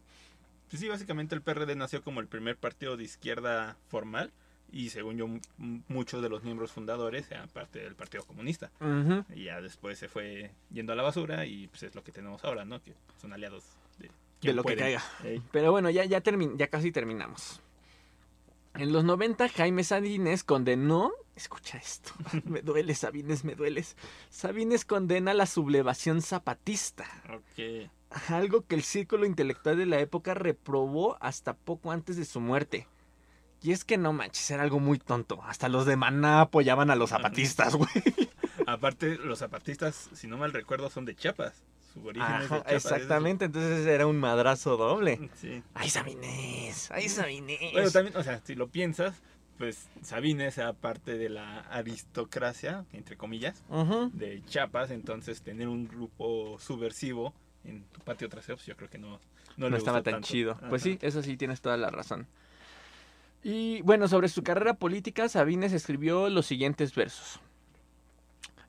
Pues 0.70 0.80
sí, 0.82 0.88
básicamente 0.88 1.36
el 1.36 1.41
PRD 1.41 1.76
nació 1.76 2.03
como 2.03 2.20
el 2.20 2.28
primer 2.28 2.57
partido 2.57 2.95
de 2.97 3.03
izquierda 3.03 3.76
formal 3.88 4.32
y 4.72 4.89
según 4.89 5.17
yo 5.17 5.28
muchos 5.88 6.22
de 6.22 6.30
los 6.30 6.43
miembros 6.43 6.72
fundadores 6.72 7.30
eran 7.32 7.49
parte 7.49 7.80
del 7.80 7.95
Partido 7.95 8.24
Comunista. 8.24 8.70
Y 9.36 9.45
ya 9.45 9.61
después 9.61 9.97
se 9.97 10.07
fue 10.07 10.51
yendo 10.72 10.93
a 10.93 10.95
la 10.95 11.01
basura 11.03 11.45
y 11.45 11.67
pues 11.67 11.84
es 11.84 11.95
lo 11.95 12.03
que 12.03 12.11
tenemos 12.11 12.43
ahora, 12.43 12.65
¿no? 12.65 12.82
Que 12.82 12.93
son 13.20 13.34
aliados 13.34 13.63
de, 13.97 14.11
lo 14.53 14.61
que 14.63 14.76
caiga. 14.84 15.03
Pero 15.51 15.72
bueno, 15.72 15.89
ya, 15.89 16.05
ya, 16.05 16.22
termin- 16.22 16.55
ya 16.55 16.67
casi 16.67 16.91
terminamos. 16.91 17.61
En 18.80 18.93
los 18.93 19.03
90, 19.03 19.49
Jaime 19.49 19.84
Sabines 19.84 20.45
condenó. 20.45 21.11
Escucha 21.36 21.77
esto. 21.77 22.13
me 22.45 22.61
duele, 22.61 22.95
Sabines, 22.95 23.43
me 23.43 23.53
dueles. 23.53 23.97
Sabines 24.30 24.86
condena 24.86 25.34
la 25.34 25.47
sublevación 25.47 26.21
zapatista. 26.21 27.05
Ok. 27.30 27.89
Algo 28.30 28.65
que 28.65 28.75
el 28.75 28.84
círculo 28.84 29.25
intelectual 29.25 29.77
de 29.77 29.86
la 29.86 29.99
época 29.99 30.34
reprobó 30.34 31.17
hasta 31.19 31.57
poco 31.57 31.91
antes 31.91 32.15
de 32.15 32.23
su 32.23 32.39
muerte. 32.39 32.88
Y 33.61 33.73
es 33.73 33.84
que 33.84 33.97
no 33.97 34.13
manches, 34.13 34.49
era 34.49 34.63
algo 34.63 34.80
muy 34.80 34.97
tonto. 34.97 35.43
Hasta 35.43 35.67
los 35.67 35.86
de 35.86 35.97
Maná 35.97 36.39
apoyaban 36.39 36.89
a 36.89 36.95
los 36.95 37.09
zapatistas, 37.09 37.75
güey. 37.75 37.89
Aparte, 38.65 39.17
los 39.17 39.39
zapatistas, 39.39 40.09
si 40.13 40.27
no 40.27 40.38
mal 40.38 40.53
recuerdo, 40.53 40.89
son 40.89 41.03
de 41.03 41.17
Chiapas. 41.17 41.65
Su 41.93 42.05
origen 42.05 42.21
es 42.23 42.39
de 42.39 42.45
Ajá, 42.45 42.47
Chiapas. 42.57 42.73
es 42.73 42.83
de- 42.83 42.89
exactamente, 42.95 43.45
entonces 43.45 43.87
era 43.87 44.05
un 44.07 44.17
madrazo 44.17 44.77
doble. 44.77 45.29
Sí. 45.35 45.63
¡Ay, 45.73 45.89
Sabines! 45.89 46.89
¡Ay, 46.91 47.09
Sabines! 47.09 47.59
Bueno, 47.73 47.91
también, 47.91 48.15
o 48.17 48.23
sea, 48.23 48.41
si 48.43 48.55
lo 48.55 48.67
piensas, 48.67 49.15
pues 49.57 49.89
Sabines 50.03 50.57
era 50.57 50.73
parte 50.73 51.17
de 51.17 51.29
la 51.29 51.59
aristocracia, 51.61 52.85
entre 52.93 53.17
comillas, 53.17 53.63
de 54.13 54.41
Chiapas, 54.45 54.91
entonces 54.91 55.41
tener 55.41 55.67
un 55.67 55.87
grupo 55.87 56.57
subversivo 56.59 57.33
en 57.65 57.83
tu 57.85 57.99
patio 58.01 58.29
trasero, 58.29 58.55
pues 58.55 58.67
yo 58.67 58.75
creo 58.77 58.89
que 58.89 58.97
no, 58.99 59.19
no, 59.57 59.69
no 59.69 59.75
estaba 59.77 60.01
tan 60.01 60.13
tanto. 60.15 60.27
chido. 60.27 60.57
Pues 60.69 60.81
sí, 60.81 60.97
eso 61.01 61.21
sí, 61.23 61.35
tienes 61.35 61.59
toda 61.61 61.75
la 61.75 61.89
razón. 61.89 62.27
Y 63.43 63.81
bueno, 63.83 64.07
sobre 64.07 64.27
su 64.29 64.43
carrera 64.43 64.73
política, 64.75 65.27
Sabines 65.29 65.73
escribió 65.73 66.29
los 66.29 66.45
siguientes 66.45 66.93
versos. 66.93 67.39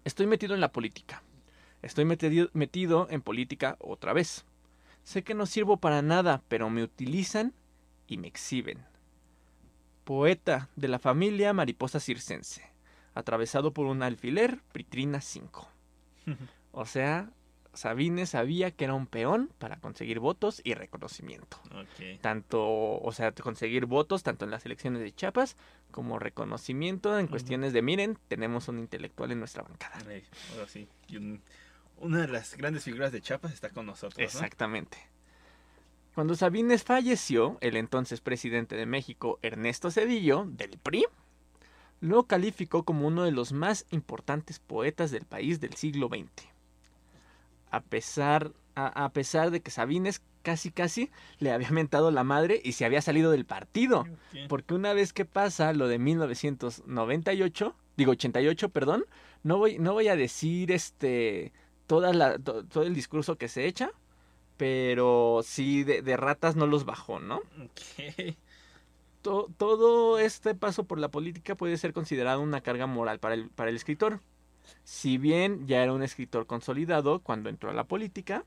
Estoy 0.05 0.27
metido 0.27 0.55
en 0.55 0.61
la 0.61 0.73
política. 0.73 1.23
Estoy 1.83 2.05
metido, 2.05 2.49
metido 2.53 3.07
en 3.11 3.23
política 3.23 3.77
otra 3.81 4.13
vez. 4.13 4.45
Sé 5.05 5.23
que 5.23 5.35
no 5.35 5.47
sirvo 5.47 5.79
para 5.79 6.03
nada, 6.03 6.43
pero 6.49 6.69
me 6.71 6.83
utilizan 6.83 7.55
y 8.07 8.19
me 8.19 8.29
exhiben. 8.29 8.79
Poeta 10.05 10.69
de 10.77 10.89
la 10.89 10.99
familia 10.99 11.53
mariposa 11.53 12.01
circense, 12.01 12.63
atravesado 13.15 13.73
por 13.73 13.87
un 13.87 14.03
alfiler, 14.03 14.61
Pritrina 14.73 15.21
5. 15.21 15.69
O 16.73 16.87
sea, 16.87 17.31
Sabines 17.75 18.31
sabía 18.31 18.71
que 18.71 18.85
era 18.85 18.95
un 18.95 19.09
peón 19.09 19.51
para 19.59 19.81
conseguir 19.81 20.21
votos 20.21 20.61
y 20.63 20.75
reconocimiento. 20.75 21.57
Tanto, 22.21 22.61
o 23.01 23.11
sea, 23.13 23.33
conseguir 23.33 23.87
votos 23.87 24.23
tanto 24.23 24.45
en 24.45 24.53
las 24.53 24.65
elecciones 24.67 25.03
de 25.03 25.13
Chiapas 25.13 25.57
como 25.91 26.21
reconocimiento 26.21 27.19
en 27.19 27.27
cuestiones 27.27 27.73
de, 27.73 27.83
miren, 27.83 28.19
tenemos 28.29 28.69
un 28.69 28.79
intelectual 28.79 29.33
en 29.33 29.41
nuestra 29.41 29.65
bancada. 29.65 29.99
Ahora 30.55 30.69
sí. 30.69 30.87
Y 31.09 31.17
un- 31.17 31.43
una 32.01 32.23
de 32.23 32.29
las 32.29 32.57
grandes 32.57 32.85
figuras 32.85 33.13
de 33.13 33.21
Chiapas 33.21 33.53
está 33.53 33.71
con 33.71 33.87
nosotros, 33.87 34.19
¿no? 34.19 34.25
Exactamente. 34.25 34.99
Cuando 36.15 36.35
Sabines 36.35 36.83
falleció, 36.83 37.57
el 37.61 37.77
entonces 37.77 38.21
presidente 38.21 38.75
de 38.77 38.87
México, 38.87 39.39
Ernesto 39.43 39.91
Cedillo, 39.91 40.45
del 40.47 40.79
PRI, 40.79 41.07
lo 42.01 42.25
calificó 42.25 42.83
como 42.85 43.07
uno 43.07 43.25
de 43.25 43.31
los 43.31 43.53
más 43.53 43.87
importantes 43.91 44.59
poetas 44.59 45.11
del 45.11 45.25
país 45.25 45.61
del 45.61 45.75
siglo 45.75 46.09
XX. 46.09 46.49
A 47.71 47.81
pesar, 47.81 48.53
a, 48.75 49.05
a 49.05 49.13
pesar 49.13 49.51
de 49.51 49.61
que 49.61 49.71
Sabines 49.71 50.23
casi 50.43 50.71
casi 50.71 51.11
le 51.39 51.53
había 51.53 51.71
mentado 51.71 52.11
la 52.11 52.25
madre 52.25 52.61
y 52.65 52.73
se 52.73 52.85
había 52.85 53.03
salido 53.03 53.31
del 53.31 53.45
partido. 53.45 54.07
Porque 54.49 54.75
una 54.75 54.93
vez 54.93 55.13
que 55.13 55.25
pasa 55.25 55.73
lo 55.73 55.89
de 55.89 55.99
1998, 55.99 57.75
digo 57.97 58.13
88, 58.13 58.69
perdón, 58.71 59.05
no 59.43 59.59
voy, 59.59 59.79
no 59.79 59.93
voy 59.93 60.09
a 60.09 60.17
decir 60.17 60.71
este 60.73 61.53
toda 61.91 62.13
la, 62.13 62.39
to- 62.39 62.63
todo 62.67 62.85
el 62.85 62.95
discurso 62.95 63.37
que 63.37 63.49
se 63.49 63.67
echa, 63.67 63.91
pero 64.57 65.41
sí 65.43 65.83
de, 65.83 66.03
de 66.03 66.17
ratas 66.17 66.55
no 66.55 66.69
los 66.69 66.85
bajó, 66.85 67.19
¿no? 67.19 67.41
To- 69.23 69.49
todo 69.57 70.21
este 70.21 70.55
paso 70.55 70.85
por 70.85 71.01
la 71.01 71.09
política 71.09 71.57
puede 71.57 71.77
ser 71.79 71.93
considerado 71.93 72.43
una 72.43 72.61
carga 72.61 72.87
moral 72.87 73.19
para 73.19 73.35
el, 73.35 73.49
para 73.49 73.71
el 73.71 73.77
escritor. 73.77 74.21
Si 74.85 75.19
bien 75.19 75.67
ya 75.67 75.83
era 75.83 75.93
un 75.93 76.05
escritor 76.05 76.47
consolidado 76.47 77.19
cuando 77.19 77.49
entró 77.49 77.71
a 77.71 77.75
la 77.75 77.83
política, 77.83 78.45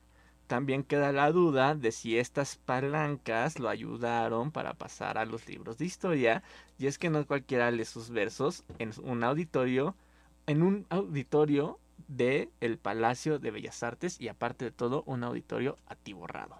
también 0.47 0.83
queda 0.83 1.11
la 1.11 1.29
duda 1.33 1.75
de 1.75 1.91
si 1.91 2.17
estas 2.17 2.55
palancas 2.55 3.59
lo 3.59 3.67
ayudaron 3.67 4.51
para 4.51 4.73
pasar 4.73 5.17
a 5.17 5.25
los 5.25 5.49
libros 5.49 5.77
de 5.77 5.85
historia, 5.85 6.43
y 6.79 6.87
es 6.87 6.97
que 6.97 7.09
no 7.09 7.27
cualquiera 7.27 7.71
lee 7.71 7.83
sus 7.83 8.09
versos 8.09 8.63
en 8.79 8.93
un 9.03 9.21
auditorio, 9.25 9.97
en 10.47 10.63
un 10.63 10.85
auditorio 10.89 11.77
de 12.07 12.49
el 12.59 12.77
Palacio 12.77 13.39
de 13.39 13.51
Bellas 13.51 13.81
Artes 13.83 14.19
y 14.19 14.27
aparte 14.27 14.65
de 14.65 14.71
todo 14.71 15.03
un 15.05 15.23
auditorio 15.23 15.77
atiborrado. 15.87 16.57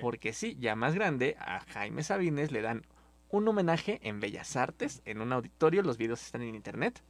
Porque 0.00 0.32
sí, 0.32 0.56
ya 0.60 0.76
más 0.76 0.94
grande, 0.94 1.36
a 1.38 1.60
Jaime 1.60 2.02
Sabines 2.02 2.52
le 2.52 2.60
dan 2.62 2.82
un 3.30 3.48
homenaje 3.48 3.98
en 4.02 4.20
Bellas 4.20 4.56
Artes, 4.56 5.00
en 5.04 5.20
un 5.20 5.32
auditorio, 5.32 5.82
los 5.82 5.96
videos 5.98 6.22
están 6.22 6.42
en 6.42 6.54
internet. 6.54 7.02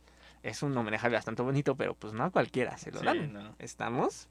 Es 0.42 0.62
un 0.62 0.76
homenaje 0.76 1.08
bastante 1.08 1.42
bonito, 1.42 1.74
pero 1.76 1.94
pues 1.94 2.12
no 2.12 2.24
a 2.24 2.30
cualquiera 2.30 2.76
se 2.78 2.92
lo 2.92 3.00
Sí, 3.00 3.06
dan. 3.06 3.32
no. 3.32 3.54
¿Estamos? 3.58 4.28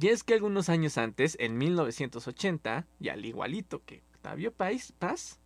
Y 0.00 0.08
es 0.08 0.22
que 0.24 0.34
algunos 0.34 0.68
años 0.68 0.98
antes, 0.98 1.36
en 1.40 1.56
1980, 1.56 2.86
y 3.00 3.08
al 3.08 3.24
igualito 3.24 3.82
que 3.84 4.02
Octavio 4.14 4.52
Paz, 4.52 4.92
Paz 4.98 5.38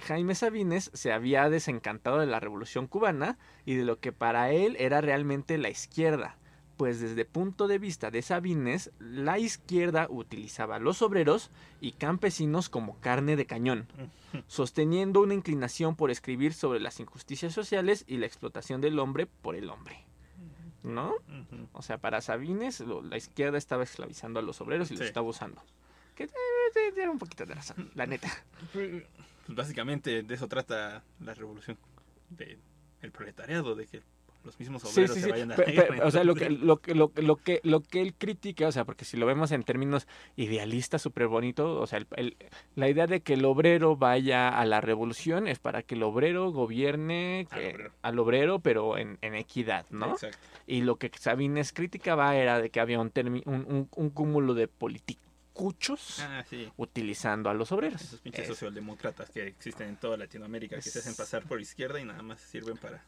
Jaime 0.00 0.34
Sabines 0.34 0.90
se 0.94 1.12
había 1.12 1.48
desencantado 1.50 2.18
de 2.18 2.26
la 2.26 2.40
revolución 2.40 2.86
cubana 2.86 3.38
y 3.64 3.74
de 3.74 3.84
lo 3.84 3.98
que 4.00 4.12
para 4.12 4.50
él 4.50 4.76
era 4.78 5.00
realmente 5.00 5.58
la 5.58 5.68
izquierda, 5.70 6.36
pues 6.76 7.00
desde 7.00 7.24
punto 7.24 7.68
de 7.68 7.78
vista 7.78 8.10
de 8.10 8.22
Sabines, 8.22 8.90
la 8.98 9.38
izquierda 9.38 10.06
utilizaba 10.10 10.76
a 10.76 10.80
los 10.80 11.02
obreros 11.02 11.50
y 11.80 11.92
campesinos 11.92 12.68
como 12.68 12.98
carne 13.00 13.36
de 13.36 13.46
cañón, 13.46 13.86
sosteniendo 14.48 15.20
una 15.20 15.34
inclinación 15.34 15.94
por 15.96 16.10
escribir 16.10 16.54
sobre 16.54 16.80
las 16.80 16.98
injusticias 17.00 17.52
sociales 17.52 18.04
y 18.08 18.16
la 18.16 18.26
explotación 18.26 18.80
del 18.80 18.98
hombre 18.98 19.26
por 19.26 19.54
el 19.54 19.68
hombre. 19.70 20.04
¿No? 20.82 21.14
O 21.74 21.82
sea, 21.82 21.98
para 21.98 22.20
Sabines, 22.20 22.80
la 22.80 23.16
izquierda 23.16 23.56
estaba 23.56 23.84
esclavizando 23.84 24.40
a 24.40 24.42
los 24.42 24.60
obreros 24.60 24.90
y 24.90 24.94
los 24.94 25.02
Sí. 25.02 25.06
estaba 25.06 25.28
usando. 25.28 25.62
Que 26.16 26.24
eh, 26.24 26.28
tiene 26.92 27.08
un 27.10 27.20
poquito 27.20 27.46
de 27.46 27.54
razón, 27.54 27.90
la 27.94 28.04
neta. 28.06 28.28
Pues 29.46 29.56
básicamente 29.56 30.22
de 30.22 30.34
eso 30.34 30.48
trata 30.48 31.02
la 31.20 31.34
revolución 31.34 31.76
del 32.30 32.58
proletariado, 33.12 33.74
de 33.74 33.86
que 33.86 34.00
los 34.44 34.58
mismos 34.58 34.82
obreros 34.84 35.14
sí, 35.14 35.20
se 35.20 35.26
sí. 35.26 35.30
vayan 35.30 35.52
a 35.52 35.56
la 35.56 36.04
o 36.06 36.10
sea, 36.10 36.24
lo 36.24 36.34
que, 36.34 36.50
lo, 36.50 36.78
que, 36.78 36.94
lo, 36.96 37.10
que- 37.12 37.22
lo, 37.22 37.36
que, 37.36 37.60
lo 37.62 37.80
que 37.80 38.00
él 38.00 38.14
critica, 38.14 38.66
o 38.66 38.72
sea, 38.72 38.84
porque 38.84 39.04
si 39.04 39.16
lo 39.16 39.24
vemos 39.26 39.52
en 39.52 39.62
términos 39.62 40.08
idealistas 40.34 41.00
súper 41.02 41.28
bonito, 41.28 41.80
o 41.80 41.86
sea, 41.86 41.98
el- 41.98 42.06
el- 42.16 42.36
la 42.74 42.88
idea 42.88 43.06
de 43.06 43.20
que 43.20 43.34
el 43.34 43.44
obrero 43.44 43.94
vaya 43.96 44.48
a 44.48 44.64
la 44.64 44.80
revolución 44.80 45.46
es 45.46 45.60
para 45.60 45.82
que 45.84 45.94
el 45.94 46.02
obrero 46.02 46.50
gobierne 46.50 47.46
Al 47.50 47.58
obrero. 47.60 47.90
al 48.02 48.18
obrero, 48.18 48.58
pero 48.58 48.98
en, 48.98 49.18
en 49.22 49.34
equidad, 49.36 49.86
¿no? 49.90 50.12
Exacto. 50.12 50.38
Y 50.66 50.80
lo 50.82 50.96
que 50.96 51.10
Sabines 51.16 51.72
criticaba 51.72 52.34
era 52.36 52.60
de 52.60 52.70
que 52.70 52.80
había 52.80 52.98
un, 52.98 53.12
un, 53.14 53.42
un, 53.46 53.88
un 53.94 54.10
cúmulo 54.10 54.54
de 54.54 54.66
politicuchos 55.52 56.20
Ah, 56.20 56.44
sí. 56.48 56.70
utilizando 56.76 57.50
a 57.50 57.54
los 57.54 57.72
obreros. 57.72 58.00
Esos 58.02 58.20
pinches 58.20 58.42
Es- 58.42 58.48
socialdemócratas 58.48 59.30
que 59.30 59.46
existen 59.46 59.88
en 59.88 59.96
toda 59.96 60.16
Latinoamérica, 60.16 60.76
que 60.76 60.82
se 60.82 60.98
hacen 60.98 61.14
pasar 61.14 61.42
por 61.44 61.60
izquierda 61.60 62.00
y 62.00 62.04
nada 62.04 62.22
más 62.22 62.40
sirven 62.40 62.76
para 62.76 63.02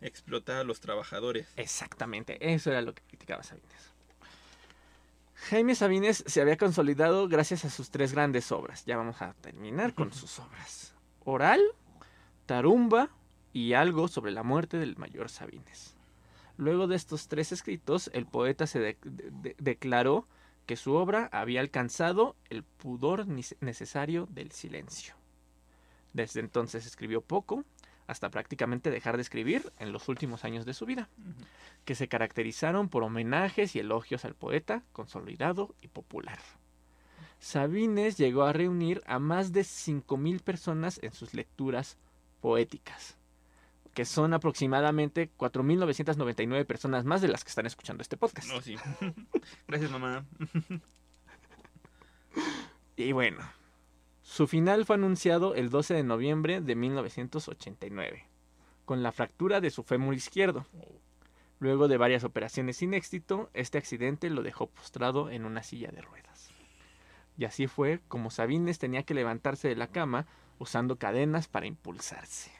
explotar 0.00 0.56
a 0.56 0.64
los 0.64 0.80
trabajadores. 0.80 1.46
Exactamente, 1.56 2.38
eso 2.54 2.70
era 2.70 2.80
lo 2.82 2.94
que 2.94 3.02
criticaba 3.02 3.42
Sabines. 3.42 3.90
Jaime 5.48 5.74
Sabines 5.74 6.22
se 6.26 6.40
había 6.40 6.56
consolidado 6.58 7.26
gracias 7.28 7.64
a 7.64 7.70
sus 7.70 7.90
tres 7.90 8.12
grandes 8.12 8.52
obras. 8.52 8.84
Ya 8.84 8.96
vamos 8.98 9.20
a 9.22 9.32
terminar 9.40 9.94
con 9.94 10.12
sus 10.12 10.38
obras. 10.38 10.94
Oral, 11.24 11.60
Tarumba 12.46 13.08
y 13.52 13.72
algo 13.72 14.08
sobre 14.08 14.32
la 14.32 14.42
muerte 14.42 14.76
del 14.78 14.96
mayor 14.96 15.30
Sabines. 15.30 15.94
Luego 16.58 16.86
de 16.86 16.96
estos 16.96 17.26
tres 17.28 17.52
escritos, 17.52 18.10
el 18.12 18.26
poeta 18.26 18.66
se 18.66 18.80
de- 18.80 18.98
de- 19.02 19.30
de- 19.30 19.56
declaró 19.58 20.26
que 20.70 20.76
su 20.76 20.94
obra 20.94 21.28
había 21.32 21.60
alcanzado 21.60 22.36
el 22.48 22.62
pudor 22.62 23.26
necesario 23.26 24.28
del 24.30 24.52
silencio. 24.52 25.14
Desde 26.12 26.38
entonces 26.38 26.86
escribió 26.86 27.22
poco, 27.22 27.64
hasta 28.06 28.30
prácticamente 28.30 28.92
dejar 28.92 29.16
de 29.16 29.22
escribir 29.22 29.72
en 29.80 29.90
los 29.90 30.08
últimos 30.08 30.44
años 30.44 30.64
de 30.66 30.74
su 30.74 30.86
vida 30.86 31.08
que 31.84 31.96
se 31.96 32.06
caracterizaron 32.06 32.88
por 32.88 33.02
homenajes 33.02 33.74
y 33.74 33.80
elogios 33.80 34.24
al 34.24 34.36
poeta 34.36 34.84
consolidado 34.92 35.74
y 35.80 35.88
popular. 35.88 36.38
Sabines 37.40 38.16
llegó 38.16 38.44
a 38.44 38.52
reunir 38.52 39.02
a 39.06 39.18
más 39.18 39.52
de 39.52 39.62
5.000 39.62 40.40
personas 40.40 41.00
en 41.02 41.10
sus 41.12 41.34
lecturas 41.34 41.98
poéticas, 42.40 43.18
que 43.94 44.04
son 44.04 44.34
aproximadamente 44.34 45.30
4.999 45.36 46.64
personas 46.64 47.04
más 47.04 47.20
de 47.20 47.28
las 47.28 47.44
que 47.44 47.48
están 47.48 47.66
escuchando 47.66 48.02
este 48.02 48.16
podcast. 48.16 48.48
No, 48.48 48.60
sí. 48.60 48.76
Gracias, 49.68 49.90
mamá. 49.90 50.24
Y 52.96 53.12
bueno, 53.12 53.38
su 54.20 54.46
final 54.46 54.84
fue 54.84 54.96
anunciado 54.96 55.54
el 55.54 55.70
12 55.70 55.94
de 55.94 56.02
noviembre 56.02 56.60
de 56.60 56.76
1989, 56.76 58.26
con 58.84 59.02
la 59.02 59.10
fractura 59.10 59.62
de 59.62 59.70
su 59.70 59.82
fémur 59.84 60.14
izquierdo. 60.14 60.66
Luego 61.60 61.88
de 61.88 61.96
varias 61.96 62.24
operaciones 62.24 62.76
sin 62.76 62.92
éxito, 62.92 63.48
este 63.54 63.78
accidente 63.78 64.28
lo 64.28 64.42
dejó 64.42 64.66
postrado 64.66 65.30
en 65.30 65.46
una 65.46 65.62
silla 65.62 65.90
de 65.90 66.02
ruedas. 66.02 66.50
Y 67.38 67.46
así 67.46 67.66
fue 67.66 68.00
como 68.06 68.30
Sabines 68.30 68.78
tenía 68.78 69.02
que 69.02 69.14
levantarse 69.14 69.68
de 69.68 69.76
la 69.76 69.86
cama 69.86 70.26
usando 70.58 70.96
cadenas 70.96 71.48
para 71.48 71.66
impulsarse. 71.66 72.52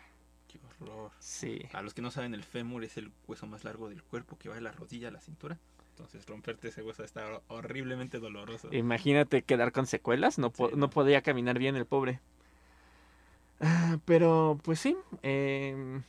Horror. 0.80 1.10
Sí. 1.18 1.60
A 1.72 1.82
los 1.82 1.94
que 1.94 2.02
no 2.02 2.10
saben, 2.10 2.34
el 2.34 2.42
fémur 2.44 2.84
es 2.84 2.96
el 2.96 3.12
hueso 3.28 3.46
más 3.46 3.64
largo 3.64 3.88
del 3.88 4.02
cuerpo 4.02 4.38
que 4.38 4.48
va 4.48 4.54
de 4.54 4.60
la 4.60 4.72
rodilla 4.72 5.08
a 5.08 5.10
la 5.10 5.20
cintura. 5.20 5.58
Entonces, 5.90 6.24
romperte 6.26 6.68
ese 6.68 6.82
hueso 6.82 7.04
está 7.04 7.42
horriblemente 7.48 8.18
doloroso. 8.20 8.72
Imagínate 8.72 9.42
quedar 9.42 9.70
con 9.72 9.86
secuelas, 9.86 10.38
no, 10.38 10.50
po- 10.50 10.68
Sí, 10.68 10.74
no 10.76 10.80
no. 10.86 10.90
podía 10.90 11.20
caminar 11.22 11.58
bien 11.58 11.76
el 11.76 11.84
pobre. 11.86 12.20
Ah, 13.60 13.98
Pero, 14.06 14.58
pues 14.62 14.80
sí, 14.80 14.96
em, 15.22 16.02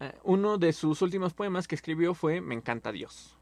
eh, 0.00 0.12
uno 0.24 0.58
de 0.58 0.72
sus 0.72 1.02
últimos 1.02 1.34
poemas 1.34 1.68
que 1.68 1.74
escribió 1.74 2.14
fue 2.14 2.40
Me 2.40 2.54
encanta 2.54 2.92
Dios, 2.92 3.36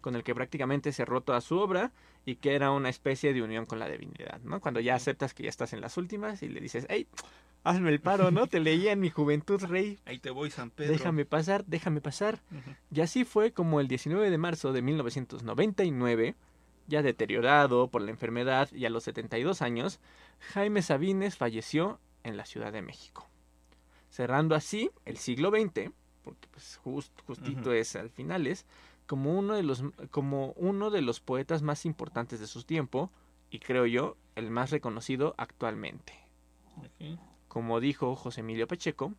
con 0.00 0.14
el 0.14 0.22
que 0.22 0.34
prácticamente 0.34 0.92
cerró 0.92 1.20
toda 1.22 1.40
su 1.40 1.58
obra 1.58 1.92
y 2.24 2.36
que 2.36 2.54
era 2.54 2.70
una 2.70 2.88
especie 2.88 3.32
de 3.32 3.42
unión 3.42 3.66
con 3.66 3.78
la 3.78 3.88
divinidad, 3.88 4.40
¿no? 4.42 4.60
Cuando 4.60 4.80
ya 4.80 4.94
aceptas 4.94 5.34
que 5.34 5.42
ya 5.44 5.48
estás 5.48 5.72
en 5.72 5.80
las 5.80 5.96
últimas 5.96 6.42
y 6.42 6.48
le 6.48 6.60
dices, 6.60 6.86
hey, 6.88 7.08
hazme 7.64 7.90
el 7.90 8.00
paro, 8.00 8.30
¿no? 8.30 8.46
Te 8.46 8.60
leía 8.60 8.92
en 8.92 9.00
mi 9.00 9.10
juventud, 9.10 9.62
rey, 9.64 9.98
Ahí 10.04 10.18
te 10.18 10.30
voy, 10.30 10.50
San 10.50 10.70
Pedro. 10.70 10.92
déjame 10.92 11.24
pasar, 11.24 11.64
déjame 11.66 12.00
pasar. 12.00 12.40
Y 12.90 13.00
así 13.00 13.24
fue 13.24 13.52
como 13.52 13.80
el 13.80 13.88
19 13.88 14.30
de 14.30 14.38
marzo 14.38 14.72
de 14.72 14.82
1999, 14.82 16.34
ya 16.88 17.02
deteriorado 17.02 17.88
por 17.88 18.02
la 18.02 18.10
enfermedad 18.10 18.70
y 18.72 18.84
a 18.86 18.90
los 18.90 19.04
72 19.04 19.62
años, 19.62 20.00
Jaime 20.52 20.82
Sabines 20.82 21.36
falleció 21.36 22.00
en 22.24 22.36
la 22.36 22.44
Ciudad 22.46 22.72
de 22.72 22.82
México. 22.82 23.28
Cerrando 24.10 24.54
así 24.54 24.90
el 25.04 25.16
siglo 25.16 25.50
XX, 25.50 25.90
porque 26.22 26.48
pues 26.50 26.78
just- 26.84 27.20
justito 27.26 27.72
es 27.72 27.96
al 27.96 28.10
finales, 28.10 28.66
como 29.06 29.36
uno, 29.38 29.54
de 29.54 29.62
los, 29.62 29.82
como 30.10 30.52
uno 30.56 30.90
de 30.90 31.02
los 31.02 31.20
poetas 31.20 31.62
más 31.62 31.84
importantes 31.86 32.40
de 32.40 32.46
su 32.46 32.62
tiempo 32.64 33.10
y 33.50 33.58
creo 33.58 33.86
yo 33.86 34.16
el 34.36 34.50
más 34.50 34.70
reconocido 34.70 35.34
actualmente. 35.38 36.14
Ok. 36.78 37.18
Como 37.52 37.80
dijo 37.80 38.16
José 38.16 38.40
Emilio 38.40 38.66
Pacheco, 38.66 39.12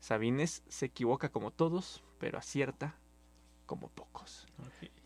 Sabines 0.00 0.64
se 0.68 0.86
equivoca 0.86 1.28
como 1.28 1.52
todos, 1.52 2.02
pero 2.18 2.36
acierta 2.36 2.96
como 3.64 3.90
pocos. 3.90 4.44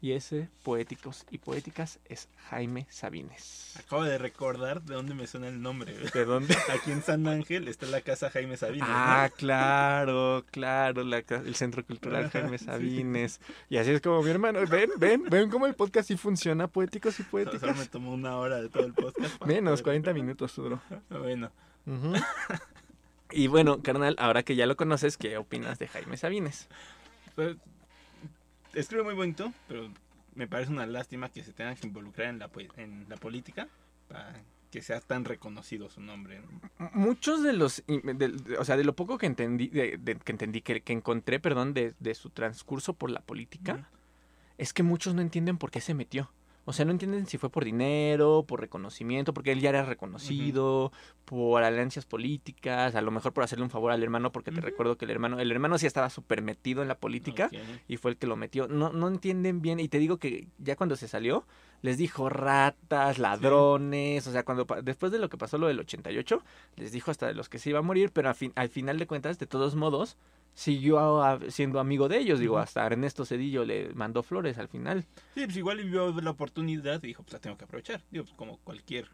Y 0.01 0.13
ese, 0.13 0.49
poéticos 0.63 1.27
y 1.31 1.37
poéticas, 1.37 2.01
es 2.07 2.31
Jaime 2.49 2.87
Sabines. 2.89 3.77
Acabo 3.79 4.05
de 4.05 4.17
recordar 4.17 4.81
de 4.81 4.95
dónde 4.95 5.15
me 5.15 5.27
suena 5.27 5.49
el 5.49 5.61
nombre. 5.61 5.93
¿De 6.15 6.25
dónde? 6.25 6.57
Aquí 6.73 6.91
en 6.91 7.03
San 7.03 7.27
Ángel 7.29 7.69
está 7.69 7.85
la 7.85 8.01
casa 8.01 8.31
Jaime 8.31 8.57
Sabines. 8.57 8.89
¿no? 8.89 8.95
Ah, 8.97 9.31
claro, 9.37 10.47
claro, 10.51 11.05
la 11.05 11.19
el 11.19 11.55
Centro 11.57 11.85
Cultural 11.85 12.31
Jaime 12.33 12.57
Sí. 12.57 12.65
Sabines. 12.65 13.41
Y 13.69 13.77
así 13.77 13.91
es 13.91 14.01
como 14.01 14.23
mi 14.23 14.31
hermano. 14.31 14.61
Ven, 14.67 14.89
ven, 14.97 15.25
ven 15.29 15.51
cómo 15.51 15.67
el 15.67 15.75
podcast 15.75 16.09
sí 16.09 16.17
funciona, 16.17 16.67
poéticos 16.67 17.21
y 17.21 17.25
Solo 17.25 17.45
me 17.45 17.45
poéticas. 17.51 17.89
tomó 17.91 18.13
una 18.15 18.39
hora 18.39 18.57
de 18.63 18.71
todo 18.71 18.87
el 18.87 18.95
podcast. 18.95 19.45
Menos, 19.45 19.83
poder- 19.83 20.03
40 20.03 20.15
minutos 20.15 20.57
duró. 20.57 20.81
Bueno, 21.11 21.51
Ujú. 21.87 22.13
Y 23.33 23.47
bueno, 23.47 23.83
carnal, 23.83 24.17
ahora 24.19 24.43
que 24.43 24.57
ya 24.57 24.67
lo 24.67 24.77
conoces, 24.77 25.17
¿qué 25.17 25.37
opinas 25.37 25.79
de 25.79 25.89
Jaime 25.89 26.17
Sabines? 26.17 26.69
pues, 27.35 27.57
escribe 28.75 29.05
muy 29.05 29.15
bonito, 29.15 29.53
pero 29.69 29.91
me 30.35 30.47
parece 30.47 30.73
una 30.73 30.87
lástima 30.87 31.29
que 31.29 31.43
se 31.45 31.53
tengan 31.53 31.77
que 31.77 31.87
involucrar 31.87 32.29
en 32.29 32.39
la, 32.39 32.51
en 32.77 33.07
la 33.09 33.17
política 33.17 33.69
para 34.09 34.33
que 34.71 34.83
sea 34.83 35.01
tan 35.01 35.25
reconocido 35.25 35.89
su 35.91 36.01
nombre. 36.01 36.41
¿no? 36.79 36.91
Muchos 36.93 37.43
de 37.43 37.53
los, 37.53 37.83
de- 37.87 38.57
o 38.59 38.65
sea, 38.65 38.77
de 38.77 38.85
lo 38.85 38.95
poco 38.95 39.19
que 39.19 39.27
entendí, 39.27 39.69
de, 39.69 39.97
de- 39.99 40.17
que 40.17 40.33
entendí, 40.33 40.61
que, 40.63 40.81
que 40.83 40.93
encontré, 40.93 41.41
perdón, 41.41 41.75
de, 41.75 41.95
de 41.99 42.15
su 42.15 42.31
transcurso 42.31 42.95
por 42.95 43.11
la 43.11 43.21
política, 43.21 43.89
es 44.59 44.73
que 44.73 44.83
muchos 44.83 45.15
no 45.15 45.23
entienden 45.23 45.59
por 45.59 45.71
qué 45.71 45.81
se 45.81 45.95
metió. 45.95 46.31
O 46.71 46.73
sea, 46.73 46.85
no 46.85 46.93
entienden 46.93 47.27
si 47.27 47.37
fue 47.39 47.51
por 47.51 47.65
dinero, 47.65 48.45
por 48.49 48.61
reconocimiento, 48.61 49.35
porque 49.35 49.53
él 49.53 49.61
ya 49.61 49.69
era 49.71 49.85
reconocido, 49.85 50.93
por 51.25 51.63
alianzas 51.63 52.07
políticas, 52.07 52.95
a 52.95 53.01
lo 53.03 53.11
mejor 53.11 53.33
por 53.33 53.45
hacerle 53.45 53.65
un 53.65 53.71
favor 53.71 53.93
al 53.93 54.03
hermano, 54.03 54.33
porque 54.33 54.51
te 54.51 54.61
recuerdo 54.61 54.97
que 54.97 55.05
el 55.05 55.11
hermano, 55.11 55.39
el 55.41 55.51
hermano 55.53 55.79
sí 55.79 55.87
estaba 55.87 56.09
súper 56.11 56.43
metido 56.43 56.83
en 56.83 56.89
la 56.89 56.99
política 56.99 57.49
y 57.89 57.97
fue 57.99 58.13
el 58.13 58.17
que 58.17 58.27
lo 58.27 58.37
metió. 58.37 58.69
No, 58.69 58.93
no 58.93 59.09
entienden 59.09 59.61
bien, 59.63 59.79
y 59.81 59.89
te 59.89 59.99
digo 59.99 60.17
que 60.19 60.49
ya 60.59 60.77
cuando 60.77 60.97
se 60.97 61.09
salió, 61.09 61.45
les 61.83 61.99
dijo 61.99 62.29
ratas, 62.29 63.19
ladrones, 63.19 64.27
o 64.27 64.33
sea, 64.33 64.45
cuando 64.45 64.67
después 64.83 65.13
de 65.13 65.19
lo 65.19 65.29
que 65.29 65.37
pasó 65.39 65.59
lo 65.59 65.67
del 65.67 65.81
88, 65.81 66.43
les 66.77 66.93
dijo 66.93 67.11
hasta 67.11 67.27
de 67.27 67.35
los 67.35 67.49
que 67.49 67.59
se 67.59 67.71
iba 67.71 67.79
a 67.79 67.83
morir, 67.83 68.11
pero 68.13 68.29
al, 68.29 68.35
fin- 68.35 68.53
al 68.55 68.69
final 68.69 68.99
de 68.99 69.07
cuentas, 69.07 69.39
de 69.39 69.47
todos 69.47 69.75
modos, 69.75 70.17
siguió 70.55 71.23
a- 71.23 71.41
siendo 71.51 71.81
amigo 71.81 72.09
de 72.09 72.19
ellos, 72.19 72.39
digo, 72.41 72.55
Ujú. 72.55 72.63
hasta 72.63 72.85
Ernesto 72.87 73.25
Cedillo 73.25 73.65
le 73.65 73.95
mandó 73.95 74.23
flores 74.23 74.59
al 74.59 74.69
final. 74.69 75.07
Sí, 75.35 75.45
pues 75.45 75.57
igual 75.57 75.83
vio 75.85 76.13
la 76.21 76.31
oportunidad 76.31 77.03
y 77.03 77.09
dijo, 77.09 77.23
pues 77.23 77.33
la 77.35 77.39
tengo 77.41 77.57
que 77.57 77.65
aprovechar. 77.65 78.03
Digo, 78.11 78.25
pues 78.25 78.37
como 78.37 78.59
cualquier 78.59 79.09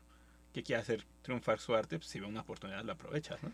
que 0.53 0.63
quiera 0.63 0.83
hacer 0.83 1.05
triunfar 1.23 1.61
su 1.61 1.75
arte, 1.75 1.99
pues 1.99 2.09
si 2.09 2.19
ve 2.19 2.27
una 2.27 2.41
oportunidad 2.41 2.83
la 2.85 2.95
aprovechas, 2.95 3.43
¿no? 3.43 3.53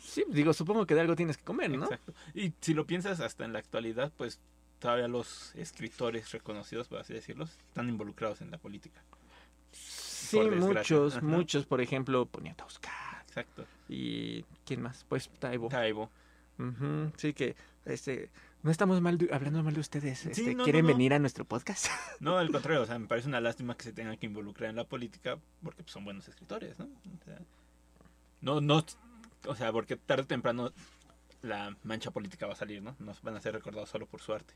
Sí, 0.00 0.24
digo, 0.28 0.52
supongo 0.52 0.86
que 0.86 0.94
de 0.94 1.00
algo 1.00 1.16
tienes 1.16 1.36
que 1.38 1.44
comer, 1.44 1.70
¿no? 1.70 1.84
Exacto. 1.84 2.12
Y 2.34 2.52
si 2.60 2.74
lo 2.74 2.86
piensas 2.86 3.20
hasta 3.20 3.44
en 3.44 3.52
la 3.52 3.58
actualidad, 3.58 4.12
pues 4.16 4.40
todavía 4.78 5.08
los 5.08 5.54
escritores 5.56 6.30
reconocidos, 6.32 6.86
por 6.88 6.98
así 7.00 7.14
decirlo, 7.14 7.44
están 7.44 7.88
involucrados 7.88 8.40
en 8.42 8.50
la 8.50 8.58
política. 8.58 9.02
Sí, 9.72 10.38
muchos, 10.40 11.22
muchos, 11.22 11.66
por 11.66 11.80
ejemplo, 11.80 12.26
Poniatowska. 12.26 13.24
Exacto. 13.26 13.64
¿Y 13.88 14.42
quién 14.64 14.82
más? 14.82 15.04
Pues 15.08 15.28
Taibo. 15.38 15.68
Taibo. 15.68 16.10
Ujú, 16.58 17.12
Sí 17.16 17.32
que, 17.34 17.54
este, 17.84 18.30
no 18.62 18.70
estamos 18.70 19.00
mal 19.00 19.18
de- 19.18 19.28
hablando 19.32 19.62
mal 19.62 19.74
de 19.74 19.80
ustedes. 19.80 20.18
Sí, 20.20 20.28
Este, 20.30 20.54
no, 20.54 20.64
¿Quieren 20.64 20.84
no, 20.84 20.90
no. 20.90 20.96
venir 20.96 21.14
a 21.14 21.18
nuestro 21.18 21.44
podcast? 21.44 21.86
No, 22.20 22.38
al 22.38 22.50
contrario, 22.50 22.82
o 22.82 22.86
sea, 22.86 22.98
me 22.98 23.06
parece 23.06 23.28
una 23.28 23.40
lástima 23.40 23.76
que 23.76 23.84
se 23.84 23.92
tengan 23.92 24.16
que 24.16 24.26
involucrar 24.26 24.70
en 24.70 24.76
la 24.76 24.84
política 24.84 25.38
porque 25.62 25.82
pues, 25.82 25.92
son 25.92 26.04
buenos 26.04 26.26
escritores, 26.28 26.78
¿no? 26.78 26.86
O 26.86 27.24
sea, 27.24 27.38
no, 28.40 28.60
no, 28.60 28.84
o 29.46 29.54
sea, 29.54 29.70
porque 29.72 29.96
tarde 29.96 30.22
o 30.22 30.26
temprano 30.26 30.72
la 31.42 31.76
mancha 31.84 32.10
política 32.10 32.46
va 32.46 32.54
a 32.54 32.56
salir, 32.56 32.82
¿no? 32.82 32.96
No 32.98 33.12
van 33.22 33.36
a 33.36 33.40
ser 33.40 33.54
recordados 33.54 33.88
solo 33.90 34.06
por 34.06 34.20
su 34.20 34.32
arte. 34.32 34.54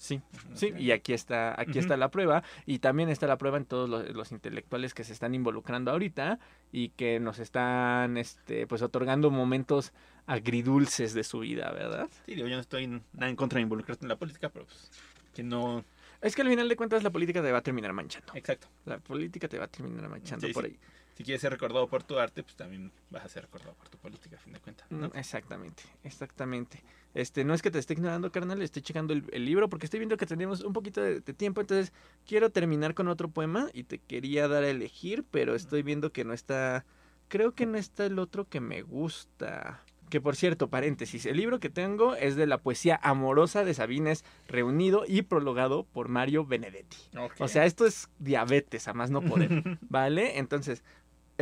Sí, 0.00 0.22
sí, 0.54 0.72
y 0.78 0.92
aquí 0.92 1.12
está, 1.12 1.60
aquí 1.60 1.78
está 1.78 1.98
la 1.98 2.10
prueba, 2.10 2.42
y 2.64 2.78
también 2.78 3.10
está 3.10 3.26
la 3.26 3.36
prueba 3.36 3.58
en 3.58 3.66
todos 3.66 3.86
los, 3.86 4.08
los 4.14 4.32
intelectuales 4.32 4.94
que 4.94 5.04
se 5.04 5.12
están 5.12 5.34
involucrando 5.34 5.90
ahorita 5.90 6.38
y 6.72 6.88
que 6.88 7.20
nos 7.20 7.38
están, 7.38 8.16
este, 8.16 8.66
pues 8.66 8.80
otorgando 8.80 9.30
momentos 9.30 9.92
agridulces 10.24 11.12
de 11.12 11.22
su 11.22 11.40
vida, 11.40 11.70
¿verdad? 11.72 12.08
Sí, 12.24 12.34
digo, 12.34 12.48
yo 12.48 12.54
no 12.54 12.62
estoy 12.62 12.86
nada 12.86 13.28
en 13.28 13.36
contra 13.36 13.58
de 13.58 13.64
involucrarte 13.64 14.06
en 14.06 14.08
la 14.08 14.16
política, 14.16 14.48
pero 14.48 14.64
pues 14.64 14.90
que 15.34 15.42
no... 15.42 15.84
Es 16.22 16.34
que 16.34 16.40
al 16.40 16.48
final 16.48 16.66
de 16.66 16.76
cuentas 16.76 17.02
la 17.02 17.10
política 17.10 17.42
te 17.42 17.52
va 17.52 17.58
a 17.58 17.62
terminar 17.62 17.92
manchando. 17.92 18.32
Exacto. 18.34 18.68
La 18.86 18.98
política 19.00 19.48
te 19.48 19.58
va 19.58 19.66
a 19.66 19.68
terminar 19.68 20.08
manchando 20.08 20.46
Sí, 20.46 20.54
por 20.54 20.64
sí. 20.66 20.78
Si 21.16 21.24
quieres 21.24 21.40
ser 21.42 21.52
recordado 21.52 21.86
por 21.88 22.02
tu 22.02 22.18
arte, 22.18 22.42
pues 22.42 22.56
también 22.56 22.90
vas 23.10 23.24
a 23.24 23.28
ser 23.28 23.42
recordado 23.42 23.74
por 23.74 23.88
tu 23.88 23.98
política, 23.98 24.36
a 24.36 24.38
fin 24.38 24.52
de 24.52 24.60
cuentas, 24.60 24.90
¿no? 24.90 25.08
Mm, 25.08 25.16
Exactamente, 25.16 25.82
exactamente. 26.02 26.82
Este, 27.14 27.44
no 27.44 27.54
es 27.54 27.62
que 27.62 27.70
te 27.70 27.78
esté 27.78 27.94
ignorando, 27.94 28.30
carnal, 28.30 28.62
estoy 28.62 28.82
checando 28.82 29.12
el, 29.12 29.24
el 29.32 29.44
libro 29.44 29.68
porque 29.68 29.86
estoy 29.86 29.98
viendo 30.00 30.16
que 30.16 30.26
tenemos 30.26 30.62
un 30.62 30.72
poquito 30.72 31.02
de, 31.02 31.20
de 31.20 31.34
tiempo, 31.34 31.60
entonces 31.60 31.92
quiero 32.26 32.50
terminar 32.50 32.94
con 32.94 33.08
otro 33.08 33.28
poema 33.28 33.68
y 33.74 33.84
te 33.84 33.98
quería 33.98 34.48
dar 34.48 34.62
a 34.64 34.68
elegir, 34.70 35.24
pero 35.30 35.54
estoy 35.54 35.82
viendo 35.82 36.12
que 36.12 36.24
no 36.24 36.32
está, 36.32 36.84
creo 37.28 37.52
que 37.52 37.66
no 37.66 37.76
está 37.78 38.06
el 38.06 38.18
otro 38.18 38.48
que 38.48 38.60
me 38.60 38.82
gusta. 38.82 39.82
Que 40.08 40.20
por 40.20 40.34
cierto, 40.34 40.68
paréntesis, 40.68 41.24
el 41.24 41.36
libro 41.36 41.60
que 41.60 41.70
tengo 41.70 42.16
es 42.16 42.34
de 42.34 42.48
la 42.48 42.58
poesía 42.58 42.98
amorosa 43.00 43.64
de 43.64 43.74
Sabines, 43.74 44.24
reunido 44.48 45.04
y 45.06 45.22
prologado 45.22 45.84
por 45.84 46.08
Mario 46.08 46.44
Benedetti. 46.44 46.96
O 47.38 47.46
sea, 47.46 47.64
esto 47.64 47.86
es 47.86 48.08
diabetes, 48.18 48.88
a 48.88 48.92
más 48.92 49.12
no 49.12 49.22
poder. 49.22 49.78
¿Vale? 49.88 50.38
Entonces, 50.40 50.82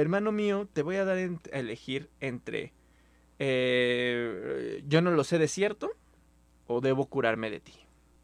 hermano 0.01 0.33
mío, 0.33 0.69
te 0.73 0.83
voy 0.83 0.97
a 0.97 1.05
dar 1.05 1.19
en- 1.19 1.41
a 1.53 1.59
elegir 1.59 2.09
entre 2.21 2.73
eh, 3.41 4.83
Yo 4.89 5.01
no 5.01 5.11
lo 5.13 5.23
sé 5.25 5.39
de 5.39 5.49
cierto 5.49 5.91
o 6.67 6.81
Debo 6.81 7.07
curarme 7.07 7.51
de 7.51 7.61
ti. 7.61 7.73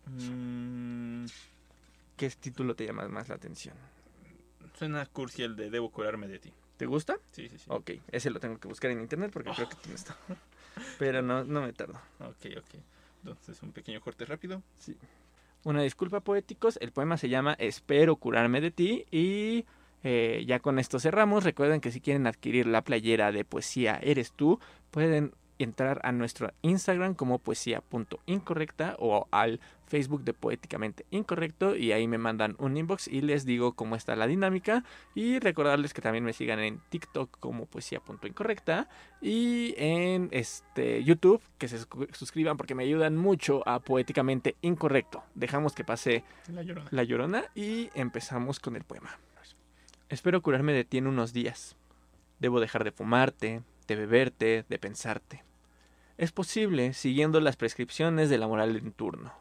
Mm, 0.07 1.27
¿Qué 2.17 2.31
título 2.31 2.75
te 2.75 2.85
llama 2.87 3.07
más 3.09 3.29
la 3.29 3.37
atención? 3.37 3.77
suena 4.79 5.07
cursi 5.07 5.43
el 5.45 5.55
de 5.57 5.71
Debo 5.71 5.91
curarme 5.91 6.27
de 6.27 6.39
ti. 6.41 6.53
¿Te 6.77 6.87
gusta? 6.87 7.17
Sí, 7.31 7.49
sí, 7.49 7.59
sí. 7.59 7.65
Ok, 7.69 7.93
ese 8.11 8.31
lo 8.31 8.41
tengo 8.41 8.59
que 8.59 8.67
buscar 8.67 8.91
en 8.91 9.01
internet 9.01 9.31
porque 9.33 9.53
creo 9.53 9.69
que 9.69 9.77
no 9.89 9.95
está. 9.95 10.17
Pero 10.99 11.23
no, 11.23 11.45
no 11.45 11.63
me 11.63 11.73
tardo. 11.73 12.01
Ok, 12.19 12.47
ok. 12.59 12.75
Entonces, 13.23 13.63
un 13.63 13.71
pequeño 13.73 14.01
corte 14.01 14.25
rápido. 14.25 14.63
Una 15.63 15.81
disculpa, 15.83 16.21
poéticos. 16.21 16.77
El 16.83 16.91
poema 16.91 17.17
se 17.17 17.29
llama 17.29 17.55
Espero 17.59 18.17
curarme 18.17 18.61
de 18.61 18.71
ti. 18.73 19.07
Y 19.13 19.65
eh, 20.05 20.45
ya 20.47 20.61
con 20.61 20.79
esto 20.79 21.01
cerramos. 21.01 21.43
Recuerden 21.43 21.81
que 21.81 21.91
si 21.91 22.01
quieren 22.01 22.27
adquirir 22.29 22.67
la 22.67 22.83
playera 22.83 23.33
de 23.33 23.45
poesía 23.45 23.99
Eres 24.03 24.31
tú, 24.33 24.61
pueden 24.93 25.33
entrar 25.59 26.01
a 26.03 26.11
nuestro 26.13 26.53
Instagram 26.63 27.15
como 27.15 27.39
poesía.incorrecta 27.39 28.97
o 28.99 29.29
al 29.31 29.61
Facebook 29.87 30.25
de 30.25 30.33
Poéticamente 30.35 31.07
Incorrecto 31.11 31.77
y 31.77 31.93
ahí 31.93 32.09
me 32.09 32.19
mandan 32.19 32.57
un 32.59 32.77
inbox 32.77 33.07
y 33.07 33.21
les 33.21 33.45
digo 33.45 33.75
cómo 33.75 33.95
está 33.95 34.17
la 34.17 34.27
dinámica 34.27 34.83
y 35.15 35.39
recordarles 35.39 35.95
que 35.95 36.03
también 36.03 36.25
me 36.25 36.33
sigan 36.33 36.59
en 36.59 36.81
TikTok 36.89 37.39
como 37.39 37.67
poesía.incorrecta 37.67 38.89
y 39.23 39.75
en 39.79 40.29
este 40.33 41.05
YouTube 41.05 41.41
que 41.59 41.69
se 41.69 41.79
suscri- 41.79 42.13
suscriban 42.15 42.57
porque 42.57 42.75
me 42.75 42.83
ayudan 42.83 43.17
mucho 43.17 43.63
a 43.69 43.79
Poéticamente 43.79 44.57
Incorrecto. 44.63 45.23
Dejamos 45.37 45.75
que 45.75 45.85
pase 45.85 46.25
La 46.49 46.63
llorona. 46.63 46.89
la 46.91 47.05
Llorona 47.05 47.45
y 47.55 47.91
empezamos 47.95 48.59
con 48.59 48.75
el 48.75 48.83
poema. 48.83 49.17
Espero 50.15 50.43
curarme 50.43 50.73
de 50.73 50.85
ti 50.85 50.99
en 50.99 51.09
unos 51.09 51.33
días. 51.33 51.75
Debo 52.39 52.61
dejar 52.61 52.85
de 52.85 52.93
fumarte, 52.93 53.63
de 53.89 53.97
beberte, 53.97 54.65
de 54.69 54.79
pensarte. 54.79 55.43
Es 56.19 56.31
posible 56.31 56.93
siguiendo 56.93 57.41
las 57.41 57.57
prescripciones 57.57 58.31
de 58.31 58.39
la 58.39 58.47
moral 58.47 58.77
en 58.77 58.93
turno. 58.93 59.33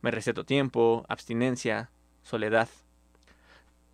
Me 0.00 0.12
receto 0.12 0.44
tiempo, 0.44 1.04
abstinencia, 1.08 1.90
soledad. 2.22 2.68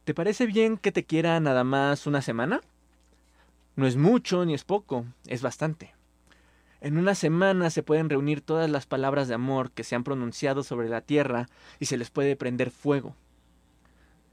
¿Te 0.04 0.12
parece 0.12 0.44
bien 0.44 0.76
que 0.76 0.92
te 0.92 1.06
quiera 1.06 1.40
nada 1.40 1.64
más 1.64 2.06
una 2.06 2.20
semana? 2.20 2.60
No 3.74 3.86
es 3.86 3.96
mucho 3.96 4.44
ni 4.44 4.52
es 4.52 4.64
poco, 4.64 5.06
es 5.28 5.40
bastante. 5.40 5.94
En 6.82 6.98
una 6.98 7.14
semana 7.14 7.70
se 7.70 7.82
pueden 7.82 8.10
reunir 8.10 8.42
todas 8.42 8.68
las 8.68 8.84
palabras 8.84 9.28
de 9.28 9.34
amor 9.34 9.70
que 9.70 9.84
se 9.84 9.94
han 9.94 10.04
pronunciado 10.04 10.62
sobre 10.62 10.90
la 10.90 11.00
tierra 11.00 11.48
y 11.78 11.86
se 11.86 11.96
les 11.96 12.10
puede 12.10 12.36
prender 12.36 12.70
fuego. 12.70 13.16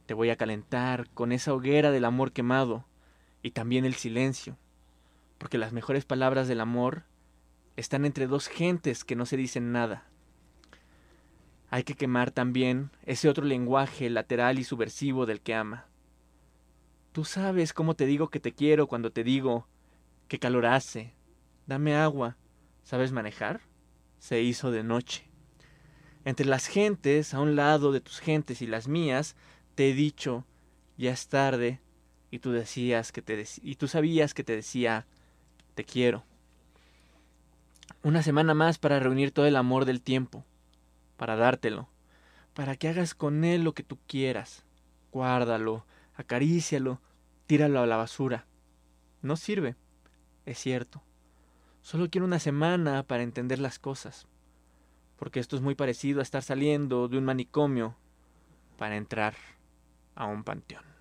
Te 0.07 0.13
voy 0.13 0.29
a 0.29 0.37
calentar 0.37 1.09
con 1.09 1.33
esa 1.33 1.53
hoguera 1.53 1.91
del 1.91 2.05
amor 2.05 2.31
quemado 2.31 2.85
y 3.43 3.51
también 3.51 3.83
el 3.83 3.95
silencio, 3.95 4.57
porque 5.37 5.57
las 5.57 5.73
mejores 5.73 6.05
palabras 6.05 6.47
del 6.47 6.61
amor 6.61 7.03
están 7.75 8.05
entre 8.05 8.25
dos 8.25 8.47
gentes 8.47 9.03
que 9.03 9.17
no 9.17 9.25
se 9.25 9.35
dicen 9.35 9.73
nada. 9.73 10.07
Hay 11.69 11.83
que 11.83 11.95
quemar 11.95 12.31
también 12.31 12.89
ese 13.03 13.27
otro 13.27 13.43
lenguaje 13.43 14.09
lateral 14.09 14.59
y 14.59 14.63
subversivo 14.63 15.25
del 15.25 15.41
que 15.41 15.53
ama. 15.53 15.87
Tú 17.11 17.25
sabes 17.25 17.73
cómo 17.73 17.93
te 17.93 18.05
digo 18.05 18.29
que 18.29 18.39
te 18.39 18.53
quiero 18.53 18.87
cuando 18.87 19.11
te 19.11 19.25
digo 19.25 19.67
qué 20.29 20.39
calor 20.39 20.67
hace, 20.67 21.15
dame 21.65 21.97
agua, 21.97 22.37
¿sabes 22.81 23.11
manejar? 23.11 23.59
Se 24.19 24.41
hizo 24.41 24.71
de 24.71 24.83
noche. 24.83 25.27
Entre 26.23 26.45
las 26.45 26.67
gentes, 26.67 27.33
a 27.33 27.41
un 27.41 27.57
lado 27.57 27.91
de 27.91 27.99
tus 27.99 28.19
gentes 28.19 28.61
y 28.61 28.67
las 28.67 28.87
mías, 28.87 29.35
te 29.77 29.91
he 29.91 29.93
dicho, 29.93 30.43
ya 30.97 31.11
es 31.11 31.27
tarde, 31.27 31.79
y 32.31 32.39
tú 32.39 32.51
decías 32.51 33.11
que 33.11 33.21
te 33.21 33.45
y 33.61 33.75
tú 33.75 33.87
sabías 33.87 34.33
que 34.33 34.43
te 34.43 34.55
decía, 34.55 35.05
te 35.75 35.83
quiero. 35.83 36.23
Una 38.01 38.23
semana 38.23 38.55
más 38.55 38.79
para 38.79 38.99
reunir 38.99 39.31
todo 39.31 39.45
el 39.45 39.55
amor 39.55 39.85
del 39.85 40.01
tiempo, 40.01 40.43
para 41.15 41.35
dártelo, 41.35 41.89
para 42.55 42.75
que 42.75 42.87
hagas 42.87 43.13
con 43.13 43.43
él 43.43 43.63
lo 43.63 43.73
que 43.73 43.83
tú 43.83 43.99
quieras. 44.07 44.65
Guárdalo, 45.11 45.85
acarícialo, 46.15 46.99
tíralo 47.45 47.79
a 47.79 47.85
la 47.85 47.97
basura. 47.97 48.47
No 49.21 49.35
sirve, 49.35 49.75
es 50.47 50.57
cierto. 50.57 51.03
Solo 51.83 52.09
quiero 52.09 52.25
una 52.25 52.39
semana 52.39 53.03
para 53.03 53.21
entender 53.21 53.59
las 53.59 53.77
cosas, 53.77 54.25
porque 55.17 55.39
esto 55.39 55.55
es 55.55 55.61
muy 55.61 55.75
parecido 55.75 56.19
a 56.19 56.23
estar 56.23 56.41
saliendo 56.41 57.07
de 57.07 57.19
un 57.19 57.25
manicomio 57.25 57.95
para 58.75 58.97
entrar 58.97 59.35
a 60.17 60.25
un 60.25 60.43
panteón. 60.43 60.96